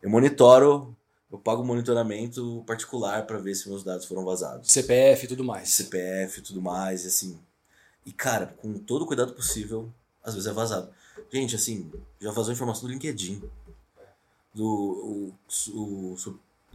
Eu 0.00 0.08
monitoro 0.08 0.96
eu 1.32 1.38
pago 1.38 1.64
monitoramento 1.64 2.62
particular 2.66 3.26
para 3.26 3.38
ver 3.38 3.54
se 3.54 3.66
meus 3.66 3.82
dados 3.82 4.04
foram 4.04 4.22
vazados. 4.22 4.70
CPF 4.70 5.24
e 5.24 5.28
tudo 5.28 5.42
mais. 5.42 5.70
CPF 5.70 6.38
e 6.38 6.42
tudo 6.42 6.60
mais, 6.60 7.04
e 7.04 7.08
assim. 7.08 7.40
E 8.04 8.12
cara, 8.12 8.54
com 8.60 8.74
todo 8.74 9.02
o 9.02 9.06
cuidado 9.06 9.32
possível, 9.32 9.90
às 10.22 10.34
vezes 10.34 10.46
é 10.46 10.52
vazado. 10.52 10.90
Gente, 11.32 11.56
assim, 11.56 11.90
já 12.20 12.30
vazou 12.30 12.52
informação 12.52 12.82
do 12.82 12.92
LinkedIn. 12.92 13.42
Do, 14.54 14.66
o, 14.66 15.34
o, 15.70 16.16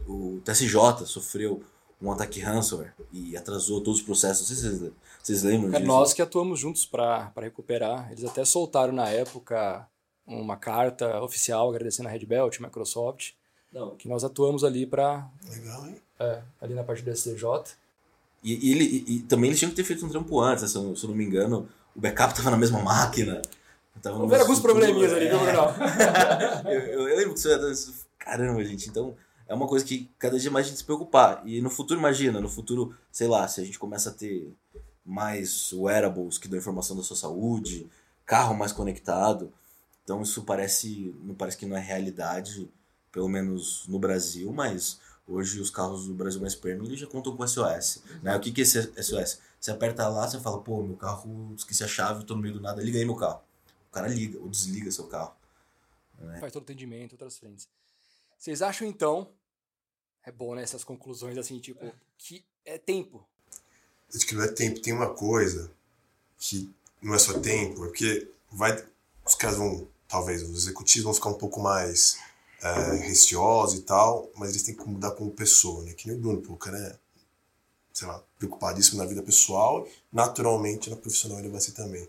o, 0.06 0.12
o 0.12 0.40
TSJ 0.40 1.06
sofreu 1.06 1.62
um 2.02 2.10
ataque 2.10 2.40
ransomware 2.40 2.94
e 3.12 3.36
atrasou 3.36 3.80
todos 3.80 4.00
os 4.00 4.04
processos. 4.04 4.50
Não 4.50 4.56
sei 4.56 4.56
se 4.56 4.78
vocês, 4.78 4.92
vocês 5.22 5.42
lembram 5.44 5.68
é 5.68 5.76
disso. 5.76 5.86
Nós 5.86 6.12
que 6.12 6.20
atuamos 6.20 6.58
juntos 6.58 6.84
para 6.84 7.32
recuperar. 7.36 8.10
Eles 8.10 8.24
até 8.24 8.44
soltaram 8.44 8.92
na 8.92 9.08
época 9.08 9.86
uma 10.26 10.56
carta 10.56 11.22
oficial 11.22 11.70
agradecendo 11.70 12.08
a 12.08 12.12
Red 12.12 12.26
Belt, 12.26 12.58
Microsoft, 12.58 13.32
não. 13.72 13.96
Que 13.96 14.08
nós 14.08 14.24
atuamos 14.24 14.64
ali 14.64 14.86
para. 14.86 15.28
Legal, 15.50 15.86
hein? 15.86 16.00
É, 16.18 16.42
ali 16.60 16.74
na 16.74 16.84
parte 16.84 17.02
do 17.02 17.14
STJ. 17.14 17.44
E, 18.42 18.68
e, 18.68 18.72
ele, 18.72 18.84
e, 18.84 19.16
e, 19.16 19.20
também 19.20 19.50
eles 19.50 19.58
tinham 19.58 19.70
que 19.70 19.76
ter 19.76 19.84
feito 19.84 20.04
um 20.04 20.08
trampo 20.08 20.40
antes, 20.40 20.62
né? 20.62 20.68
se, 20.68 20.76
eu, 20.76 20.96
se 20.96 21.04
eu 21.04 21.10
não 21.10 21.16
me 21.16 21.24
engano. 21.24 21.68
O 21.94 22.00
backup 22.00 22.30
estava 22.30 22.50
na 22.50 22.56
mesma 22.56 22.80
máquina. 22.80 23.42
Houveram 24.04 24.42
alguns 24.42 24.60
probleminhas 24.60 25.12
ali, 25.12 25.28
viu, 25.28 25.38
Bruno? 25.40 25.74
eu, 26.70 26.80
eu, 26.80 27.08
eu, 27.08 27.16
lembro 27.16 27.34
que 27.34 27.40
isso 27.40 28.06
Caramba, 28.16 28.64
gente. 28.64 28.88
Então, 28.88 29.16
é 29.48 29.54
uma 29.54 29.66
coisa 29.66 29.84
que 29.84 30.08
cada 30.18 30.38
dia 30.38 30.50
mais 30.50 30.66
a 30.66 30.68
gente 30.68 30.78
se 30.78 30.84
preocupar. 30.84 31.42
E 31.44 31.60
no 31.60 31.70
futuro, 31.70 31.98
imagina, 31.98 32.40
no 32.40 32.48
futuro, 32.48 32.94
sei 33.10 33.26
lá, 33.26 33.48
se 33.48 33.60
a 33.60 33.64
gente 33.64 33.78
começa 33.78 34.10
a 34.10 34.12
ter 34.12 34.54
mais 35.04 35.72
wearables 35.72 36.38
que 36.38 36.46
dão 36.46 36.58
informação 36.58 36.96
da 36.96 37.02
sua 37.02 37.16
saúde, 37.16 37.88
carro 38.26 38.54
mais 38.54 38.72
conectado 38.72 39.50
Então 40.04 40.20
isso 40.20 40.42
parece, 40.42 41.16
não 41.24 41.34
parece 41.34 41.56
que 41.56 41.64
não 41.64 41.76
é 41.76 41.80
realidade, 41.80 42.70
pelo 43.10 43.28
menos 43.28 43.86
no 43.86 43.98
Brasil, 43.98 44.52
mas 44.52 45.00
hoje 45.26 45.60
os 45.60 45.70
carros 45.70 46.06
do 46.06 46.14
Brasil 46.14 46.40
mais 46.40 46.54
premium 46.54 46.94
já 46.96 47.06
contam 47.06 47.36
com 47.36 47.46
SOS. 47.46 48.02
Né? 48.22 48.34
O 48.36 48.40
que, 48.40 48.50
que 48.50 48.60
é 48.60 48.64
esse 48.64 48.80
SOS? 49.02 49.40
Você 49.60 49.70
aperta 49.70 50.08
lá, 50.08 50.28
você 50.28 50.40
fala, 50.40 50.60
pô, 50.60 50.82
meu 50.82 50.96
carro, 50.96 51.54
esqueci 51.56 51.84
a 51.84 51.88
chave, 51.88 52.24
tô 52.24 52.34
no 52.34 52.42
meio 52.42 52.54
do 52.54 52.60
nada, 52.60 52.82
liga 52.82 52.98
aí 52.98 53.04
meu 53.04 53.16
carro. 53.16 53.42
O 53.90 53.92
cara 53.92 54.08
liga 54.08 54.38
ou 54.38 54.48
desliga 54.48 54.90
seu 54.90 55.06
carro. 55.06 55.34
Né? 56.18 56.38
Faz 56.38 56.52
todo 56.52 56.62
o 56.62 56.64
atendimento, 56.64 57.12
outras 57.12 57.38
frentes. 57.38 57.68
Vocês 58.38 58.62
acham 58.62 58.86
então, 58.86 59.28
é 60.24 60.30
bom 60.30 60.54
né, 60.54 60.62
essas 60.62 60.84
conclusões 60.84 61.36
assim, 61.36 61.58
tipo, 61.58 61.92
que 62.16 62.44
é 62.64 62.78
tempo. 62.78 63.26
Acho 64.14 64.26
que 64.26 64.34
não 64.34 64.42
é 64.42 64.48
tempo, 64.48 64.80
tem 64.80 64.92
uma 64.92 65.12
coisa 65.12 65.70
que 66.38 66.72
não 67.02 67.14
é 67.14 67.18
só 67.18 67.38
tempo, 67.40 67.84
é 67.84 67.88
porque 67.88 68.30
vai, 68.50 68.84
os 69.24 69.34
caras 69.34 69.56
vão, 69.56 69.88
talvez, 70.06 70.42
os 70.42 70.64
executivos 70.64 71.04
vão 71.04 71.14
ficar 71.14 71.30
um 71.30 71.38
pouco 71.38 71.60
mais 71.60 72.18
é, 72.62 72.96
receosos 72.96 73.78
e 73.78 73.82
tal, 73.82 74.30
mas 74.36 74.50
eles 74.50 74.62
têm 74.62 74.74
que 74.74 74.88
mudar 74.88 75.12
como 75.12 75.30
pessoa, 75.30 75.82
né? 75.84 75.92
Que 75.92 76.08
nem 76.08 76.16
o 76.16 76.20
Bruno, 76.20 76.40
pô, 76.40 76.54
o 76.54 76.56
cara 76.56 76.78
é, 76.78 76.98
sei 77.92 78.06
lá, 78.06 78.22
preocupadíssimo 78.38 78.98
na 78.98 79.06
vida 79.06 79.22
pessoal, 79.22 79.86
naturalmente 80.12 80.90
na 80.90 80.96
profissional 80.96 81.38
ele 81.38 81.48
vai 81.48 81.60
ser 81.60 81.72
também. 81.72 82.08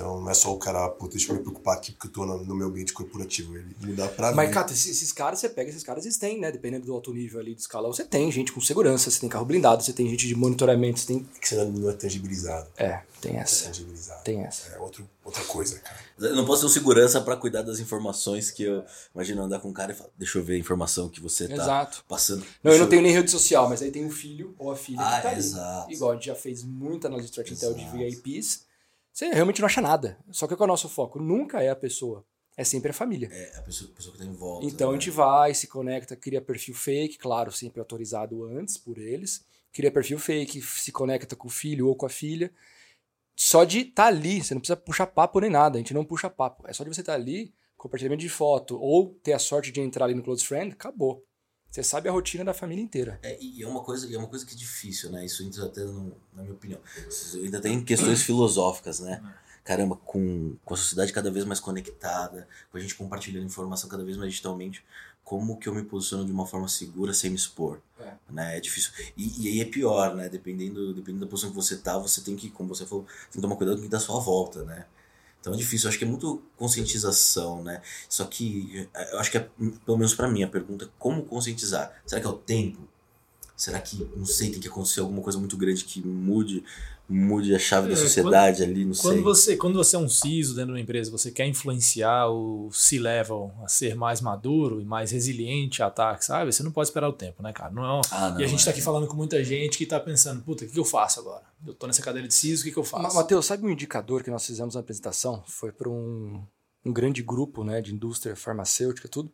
Então 0.00 0.18
não 0.22 0.30
é 0.30 0.34
só 0.34 0.50
o 0.54 0.58
cara, 0.58 0.88
pô, 0.88 1.06
deixa 1.08 1.30
eu 1.30 1.36
me 1.36 1.42
preocupar 1.42 1.76
aqui 1.76 1.92
porque 1.92 2.06
eu 2.08 2.12
tô 2.12 2.24
no, 2.24 2.42
no 2.42 2.54
meu 2.54 2.68
ambiente 2.68 2.90
corporativo. 2.94 3.54
Ele 3.54 3.66
mudar 3.82 4.08
pra 4.08 4.32
Mas, 4.32 4.48
mim. 4.48 4.54
cara, 4.54 4.72
esses, 4.72 4.86
esses 4.86 5.12
caras, 5.12 5.38
você 5.38 5.48
pega 5.50 5.68
esses 5.68 5.82
caras, 5.84 6.06
eles 6.06 6.16
têm, 6.16 6.40
né? 6.40 6.50
Dependendo 6.50 6.86
do 6.86 6.94
alto 6.94 7.12
nível 7.12 7.38
ali 7.38 7.54
de 7.54 7.60
escala, 7.60 7.86
você 7.86 8.02
tem 8.02 8.32
gente 8.32 8.50
com 8.50 8.62
segurança, 8.62 9.10
você 9.10 9.20
tem 9.20 9.28
carro 9.28 9.44
blindado, 9.44 9.82
você 9.82 9.92
tem 9.92 10.08
gente 10.08 10.26
de 10.26 10.34
monitoramento, 10.34 11.00
você 11.00 11.06
tem. 11.06 11.28
que 11.38 11.46
você 11.48 11.62
não 11.64 11.90
é 11.90 11.92
tangibilizado. 11.92 12.66
É, 12.78 13.02
tem 13.20 13.36
É 13.36 13.40
essa. 13.40 13.66
tangibilizado. 13.66 14.24
Tem 14.24 14.40
essa. 14.42 14.70
É 14.72 14.78
outro, 14.78 15.06
outra 15.22 15.44
coisa, 15.44 15.78
cara. 15.80 15.98
Eu 16.18 16.34
não 16.34 16.46
posso 16.46 16.62
ter 16.62 16.66
um 16.68 16.70
segurança 16.70 17.20
pra 17.20 17.36
cuidar 17.36 17.60
das 17.60 17.78
informações 17.78 18.50
que 18.50 18.62
eu 18.62 18.82
imagino 19.14 19.42
andar 19.42 19.60
com 19.60 19.68
um 19.68 19.72
cara 19.74 19.92
e 19.92 19.94
falar, 19.94 20.08
deixa 20.16 20.38
eu 20.38 20.42
ver 20.44 20.54
a 20.54 20.58
informação 20.58 21.10
que 21.10 21.20
você 21.20 21.46
tá 21.46 21.54
Exato. 21.54 22.04
passando. 22.08 22.42
Não, 22.64 22.72
eu 22.72 22.78
não 22.78 22.88
tenho 22.88 23.02
nem 23.02 23.12
rede 23.12 23.30
social, 23.30 23.68
mas 23.68 23.82
aí 23.82 23.90
tem 23.90 24.06
o 24.06 24.10
filho 24.10 24.54
ou 24.58 24.70
a 24.70 24.76
filha 24.76 24.98
Ah, 25.02 25.16
que 25.16 25.22
tá 25.24 25.28
ali. 25.28 25.38
exato. 25.38 25.92
Igual 25.92 26.12
a 26.12 26.14
gente 26.14 26.26
já 26.26 26.34
fez 26.34 26.62
muita 26.64 27.08
análise 27.08 27.28
de 27.28 27.34
threat 27.34 27.52
intel 27.52 27.74
de. 27.74 27.84
VIPs. 27.90 28.69
Você 29.12 29.28
realmente 29.28 29.60
não 29.60 29.66
acha 29.66 29.80
nada. 29.80 30.18
Só 30.30 30.46
que 30.46 30.56
qual 30.56 30.66
é 30.66 30.70
o 30.70 30.72
nosso 30.72 30.88
foco? 30.88 31.20
Nunca 31.20 31.62
é 31.62 31.68
a 31.68 31.76
pessoa. 31.76 32.24
É 32.56 32.64
sempre 32.64 32.90
a 32.90 32.94
família. 32.94 33.28
É, 33.32 33.56
a 33.58 33.62
pessoa, 33.62 33.90
a 33.90 33.94
pessoa 33.94 34.12
que 34.12 34.18
tá 34.18 34.24
em 34.24 34.32
volta. 34.32 34.66
Então 34.66 34.90
a 34.90 34.92
né? 34.92 34.98
gente 34.98 35.10
vai, 35.10 35.54
se 35.54 35.66
conecta, 35.66 36.16
cria 36.16 36.40
perfil 36.40 36.74
fake, 36.74 37.18
claro, 37.18 37.50
sempre 37.50 37.80
autorizado 37.80 38.44
antes 38.44 38.76
por 38.76 38.98
eles. 38.98 39.44
Cria 39.72 39.90
perfil 39.90 40.18
fake, 40.18 40.60
se 40.60 40.92
conecta 40.92 41.36
com 41.36 41.48
o 41.48 41.50
filho 41.50 41.88
ou 41.88 41.96
com 41.96 42.06
a 42.06 42.10
filha. 42.10 42.52
Só 43.34 43.64
de 43.64 43.80
estar 43.80 44.06
ali, 44.06 44.42
você 44.42 44.52
não 44.52 44.60
precisa 44.60 44.76
puxar 44.76 45.06
papo 45.06 45.40
nem 45.40 45.48
nada, 45.48 45.76
a 45.76 45.80
gente 45.80 45.94
não 45.94 46.04
puxa 46.04 46.28
papo. 46.28 46.68
É 46.68 46.72
só 46.72 46.84
de 46.84 46.90
você 46.90 47.00
estar 47.00 47.14
ali, 47.14 47.54
compartilhamento 47.76 48.20
de 48.20 48.28
foto, 48.28 48.78
ou 48.78 49.14
ter 49.22 49.32
a 49.32 49.38
sorte 49.38 49.72
de 49.72 49.80
entrar 49.80 50.04
ali 50.04 50.14
no 50.14 50.22
Close 50.22 50.44
Friend, 50.44 50.72
acabou. 50.72 51.24
Você 51.70 51.82
sabe 51.84 52.08
a 52.08 52.12
rotina 52.12 52.44
da 52.44 52.52
família 52.52 52.82
inteira. 52.82 53.18
É, 53.22 53.38
e 53.40 53.62
é 53.62 53.66
uma 53.66 53.80
coisa, 53.82 54.12
é 54.12 54.18
uma 54.18 54.26
coisa 54.26 54.44
que 54.44 54.54
é 54.54 54.56
difícil, 54.56 55.10
né? 55.10 55.24
Isso 55.24 55.42
entra 55.44 55.66
até 55.66 55.84
no- 55.84 56.16
na 56.34 56.42
minha 56.42 56.54
opinião. 56.54 56.80
Isso 57.08 57.36
ainda 57.36 57.60
tem 57.60 57.82
questões 57.84 58.22
filosóficas, 58.22 58.98
né? 59.00 59.22
Caramba, 59.62 59.94
com, 59.94 60.56
com 60.64 60.74
a 60.74 60.76
sociedade 60.76 61.12
cada 61.12 61.30
vez 61.30 61.44
mais 61.44 61.60
conectada, 61.60 62.48
com 62.72 62.78
a 62.78 62.80
gente 62.80 62.94
compartilhando 62.96 63.44
informação 63.46 63.88
cada 63.88 64.02
vez 64.02 64.16
mais 64.16 64.30
digitalmente, 64.30 64.84
como 65.22 65.58
que 65.58 65.68
eu 65.68 65.74
me 65.74 65.84
posiciono 65.84 66.24
de 66.24 66.32
uma 66.32 66.44
forma 66.46 66.66
segura 66.66 67.14
sem 67.14 67.30
me 67.30 67.36
expor? 67.36 67.78
É. 68.00 68.14
Né? 68.30 68.56
É 68.56 68.60
difícil. 68.60 68.90
E, 69.16 69.44
e 69.44 69.48
aí 69.48 69.60
é 69.60 69.64
pior, 69.64 70.16
né? 70.16 70.28
Dependendo, 70.28 70.92
dependendo 70.92 71.24
da 71.24 71.30
posição 71.30 71.50
que 71.50 71.56
você 71.56 71.76
tá, 71.76 71.96
você 71.98 72.20
tem 72.20 72.34
que, 72.34 72.50
como 72.50 72.74
você 72.74 72.84
falou, 72.84 73.04
tem 73.04 73.32
que 73.34 73.40
tomar 73.40 73.54
cuidado 73.54 73.76
com 73.76 73.82
o 73.82 73.84
que 73.84 73.90
dá 73.90 73.98
à 73.98 74.00
sua 74.00 74.18
volta, 74.18 74.64
né? 74.64 74.86
Então 75.40 75.54
é 75.54 75.56
difícil, 75.56 75.86
eu 75.86 75.88
acho 75.90 75.98
que 75.98 76.04
é 76.04 76.08
muito 76.08 76.42
conscientização, 76.56 77.62
né? 77.62 77.80
Só 78.08 78.24
que 78.24 78.88
eh, 78.94 79.12
eu 79.12 79.18
acho 79.18 79.30
que, 79.30 79.38
é, 79.38 79.48
pelo 79.86 79.96
menos 79.98 80.14
pra 80.14 80.28
mim, 80.28 80.42
a 80.42 80.48
pergunta 80.48 80.84
é 80.84 80.88
como 80.98 81.22
conscientizar? 81.24 81.92
Será 82.06 82.20
que 82.20 82.26
é 82.26 82.30
o 82.30 82.34
tempo? 82.34 82.86
Será 83.60 83.78
que, 83.78 84.08
não 84.16 84.24
sei, 84.24 84.50
tem 84.50 84.58
que 84.58 84.68
acontecer 84.68 85.00
alguma 85.00 85.20
coisa 85.20 85.38
muito 85.38 85.54
grande 85.54 85.84
que 85.84 86.00
mude, 86.00 86.64
mude 87.06 87.54
a 87.54 87.58
chave 87.58 87.88
da 87.88 87.92
É, 87.92 87.96
sociedade 87.96 88.62
ali, 88.62 88.86
não 88.86 88.94
Quando 88.94 89.14
sei. 89.16 89.22
você, 89.22 89.56
quando 89.58 89.74
você 89.76 89.96
é 89.96 89.98
um 89.98 90.08
CISO 90.08 90.54
dentro 90.54 90.68
de 90.68 90.72
uma 90.72 90.80
empresa, 90.80 91.10
você 91.10 91.30
quer 91.30 91.46
influenciar 91.46 92.28
o 92.30 92.70
C-level 92.72 93.52
a 93.62 93.68
ser 93.68 93.94
mais 93.94 94.22
maduro 94.22 94.80
e 94.80 94.84
mais 94.86 95.10
resiliente 95.10 95.82
a 95.82 95.88
ataques, 95.88 96.28
sabe? 96.28 96.50
Você 96.50 96.62
não 96.62 96.72
pode 96.72 96.88
esperar 96.88 97.06
o 97.10 97.12
tempo, 97.12 97.42
né, 97.42 97.52
cara? 97.52 97.70
Não 97.70 97.84
é 97.84 97.92
um- 97.98 98.00
Ah, 98.10 98.30
não, 98.30 98.40
e 98.40 98.44
a 98.44 98.46
gente 98.46 98.64
tá 98.64 98.70
é. 98.70 98.72
aqui 98.72 98.80
falando 98.80 99.06
com 99.06 99.14
muita 99.14 99.44
gente 99.44 99.76
que 99.76 99.84
tá 99.84 100.00
pensando, 100.00 100.40
puta, 100.42 100.64
o 100.64 100.66
que, 100.66 100.72
que 100.72 100.80
eu 100.80 100.84
faço 100.86 101.20
agora? 101.20 101.42
Eu 101.66 101.74
tô 101.74 101.86
nessa 101.86 102.00
cadeira 102.00 102.26
de 102.26 102.32
CISO, 102.32 102.62
o 102.62 102.64
que, 102.64 102.72
que 102.72 102.78
eu 102.78 102.84
faço? 102.84 103.14
Matheus, 103.14 103.44
sabe 103.44 103.66
um 103.66 103.70
indicador 103.70 104.22
que 104.24 104.30
nós 104.30 104.46
fizemos 104.46 104.74
na 104.74 104.80
apresentação? 104.80 105.44
Foi 105.46 105.70
para 105.70 105.90
um, 105.90 106.42
um 106.82 106.92
grande 106.94 107.22
grupo 107.22 107.62
né, 107.62 107.82
de 107.82 107.92
indústria 107.92 108.34
farmacêutica 108.34 109.06
e 109.06 109.10
tudo. 109.10 109.30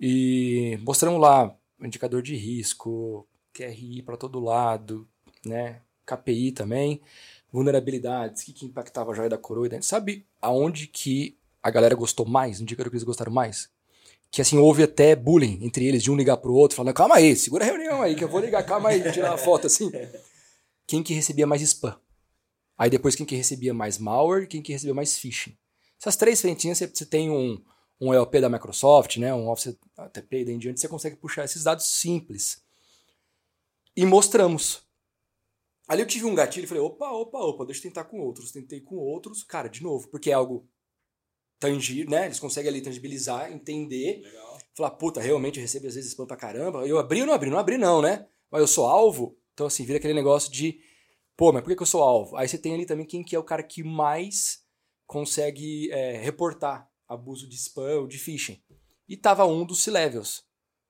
E 0.00 0.78
mostramos 0.82 1.20
lá 1.20 1.54
o 1.80 1.86
indicador 1.86 2.22
de 2.22 2.34
risco, 2.34 3.26
QRI 3.56 4.02
para 4.02 4.16
todo 4.16 4.40
lado, 4.40 5.06
né? 5.44 5.80
KPI 6.04 6.52
também, 6.52 7.00
vulnerabilidades, 7.52 8.42
o 8.42 8.46
que, 8.46 8.52
que 8.52 8.66
impactava 8.66 9.12
a 9.12 9.14
joia 9.14 9.28
da 9.28 9.38
coroa. 9.38 9.68
daí- 9.68 9.82
Sabe 9.82 10.26
aonde 10.40 10.86
que 10.86 11.36
a 11.62 11.70
galera 11.70 11.94
gostou 11.94 12.26
mais? 12.26 12.60
Indicador 12.60 12.90
que 12.90 12.96
eles 12.96 13.04
gostaram 13.04 13.32
mais? 13.32 13.68
Que 14.30 14.42
assim, 14.42 14.58
houve 14.58 14.82
até 14.82 15.16
bullying 15.16 15.58
entre 15.62 15.86
eles, 15.86 16.02
de 16.02 16.10
um 16.10 16.16
ligar 16.16 16.36
pro 16.36 16.52
outro, 16.54 16.76
falando, 16.76 16.94
calma 16.94 17.16
aí, 17.16 17.34
segura 17.34 17.64
a 17.64 17.66
reunião 17.66 18.02
aí, 18.02 18.14
que 18.14 18.22
eu 18.24 18.28
vou 18.28 18.40
ligar, 18.40 18.62
calma 18.64 18.90
aí, 18.90 19.10
tirar 19.12 19.30
uma 19.30 19.38
foto 19.38 19.66
assim. 19.66 19.90
Quem 20.86 21.02
que 21.02 21.14
recebia 21.14 21.46
mais 21.46 21.62
spam? 21.62 21.96
Aí 22.78 22.90
depois 22.90 23.14
quem 23.14 23.24
que 23.24 23.34
recebia 23.34 23.72
mais 23.72 23.98
malware 23.98 24.46
quem 24.46 24.60
que 24.62 24.72
recebia 24.72 24.94
mais 24.94 25.16
phishing. 25.18 25.56
Essas 25.98 26.14
três 26.16 26.40
frentinhas 26.40 26.78
você, 26.78 27.06
tem 27.06 27.30
um, 27.30 27.58
um 28.00 28.12
ELP 28.12 28.34
da 28.40 28.48
Microsoft, 28.50 29.16
né, 29.16 29.32
um 29.34 29.48
Office 29.48 29.76
ATP 29.96 30.40
e 30.40 30.44
daí 30.44 30.54
em 30.54 30.58
diante, 30.58 30.78
você 30.80 30.86
consegue 30.88 31.16
puxar 31.16 31.44
esses 31.44 31.64
dados 31.64 31.86
simples. 31.86 32.62
E 33.96 34.04
mostramos. 34.04 34.82
Ali 35.88 36.02
eu 36.02 36.06
tive 36.06 36.26
um 36.26 36.34
gatilho 36.34 36.64
e 36.64 36.66
falei, 36.66 36.82
opa, 36.82 37.10
opa, 37.10 37.38
opa, 37.38 37.64
deixa 37.64 37.80
eu 37.80 37.84
tentar 37.84 38.04
com 38.04 38.20
outros. 38.20 38.50
Tentei 38.50 38.80
com 38.80 38.96
outros, 38.96 39.42
cara, 39.42 39.68
de 39.68 39.82
novo, 39.82 40.08
porque 40.08 40.30
é 40.30 40.34
algo 40.34 40.68
tangível, 41.58 42.10
né? 42.10 42.26
Eles 42.26 42.40
conseguem 42.40 42.68
ali 42.68 42.82
tangibilizar, 42.82 43.50
entender. 43.52 44.22
Falar, 44.76 44.90
puta, 44.90 45.20
realmente 45.20 45.58
eu 45.58 45.62
recebo 45.62 45.86
às 45.86 45.94
vezes 45.94 46.10
spam 46.10 46.26
pra 46.26 46.36
caramba. 46.36 46.86
Eu 46.86 46.98
abri 46.98 47.20
ou 47.20 47.26
não 47.26 47.34
abri? 47.34 47.50
Não 47.50 47.58
abri 47.58 47.78
não, 47.78 48.02
né? 48.02 48.26
Mas 48.50 48.60
eu 48.60 48.66
sou 48.66 48.86
alvo. 48.86 49.38
Então 49.54 49.66
assim, 49.66 49.84
vira 49.84 49.98
aquele 49.98 50.12
negócio 50.12 50.52
de 50.52 50.80
Pô, 51.36 51.52
mas 51.52 51.62
por 51.62 51.68
que, 51.68 51.76
que 51.76 51.82
eu 51.82 51.86
sou 51.86 52.02
alvo? 52.02 52.34
Aí 52.36 52.48
você 52.48 52.56
tem 52.56 52.72
ali 52.72 52.86
também 52.86 53.04
quem 53.04 53.22
que 53.22 53.36
é 53.36 53.38
o 53.38 53.44
cara 53.44 53.62
que 53.62 53.82
mais 53.82 54.64
consegue 55.06 55.90
é, 55.92 56.16
reportar 56.16 56.90
abuso 57.06 57.46
de 57.46 57.54
spam 57.56 58.00
ou 58.00 58.06
de 58.06 58.18
phishing. 58.18 58.60
E 59.06 59.16
tava 59.16 59.44
um 59.44 59.64
dos 59.64 59.82
C-Levels. 59.82 60.42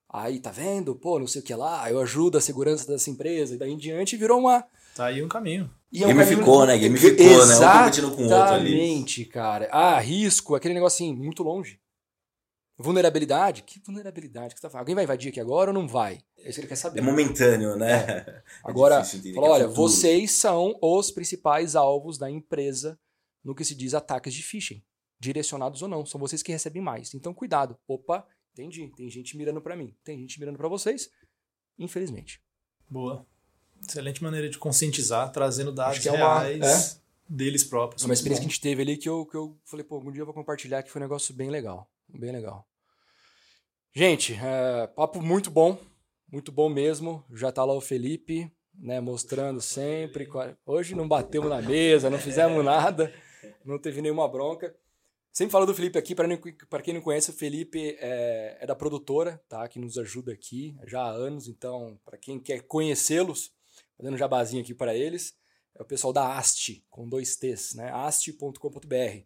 Aí, 0.09 0.39
tá 0.39 0.51
vendo? 0.51 0.95
Pô, 0.95 1.19
não 1.19 1.27
sei 1.27 1.41
o 1.41 1.43
que 1.43 1.53
lá, 1.53 1.89
eu 1.91 1.99
ajudo 1.99 2.37
a 2.37 2.41
segurança 2.41 2.87
dessa 2.87 3.09
empresa. 3.09 3.55
E 3.55 3.57
daí 3.57 3.71
em 3.71 3.77
diante 3.77 4.15
virou 4.15 4.39
uma... 4.39 4.65
Tá 4.95 5.07
aí 5.07 5.21
um 5.23 5.27
caminho. 5.27 5.69
E 5.91 6.03
é 6.03 6.05
um 6.07 6.09
Gamificou, 6.09 6.59
caminho- 6.61 6.65
né? 6.65 6.77
Gamificou, 6.77 7.45
né? 7.45 7.55
Um 7.55 7.79
competindo 7.79 8.11
com 8.15 8.21
o 8.21 8.23
outro 8.23 8.53
ali. 8.53 8.73
Exatamente, 8.73 9.25
cara. 9.25 9.69
Ah, 9.71 9.99
risco, 9.99 10.55
aquele 10.55 10.73
negócio 10.73 10.95
assim, 11.05 11.15
muito 11.15 11.43
longe. 11.43 11.79
Vulnerabilidade? 12.79 13.63
Que 13.63 13.79
vulnerabilidade 13.79 14.53
que 14.53 14.59
você 14.59 14.67
tá 14.67 14.69
falando? 14.69 14.81
Alguém 14.81 14.95
vai 14.95 15.03
invadir 15.03 15.29
aqui 15.29 15.39
agora 15.39 15.71
ou 15.71 15.73
não 15.73 15.87
vai? 15.87 16.19
É 16.37 16.49
isso 16.49 16.55
que 16.55 16.61
ele 16.61 16.67
quer 16.67 16.75
saber. 16.75 16.99
É 16.99 17.01
momentâneo, 17.01 17.75
né? 17.75 18.41
Agora, 18.63 19.01
entender 19.01 19.33
fala, 19.33 19.47
que 19.47 19.51
é 19.51 19.53
olha, 19.55 19.67
futuro. 19.67 19.81
vocês 19.89 20.31
são 20.31 20.77
os 20.81 21.09
principais 21.11 21.75
alvos 21.75 22.17
da 22.19 22.29
empresa 22.29 22.97
no 23.43 23.55
que 23.55 23.65
se 23.65 23.73
diz 23.73 23.93
ataques 23.95 24.33
de 24.33 24.43
phishing, 24.43 24.83
direcionados 25.19 25.81
ou 25.81 25.87
não. 25.87 26.05
São 26.05 26.19
vocês 26.19 26.43
que 26.43 26.51
recebem 26.51 26.81
mais. 26.81 27.13
Então, 27.15 27.33
cuidado. 27.33 27.77
Opa, 27.87 28.23
entendi. 28.63 28.91
Tem 28.95 29.09
gente 29.09 29.37
mirando 29.37 29.61
pra 29.61 29.75
mim. 29.75 29.93
Tem 30.03 30.17
gente 30.19 30.39
mirando 30.39 30.57
pra 30.57 30.67
vocês. 30.67 31.09
Infelizmente. 31.77 32.41
Boa. 32.89 33.25
Excelente 33.87 34.23
maneira 34.23 34.49
de 34.49 34.57
conscientizar, 34.57 35.31
trazendo 35.31 35.71
dados 35.71 36.03
é 36.05 36.11
uma- 36.11 36.39
reais 36.39 37.01
deles 37.29 37.63
próprios. 37.63 38.01
É 38.03 38.05
uma 38.05 38.13
experiência 38.13 38.41
que 38.41 38.47
a 38.47 38.49
gente 38.49 38.61
teve 38.61 38.81
ali 38.81 38.97
que 38.97 39.07
eu, 39.07 39.25
que 39.25 39.35
eu 39.35 39.55
falei, 39.65 39.83
pô, 39.83 39.95
algum 39.95 40.11
dia 40.11 40.21
eu 40.21 40.25
vou 40.25 40.33
compartilhar 40.33 40.81
que 40.81 40.89
foi 40.89 40.99
um 40.99 41.05
negócio 41.05 41.33
bem 41.33 41.49
legal. 41.49 41.87
Bem 42.09 42.31
legal. 42.31 42.67
Gente, 43.93 44.33
é, 44.33 44.87
papo 44.87 45.21
muito 45.21 45.49
bom. 45.51 45.77
Muito 46.31 46.51
bom 46.51 46.69
mesmo. 46.69 47.23
Já 47.33 47.51
tá 47.51 47.63
lá 47.63 47.73
o 47.73 47.81
Felipe, 47.81 48.51
né, 48.73 48.99
mostrando 48.99 49.61
sempre. 49.61 50.27
Hoje 50.65 50.95
não 50.95 51.07
batemos 51.07 51.49
na 51.49 51.61
mesa, 51.61 52.09
não 52.09 52.17
fizemos 52.19 52.63
nada, 52.65 53.13
não 53.65 53.77
teve 53.79 54.01
nenhuma 54.01 54.27
bronca. 54.27 54.75
Sempre 55.37 55.51
falo 55.51 55.67
do 55.67 55.75
Felipe 55.75 55.99
aqui, 55.99 56.15
para 56.15 56.81
quem 56.81 56.95
não 56.95 57.01
conhece, 57.01 57.29
o 57.29 57.33
Felipe 57.33 57.95
é, 57.99 58.57
é 58.59 58.65
da 58.65 58.75
produtora, 58.75 59.39
tá? 59.47 59.67
Que 59.67 59.77
nos 59.77 59.95
ajuda 59.95 60.31
aqui 60.33 60.75
já 60.87 60.99
há 60.99 61.11
anos. 61.11 61.47
Então, 61.47 61.99
para 62.03 62.17
quem 62.17 62.39
quer 62.39 62.63
conhecê-los, 62.63 63.51
fazendo 63.95 64.15
um 64.15 64.17
jabazinho 64.17 64.63
aqui 64.63 64.73
para 64.73 64.95
eles, 64.95 65.35
é 65.75 65.83
o 65.83 65.85
pessoal 65.85 66.11
da 66.11 66.39
Ast, 66.39 66.83
com 66.89 67.07
dois 67.07 67.35
T's, 67.35 67.75
né? 67.75 67.91
ast.com.br. 67.91 69.21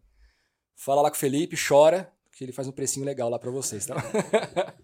Fala 0.75 1.01
lá 1.01 1.09
com 1.09 1.15
o 1.15 1.17
Felipe, 1.17 1.55
chora, 1.55 2.11
que 2.33 2.43
ele 2.43 2.51
faz 2.51 2.67
um 2.67 2.73
precinho 2.73 3.05
legal 3.05 3.29
lá 3.29 3.39
para 3.39 3.49
vocês, 3.49 3.85
tá? 3.85 3.95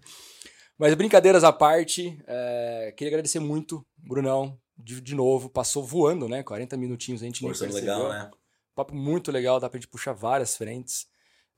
Mas 0.80 0.96
brincadeiras 0.96 1.44
à 1.44 1.52
parte, 1.52 2.18
é, 2.26 2.94
queria 2.96 3.10
agradecer 3.12 3.42
muito, 3.42 3.86
Brunão, 3.98 4.58
de, 4.78 5.02
de 5.02 5.14
novo, 5.14 5.50
passou 5.50 5.84
voando, 5.84 6.30
né? 6.30 6.42
40 6.42 6.78
minutinhos 6.78 7.22
a 7.22 7.26
gente 7.26 7.44
nem 7.44 7.50
Forçando 7.50 7.74
percebeu. 7.74 7.98
legal, 7.98 8.14
né? 8.14 8.32
Papo 8.74 8.96
muito 8.96 9.30
legal, 9.30 9.60
dá 9.60 9.70
pra 9.70 9.78
gente 9.78 9.90
puxar 9.90 10.14
várias 10.14 10.56
frentes. 10.56 11.06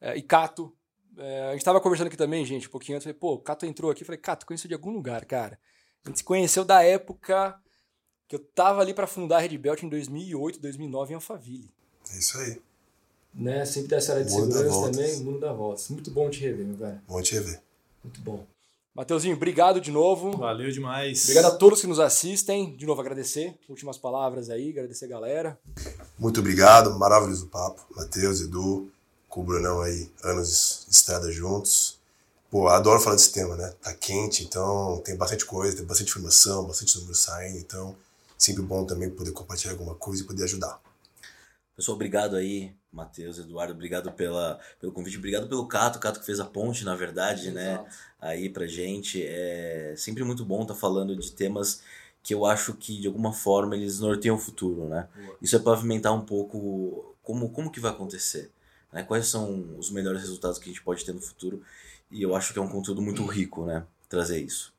É, 0.02 0.18
e 0.18 0.22
Cato. 0.22 0.74
É, 1.18 1.50
a 1.50 1.54
gente 1.54 1.66
tava 1.66 1.82
conversando 1.82 2.08
aqui 2.08 2.16
também, 2.16 2.46
gente, 2.46 2.68
um 2.68 2.72
pouquinho 2.72 2.96
antes. 2.96 3.04
Falei, 3.04 3.18
pô, 3.20 3.34
o 3.34 3.40
Cato 3.40 3.66
entrou 3.66 3.92
aqui. 3.92 4.06
Falei, 4.06 4.20
Cato, 4.20 4.46
conheceu 4.46 4.68
de 4.68 4.74
algum 4.74 4.92
lugar, 4.92 5.26
cara. 5.26 5.60
A 6.06 6.10
gente 6.10 6.20
se 6.20 6.24
conheceu 6.24 6.64
da 6.64 6.82
época 6.82 7.60
que 8.28 8.36
eu 8.36 8.40
tava 8.40 8.82
ali 8.82 8.94
para 8.94 9.08
fundar 9.08 9.38
a 9.38 9.40
Red 9.40 9.58
Belt 9.58 9.84
em 9.84 9.90
2008, 9.90 10.60
2009 10.60 11.12
em 11.12 11.16
Alphaville. 11.16 11.74
É 12.14 12.18
isso 12.18 12.38
aí. 12.38 12.62
Né? 13.34 13.66
Sempre 13.66 13.90
dessa 13.90 14.14
área 14.14 14.24
de 14.24 14.32
Mundo 14.32 14.52
segurança 14.52 14.92
também, 14.92 15.20
mundo 15.22 15.40
da 15.40 15.52
volta. 15.52 15.82
Muito 15.90 16.12
bom 16.12 16.30
te 16.30 16.40
rever, 16.40 16.66
meu 16.66 16.76
velho. 16.76 17.02
Bom 17.08 17.22
te 17.22 17.34
rever. 17.34 17.62
Muito 18.04 18.22
bom. 18.22 18.46
Mateuzinho, 18.94 19.36
obrigado 19.36 19.80
de 19.80 19.92
novo. 19.92 20.36
Valeu 20.38 20.70
demais. 20.72 21.24
Obrigado 21.24 21.54
a 21.54 21.58
todos 21.58 21.80
que 21.80 21.88
nos 21.88 22.00
assistem. 22.00 22.76
De 22.76 22.86
novo, 22.86 23.00
agradecer. 23.02 23.58
Últimas 23.70 23.98
palavras 23.98 24.50
aí, 24.50 24.72
agradecer 24.72 25.06
a 25.06 25.10
galera. 25.10 25.60
Muito 26.18 26.40
obrigado, 26.40 26.98
maravilhoso 26.98 27.48
papo. 27.48 27.86
Matheus, 27.96 28.42
Edu, 28.42 28.92
com 29.30 29.42
o 29.42 29.44
Brunão 29.44 29.82
aí, 29.82 30.12
anos 30.24 30.86
de 30.88 30.96
estrada 30.96 31.32
juntos. 31.32 32.00
Pô, 32.50 32.68
adoro 32.68 33.00
falar 33.00 33.16
desse 33.16 33.32
tema, 33.32 33.56
né? 33.56 33.72
Tá 33.82 33.94
quente, 33.94 34.44
então 34.44 35.00
tem 35.06 35.16
bastante 35.16 35.46
coisa, 35.46 35.78
tem 35.78 35.86
bastante 35.86 36.10
informação, 36.10 36.66
bastante 36.66 36.98
número 36.98 37.16
saindo, 37.16 37.60
então 37.60 37.96
sempre 38.38 38.64
bom 38.64 38.86
também 38.86 39.10
poder 39.10 39.32
compartilhar 39.32 39.74
alguma 39.74 39.94
coisa 39.94 40.24
e 40.24 40.26
poder 40.26 40.46
ajudar. 40.46 40.82
Pessoal, 41.76 41.96
obrigado 41.96 42.36
aí, 42.36 42.74
Matheus, 42.92 43.38
Eduardo, 43.38 43.74
obrigado 43.74 44.12
pela, 44.12 44.60
pelo 44.82 44.92
convite, 44.92 45.18
obrigado 45.18 45.48
pelo 45.48 45.68
Cato, 45.68 46.00
Cato 46.00 46.20
que 46.20 46.26
fez 46.26 46.40
a 46.40 46.46
ponte, 46.46 46.84
na 46.84 46.96
verdade, 46.96 47.52
né, 47.52 47.86
aí 48.20 48.50
pra 48.50 48.66
gente. 48.66 49.24
É 49.26 49.94
sempre 49.96 50.24
muito 50.24 50.44
bom 50.44 50.64
estar 50.64 50.76
falando 50.76 51.16
de 51.16 51.32
temas 51.32 51.82
que 52.24 52.34
eu 52.34 52.46
acho 52.46 52.74
que 52.74 53.00
de 53.00 53.08
alguma 53.08 53.32
forma 53.32 53.76
eles 53.76 54.00
norteiam 54.00 54.36
o 54.36 54.40
futuro, 54.40 54.90
né? 54.90 55.08
Boa. 55.16 55.38
Isso 55.42 55.56
é 55.56 55.60
pavimentar 55.60 56.14
um 56.14 56.26
pouco 56.26 57.16
como, 57.24 57.50
como 57.50 57.72
que 57.72 57.80
vai 57.80 57.92
acontecer, 57.92 58.52
né? 58.92 59.04
Quais 59.04 59.28
são 59.28 59.76
os 59.78 59.92
melhores 59.92 60.22
resultados 60.22 60.58
que 60.60 60.66
a 60.66 60.72
gente 60.72 60.84
pode 60.84 61.06
ter 61.06 61.14
no 61.14 61.22
futuro 61.22 61.62
e 62.12 62.22
eu 62.22 62.36
acho 62.36 62.54
que 62.54 62.60
é 62.60 62.62
um 62.62 62.70
conteúdo 62.70 63.02
muito 63.02 63.26
rico, 63.26 63.66
né? 63.66 63.86
Trazer 64.08 64.40
isso. 64.40 64.74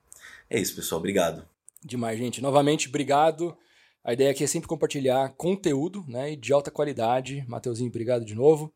É 0.49 0.59
isso, 0.59 0.75
pessoal, 0.75 0.99
obrigado. 0.99 1.45
Demais, 1.83 2.19
gente. 2.19 2.43
Novamente, 2.43 2.89
obrigado. 2.89 3.57
A 4.03 4.13
ideia 4.13 4.31
aqui 4.31 4.43
é 4.43 4.47
sempre 4.47 4.69
compartilhar 4.69 5.29
conteúdo 5.37 6.05
né, 6.09 6.33
e 6.33 6.37
de 6.37 6.53
alta 6.53 6.71
qualidade. 6.71 7.45
Mateuzinho, 7.47 7.89
obrigado 7.89 8.25
de 8.25 8.35
novo. 8.35 8.73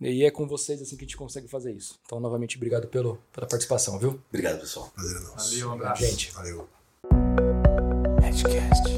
E 0.00 0.24
é 0.24 0.30
com 0.30 0.46
vocês 0.46 0.82
assim 0.82 0.96
que 0.96 1.04
a 1.04 1.06
gente 1.06 1.16
consegue 1.16 1.48
fazer 1.48 1.72
isso. 1.72 1.98
Então, 2.04 2.20
novamente, 2.20 2.56
obrigado 2.56 2.86
pelo, 2.88 3.18
pela 3.32 3.46
participação, 3.46 3.98
viu? 3.98 4.20
Obrigado, 4.28 4.60
pessoal. 4.60 4.90
Prazer 4.94 5.16
é 5.16 5.20
nosso. 5.20 5.50
Valeu, 5.50 5.68
um 5.68 5.72
abraço. 5.72 6.02
Gente. 6.04 6.30
Valeu. 6.32 6.68
Edgecast. 8.28 8.95